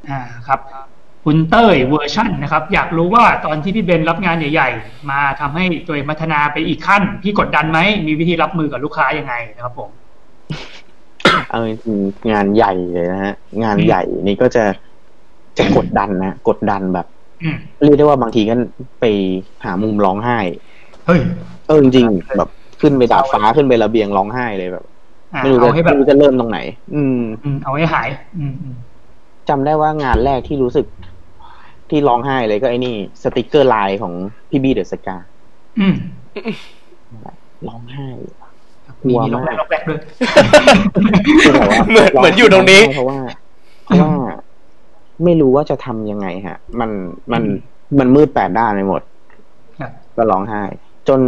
[0.10, 0.60] อ่าครับ
[1.26, 9.90] คุณเต้ยเวอร์ชั่นนะครับ อยากรู้ว่าตอนที่พี่เบนรับงานใหญ่ ๆ มาทำให้ตัวเองพัฒนาไปอีกขั้น พี่กดดันไหม มีวิธีรับมือกับลูกค้ายังไงนะครับผม
[11.50, 14.64] เอาจริงๆงานใหญ่เลยนะฮะ งานอืมใหญ่นี่ก็จะ
[15.58, 17.08] จะกดดันนะกดดันแบบ
[17.44, 18.56] อืมเรียกได้ว่าบางทีก็
[19.00, 19.06] ไป
[19.66, 20.40] หามุมร้องไห้
[21.06, 21.20] เฮ้ย
[21.68, 22.50] เออจริงๆแบบ
[22.82, 24.86] ขึ้นไปดาดฟ้าขึ้นไประเบียงร้องไห้เลยแบบ
[25.34, 26.60] อ่าไม่รู้จะเอาให้แบบไม่รู้จะเริ่มตรงไหน
[26.96, 28.08] อืมอืมเอาให้หาย
[28.40, 28.76] อืมอืม
[29.50, 30.86] จำได้ว่างานแรกที่รู้สึก
[31.94, 34.14] ที่ร้องไห้เลยก็ไอ้นี่ สติกเกอร์ไลน์ของ
[34.50, 35.18] พี่บีเดอะสกา
[35.80, 35.96] อืม
[37.68, 38.08] ร้องไห้
[39.08, 40.00] มีมี vlog แรก vlog แรกด้วย
[41.44, 43.20] คือแบบว่าเหมือนเหมือนอยู่ตรงนี้เพราะว่า
[43.86, 44.12] เพราะว่า
[45.24, 46.90] ไม่รู้ว่าจะทำยังไงฮะ มัน
[47.32, 47.44] มัน
[48.00, 49.02] มันมืดแปดด้านไปหมด
[49.80, 50.64] ครับก็ร้องไห้
[51.08, 51.22] จน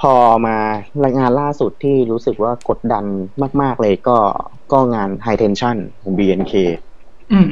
[0.00, 0.14] พอ
[0.46, 0.56] มา
[1.04, 3.04] รายงานล่าสุดที่รู้สึกว่ากดดัน
[3.62, 4.18] มาก ๆ เลยก็
[4.72, 6.52] ก็งาน High Tension ของ BNK
[7.32, 7.50] อืม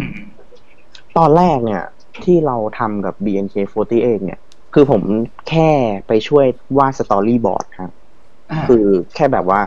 [1.19, 1.83] ตอนแรกเนี่ย
[2.25, 4.41] ที่เราทำกับ BNK48 เนี่ย
[4.75, 5.03] คือผม
[5.49, 5.71] แค่
[6.09, 6.47] ไปช่วย
[6.79, 7.91] วาดสตอรี่บอร์ดครับ
[8.51, 8.85] อ่าคือ
[9.15, 9.61] แค่แบบว่า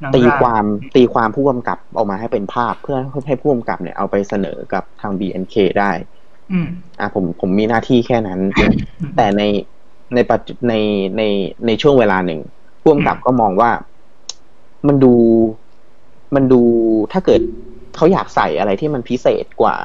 [0.00, 0.64] หนังตีร่งความ
[0.96, 2.96] ตีความผู้กำกับออกมาให้เป็นภาพเพื่อ
[3.28, 5.90] ให้ผู้กำกับเนี่ยเอาไปเสนอกับทาง BNK ได้
[6.52, 6.66] อืม
[7.00, 8.72] อะผมผมมีหน้าที่แค่นั้นอืม
[9.16, 9.42] แต่ใน
[10.14, 10.74] ในปัจจุใน
[11.16, 11.22] ใน
[11.66, 12.40] ในช่วงเวลาหนึ่ง
[12.82, 13.70] ผู้กำกับก็มองว่า
[14.86, 15.14] มันดู
[16.34, 16.62] มันดู
[17.12, 17.40] ถ้าเกิด
[17.96, 19.76] เขาอยากใส่อะไรที่มันพิเศษกว่า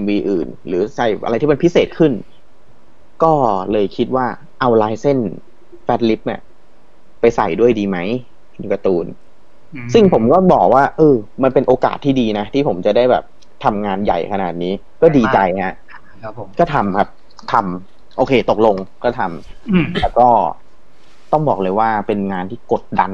[0.00, 2.12] MV อื่น หรือใส่อะไรที่มันพิเศษขึ้น
[3.22, 3.32] ก็
[3.72, 4.26] เลยคิดว่า
[4.60, 5.18] เอาลายเส้น
[5.84, 6.40] แฟตลิปเนี่ย
[7.20, 7.96] ไปใส่ด้วยดีไหม
[8.58, 9.06] ในการ์ตูน
[9.74, 13.24] อืมซึ่งผมก็บอกว่า เออ มันเป็นโอกาสที่ดีนะ ที่ผมจะได้แบบ
[13.64, 14.72] ทำงานใหญ่ขนาดนี้
[15.02, 15.76] ก็ดีใจฮะ
[16.22, 17.08] ครับผมก็ทำครับ
[17.52, 20.28] ทำโอเค ตกลงก็ทำอืมแต่ก็
[21.32, 23.12] ต้องบอกเลยว่าเป็นงานที่กดดัน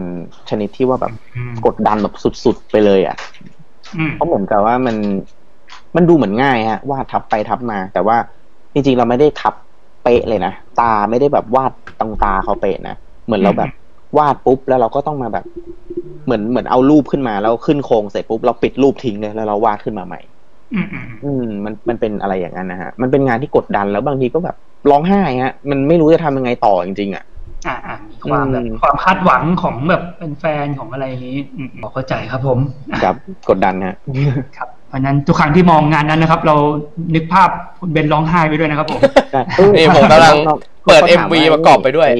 [0.50, 2.14] ชนิดที่ว่าแบบอืมกดดันแบบ
[2.44, 3.16] สุดๆไปเลยอะ่ะ
[3.98, 4.96] อืมเพราะเหมือนกับว่ามัน
[5.96, 8.16] มันดูเหมือนง่ายฮะวาดทับไปทับมา แต่ว่า
[8.72, 9.54] จริงๆเราไม่ได้ทับ
[10.02, 13.70] เป๊ะเลยนะตาไม่ได้แบบวาดตรงตาเขาเป๊ะนะเหมือนเราแบบ
[14.18, 15.44] วาดปุ๊บแล้วเราก็ต้องมาแบบ
[16.24, 20.20] เหมือนเหมือนเอารูปขึ้นมาแล้วขึ้นโครงเสร็จปุ๊บเราปิดรูปทิ้งเลยแล้วเราวาดขึ้นมาใหม่
[20.74, 24.56] อืมอืมอืมมันมันเป็นอะไรอย่างนั้นนะฮะ มันเป็นงานที่กดดันแล้วบางทีก็แบบ
[24.90, 27.24] ร้องไห้ฮะ มันไม่รู้จะทำยังไงต่อจริงๆอะ
[27.66, 32.58] อ่าอ่ามีความแบบอืมความคาดหวังของแบบเป็นแฟนของอะไรอย่างนี้อืมพอเข้าใจครับผม
[32.92, 33.16] อะครับ
[33.48, 33.94] กดดันฮะ
[34.56, 36.56] ครับเพราะฉะนั้นทุกครั้งที่มองงานนั้นนะครับ เรา
[37.14, 37.50] นึกภาพ
[37.80, 39.00] คุณเบนร้องไห้ไปด้วยนะครับผม
[39.76, 40.34] นี่ผมกำลัง
[40.84, 42.10] เปิดขาถา MV ประกอบไปด้วย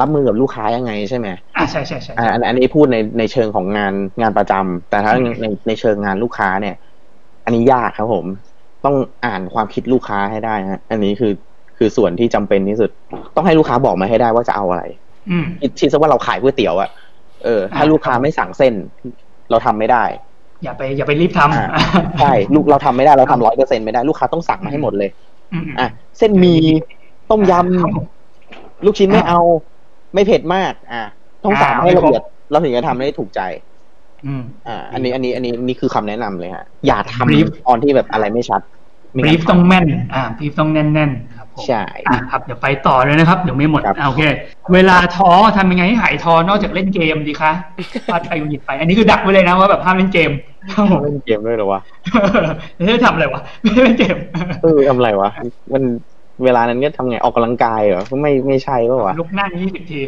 [0.00, 5.12] รับมือกับลูกค้ายังไงใช่ไหมอ่าใช่ใช่ใช่อ่าอันอันนี้พูดในในเชิงของงานงานประจำแต่ถ้า
[5.42, 6.76] ในในเชิงงานลูกค้าเนี่ย
[7.44, 8.26] อันนี้ยากครับผม
[8.84, 11.32] ต้องอ่านความคิดลูกค้าให้ได้ฮะอันนี้คือ
[11.84, 12.90] คือส่วนที่จำเป็นที่สุด
[13.36, 14.84] ต้องให้ลูกค้าบอกมาให้ได้ว่าจะเอาอะไร
[15.30, 16.90] อืมคิดคิดซะว่าเราขายก๋วยเตี๋ยวอะ
[17.44, 18.74] เออ ถ้าอ่าลูกค้าไม่สั่งเส้น
[19.50, 20.04] เราทำไม่ได้
[20.62, 25.10] อย่าไป อย่าไปรีบทอ่าำใช่ลูกเราทำไม่ได้เราทำร้อยเปอร์เซ็นไม่ได้ลูกค้าต้องสั่งมาให้หมดเลย
[25.52, 26.54] อืมอืมอะเส้นหมี
[27.30, 29.40] ต้มยครับผมำลูกชิ้นไม่เอา
[30.14, 31.02] ไม่เผ็ดมาก อะ
[31.44, 33.40] ต้องสั่งอ่าให้ละเอียดเราถึงจะทำได้ถูกใจ
[34.26, 38.60] อืมอ่า อันนี้ อันนี้ อันนี้นี่คือคำแนะนำเลยฮะ อย่าท Brief ำตอนที่แบบอะไรไม่ชัด
[39.12, 41.33] ไม่บรีงั้นฟต้องแม่น อ่าบรีฟต้องแน่นๆครับผม
[41.68, 44.22] ใช่อะครับเดี๋ยวไปต่อเลยนะครับ เดี๋ยวไม่หมดครับอะโอเค
[44.74, 47.52] เวลาท้อทำยังไงให้หายท้อนอกจากเล่นเกมดีคะ
[48.12, 50.30] พลาดไปหงุดหงิดไป อันนี้คือดักไว้เลยนะว่าแบบห้ามเล่นเกม
[50.74, 51.80] ครับผมเล่นเกมด้วยเหรอวะ
[52.76, 54.16] ไม่ได้ทำอะไรวะไม่ได้เล่นเกม
[54.62, 55.30] เออทำอะไรวะ
[55.72, 55.82] มัน
[56.44, 60.00] เวลานั้นก็ทำไงออกกำลังกายเหรอไม่ไม่ใช่ป่าวะลุกนั่งยี่สิบที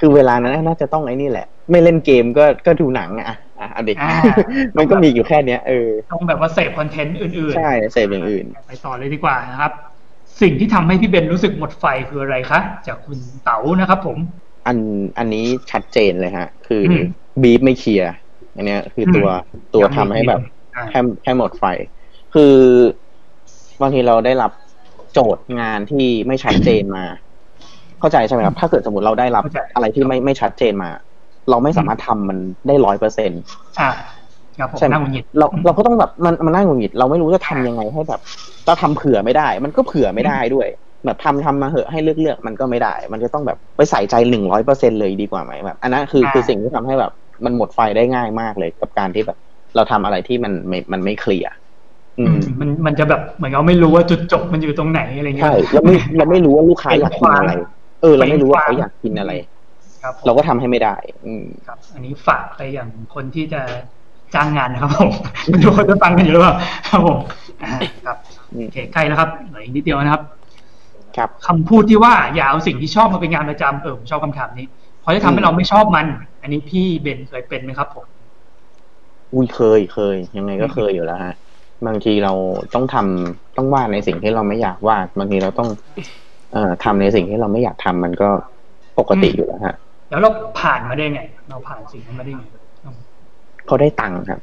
[0.00, 3.26] คือเวลานั้นน่าจะต้องไอ้นี่แหละ ไม่เล่นเกมก็ก็ดูหนังอะ
[3.60, 4.12] อะเอาเด็กอ่า
[4.76, 9.72] มันก็มีอยู่แค่เนี้ยเออต้องแบบว่าเสพคอนเทนต์อื่นใช่เสพอย่างอื่นๆไปต่อเลยดีกว่านะครับ
[10.42, 14.18] สิ่งที่ทำให้พี่เบนรู้สึกหมดไฟคืออะไรคะ จากคุณเต๋านะครับผม
[14.66, 14.76] อัน
[15.18, 17.04] อันนี้ชัดเจนเลยฮะ คืออม
[17.42, 18.12] บีฟไม่เคลียร์
[18.56, 20.40] อันเนี้ย คือตัวอืมตัวทำให้แบบ
[20.76, 21.64] อ่าให้ให้หมดไฟ
[22.34, 22.54] คือ
[23.80, 24.52] บางทีเราได้รับ
[25.12, 27.04] โจทย์งานที่ไม่ชัดเจนมา
[28.00, 30.90] เข้าใจใช่ไหมครับ ถ้าเกิดสมมติเราได้รับเข้าใจอะไรที่ไม่ไม่ชัดเจนมา
[31.50, 33.30] เราไม่สามารถทำมันได้ร้อยเปอร์เซ็น
[33.80, 34.19] อ่าครับผม
[34.78, 38.20] ใช่ไหมน่าหงุดหงิดเราเราก็ต้องแบบมันมันน่าหงุดหงิด เราไม่รู้จะทำยังไงให้แบบ
[38.66, 40.68] เราทำเผื่อไม่ได้ มันก็เผื่อไม่ได้ด้วย
[41.04, 47.12] แบบทำทำมาเหอะให้เลือกเลือกมันก็ไม่ได้ มันจะต้องแบบไปใส่ใจหนึ่งร้อยเปอร์เซ็นเลยดีกว่าไหมแบบอันนั้นคือคือสิ่งที่ทำให้แบบ
[47.44, 49.38] มันหมดไฟได้ง่ายมากเลย กับการที่แบบ
[49.76, 51.52] เราทำอะไรที่มันไม่มันไม่เคลียร์
[52.18, 57.50] อือืมมมันมันจะแบบเหมือนเราไม่รู้ว่าจุดจบมันอยู่ตรงไหนอะไรเงี้ยใช่เราไม่เราไม่รู้ว่าลูกค้าอยากกินอะไร
[58.00, 59.32] เออ เราไม่รู้ว่าเขาอยากกินอะไร
[60.02, 60.96] ครับผมเราก็ทำให้ไม่ได้
[61.26, 63.62] อืมครับ อันนี้ฝากไปอย่างคนที่จะ
[64.34, 65.10] จ้างงานนะครับผม
[65.64, 66.54] ทุกคนจะฟังกันอยู่หรือเปล่า
[66.88, 67.18] ครับผม
[67.62, 67.70] อ่า
[68.06, 68.16] ครับ
[68.52, 70.22] อืมโอเคใกล้แล้วครับเหลืออีกนิดเดียวนะครับ
[71.16, 74.66] ครับคำพูดที่ว่าอย่าเอาสิ่งที่ชอบมาเป็นงานประจำเออผมชอบคำถามนี้
[75.00, 76.06] เพราะจะทำให้เราไม่ชอบมัน
[76.42, 78.06] อันนี้พี่เบนเคยเป็นไหมครับผม
[79.32, 81.34] อุ้ยเคยเคย ยังไงก็เคยอยู่แล้วฮะ
[81.86, 82.32] บางทีเรา
[82.74, 85.68] ต้องทำต้องวาดในสิ่งที่เราไม่อยากวาดบางทีเราต้อง
[86.52, 88.28] เอ่อทำในสิ่งที่เราไม่อยากทำมันก็
[88.98, 89.74] ปกติอยู่แล้วฮะ
[90.10, 92.44] แล้วเราผ่านมาได้ไง เราผ่านสิ่งนั้นมาได้ไง
[93.70, 94.40] เขาได้ตังค์ครับ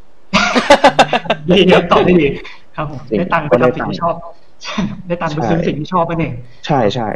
[1.47, 2.28] ดีเดี๋ยวตอบได้ดี
[2.75, 4.15] ครับผมจริงได้ตังค์ไปได้ทำสิ่งตังค์ที่ชอบ
[5.07, 6.34] ได้ตังค์ไปซื้อใช่สิ่งที่ชอบไปเอง
[6.65, 7.09] ใช่ใช่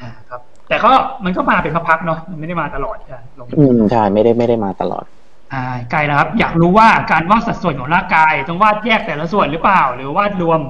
[0.00, 0.90] อ่าครับ แต่ก็
[1.24, 5.04] มันก็มาเป็นพักๆเนาะมันไม่ได้มาตลอดอะลงอืมใช่ไม่ได้ไม่ได้มาตลอด
[5.52, 10.60] อ่าใกล้แล้วครับ อยากรู้ว่าการวาดสัดส่วนของร่างกาย ต้องวาดแยกแต่ละส่วนหรือเปล่า หรือวาดรวม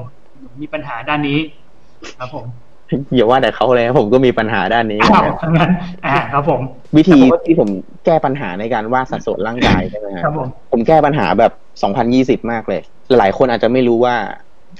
[0.61, 1.39] มีปัญหาด้านนี้
[2.19, 2.45] ครับผม
[3.15, 5.71] อย่าว่าแต่เขาเลยผมก็มีปัญหาด้านนี้อ้าวทั้งนั้น
[6.07, 6.61] อ่าครับผม
[6.97, 7.69] วิธีที่ผม
[8.07, 11.53] แก้ปัญหาในการวาดสัดส่วนร่างกายใช่ไหมคครัรับบผมผมแก้ปัญหาแบบ
[12.43, 12.81] 2020มากเลย
[13.19, 14.17] หลายคนอาจจะไม่รู้ว่า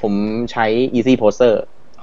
[0.03, 0.13] ผม
[0.53, 1.55] ใช้ Easy Poser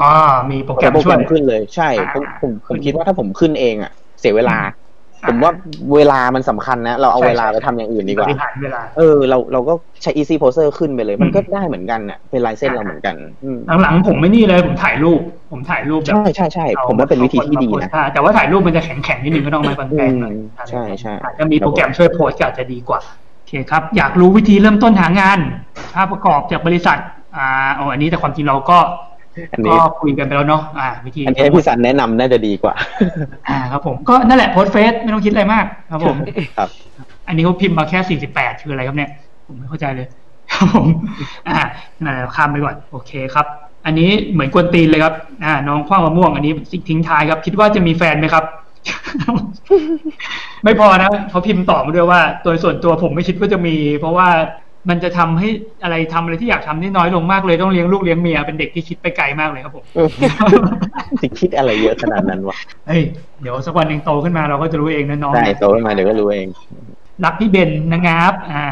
[0.01, 0.13] อ่า
[0.51, 4.78] มีโปรแกรมโปรช่แกวรยมขึ้นเลย ใช่ผมผมผมคิดว่าถ้าผมขึ้นเองอะ เสียเวลาอ่า
[5.27, 5.51] ผมว่า
[5.95, 15.19] เวลามันสำคัญนะ เราเอาใช่เวลาใช่ไปทำอย่างอื่นดีกบว่าริหารเวลาเออ เราเราก็ใช้ Easy Poser ขึ้นไปเลย มันอืมก็ได้เหมือนกันน่ะ เป็นลายเส้นเราเหมือนกันอืมหลังๆผมไม่นี่เลย ผมถ่ายรูป
[15.51, 22.99] ผมถ่ายรูปแบบใช่ใช่ใช่ผมว่าเป็นวิธีที่ดีนะอ่าแต่ว่าถ่ายรูปมันจะแข็งๆนิดนึงก็ต้องมาแปลงๆหน่อยอืมใช่ใช่อาจจะมีโปรแกรมช่วยโพสต์ก็อาจจะดีกว่า
[23.37, 25.39] โอเคครับ อยากรู้วิธีเริ่มต้นหางาน
[25.93, 26.97] ภาพประกอบจากบริษัท
[27.35, 29.08] อ่าเอาอันนี้แต่ความจริงเราก็อันนี้
[29.67, 32.73] ก็คุยกันไปแล้วเนาะอ่า วิธีอันนี้ให้พี่สันแนะนำน่าจะดีกว่า
[33.49, 36.17] อ่าครับผมก็นั่นแหละโพสต์เฟซไม่ต้องคิดอะไรมาก ครับผม
[36.57, 36.69] ครับ
[37.27, 39.09] อันนี้เขาพิมพ์มาแค่สี่สิบแปดคืออะไรครับเนี่ย
[39.47, 40.07] ผมไม่เข้าใจเลย
[40.53, 40.87] ครับผม
[41.49, 41.59] อ่า
[42.03, 43.45] นั่นแหละข้ามไปก่อน โอเคครับ
[43.85, 45.13] อันนี้เหมือนกวนตีนเลยครับ
[45.43, 46.53] อ่า น้องคว้างมะม่วง อันนี้
[46.89, 48.43] ทิ้งท้ายครับ คิดว่าจะมีแฟนไหมครับ
[50.63, 54.27] ไม่พอนะเขาพิมพ์ต่อมาด้วยว่าโดยส่วนตัวผมไม่คิดว่าจะมี เพราะว่า
[54.89, 55.49] มันจะทำให้
[55.83, 59.83] อะไรทำอะไรที่อยากทำนี่น้อยลงมากเลยต้องเลี้ยงลูกเลี้ยงเมียเป็นเด็กที่คิดไปไกลมากเลยครับผม
[61.21, 62.57] จะคิดอะไรเยอะขนาดนั้นวะ
[62.87, 63.01] เฮ้ย
[63.41, 66.47] เดี๋ยวสักวันหนึ่งโตขึ้นมาเราก็จะรู้เองนะน้องได้โตขึ้นมาเดี๋ยวก็รู้เอง
[67.23, 68.65] รักพี่เบนนะครับ อ่า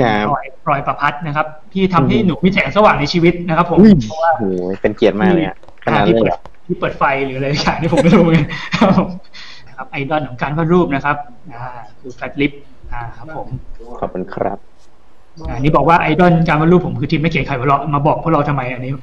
[0.00, 8.46] ครับปล่อยปล่อยประพัดนะครับที่ทำให้หนูมีแสงสว่างในชีวิตนะครับ ผมอุ้ยเพราะว่าโอ้โหเป็นเกียรติมากเลยอะขนาดที่นั้นเลยเปิเหรดอที่เปิดไฟหรืออะไรอย่างนี่ผมไม่รู้เหมือนกัน
[8.78, 9.08] ครับผม
[9.68, 11.16] นะครับไอดอลของการวาดรูปนะครับ
[11.54, 11.68] อ่า
[12.00, 12.52] คือแฟลตลิป
[12.92, 13.46] อ่าครับผม
[14.00, 14.69] ขอบคุณครับ
[15.48, 18.96] อ่านี่บอกว่าไอดอลการวาดรูปผมคือทีมไม่เก๋ไข่หัวเราะมาบอกพวกเราทำไมอันนี้ผ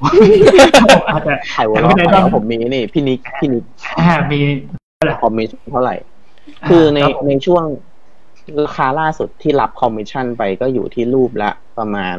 [1.12, 3.64] อาจจะไข่หัวแต่เราะไม่ได้ไข่ดอลหัวเราะผมมีนี่พี่นิกพี่นิก
[3.98, 4.38] อ่ามี
[5.20, 5.96] คอมมิชชั่นเท่าไหร่
[6.68, 7.64] คือในครับผมในช่วง
[8.64, 12.16] ราคาล่าสุดที่รับคอมมิชชั่นไปก็อยู่ที่รูปละประมาณ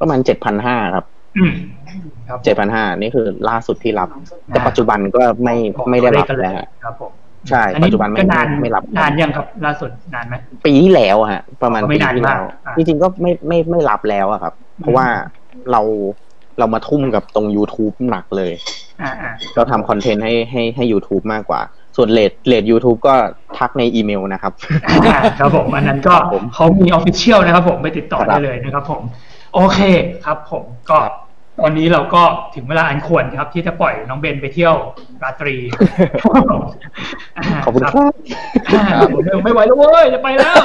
[0.00, 1.04] ประมาณเจ็ดพันห้าครับ
[1.38, 1.52] อืม
[2.28, 4.08] ครับเจ็ดพันห้านี่คือล่าสุดที่รับ
[4.48, 5.56] แต่ปัจจุบันก็ไม่
[5.90, 7.12] ไม่ได้รับกันเลแล้วครับผม
[7.50, 10.34] ใช่อันนี้ปัจจุบันไม่ก็นานไม่รับนานยังครับล่าสุดนานไหม
[10.66, 15.06] ปีที่แล้วอะฮะ ประมาณก็ไม่นานมากปีที่มาแล้วอะจริงๆก็ไม่ไม่ไม่รับแล้วอะครับ เพราะว่า
[15.72, 15.80] เรา
[16.58, 18.52] เรามาทุ่มกับตรง YouTube หนักเลย
[19.02, 21.60] อ่าอ่าเราทำคอนเทนต์ให้ให้ให้ YouTube มากกว่า
[21.96, 23.14] ส่วนเลทเลท YouTube ก็
[23.58, 24.52] ทักในอีเมลนะครับ
[24.86, 29.02] อ่าครับผม อันนั้นก็ครับผมเขามีออฟฟิเชียลนะครับผม ไปติดต่อครัได้บเลยนะครับผม
[29.54, 29.78] โอเค
[30.24, 30.98] ครับผมก็
[31.60, 32.22] ตอนนี้เราก็
[32.54, 34.74] ถึงเวลาอันควรครับ ที่จะปล่อยน้องเบนไปเที่ยว
[35.22, 38.12] ราตรีาขอบคุณรัครับ
[38.74, 38.84] อ่า
[39.14, 40.56] ผมเดินไม่ไหวแล้วเว้ยจะไปแล้ว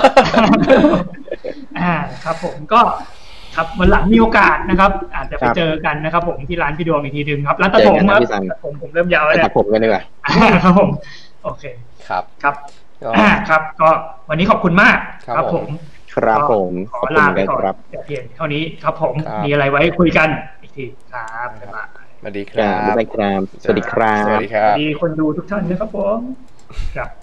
[1.79, 2.81] อ่าครับ ผมก็
[3.55, 10.03] ครับวันหลังมีโอกาสนะครับ อาจจะไปครับเจอกันนะครับ ผมที่ร้านพี่ดวงอีกทีหนึ่งครับร้านตัดเจผอมกันคนะรับพี่ซันตัดผมผมเริ่มยาวไปแล้วตัเนี่ดผมกันดีกว่าย
[10.63, 10.89] ครับผม
[11.43, 11.63] โอเค
[12.09, 12.55] ครับครับ
[13.03, 13.89] ก็อ่าครับ ก็
[14.29, 14.97] วันนี้ขอบคุณมาก
[15.37, 15.65] ครับ ผม
[16.15, 20.27] ครับผมขอขอบคุณลาเหมือนไปกันก่อนครับแต่เพียงเท่านี้ครับผมครับมีอะไรไว้คุยกัน
[20.60, 21.87] อีก ทีครับบ๊ายบาย
[22.19, 26.19] สวัสดีคครัรับบ๊ายบายครับ สวัสดีครัสวับสดีครัสวับสดีคนดูทุกท่านนะครับผม
[26.95, 27.20] ครับ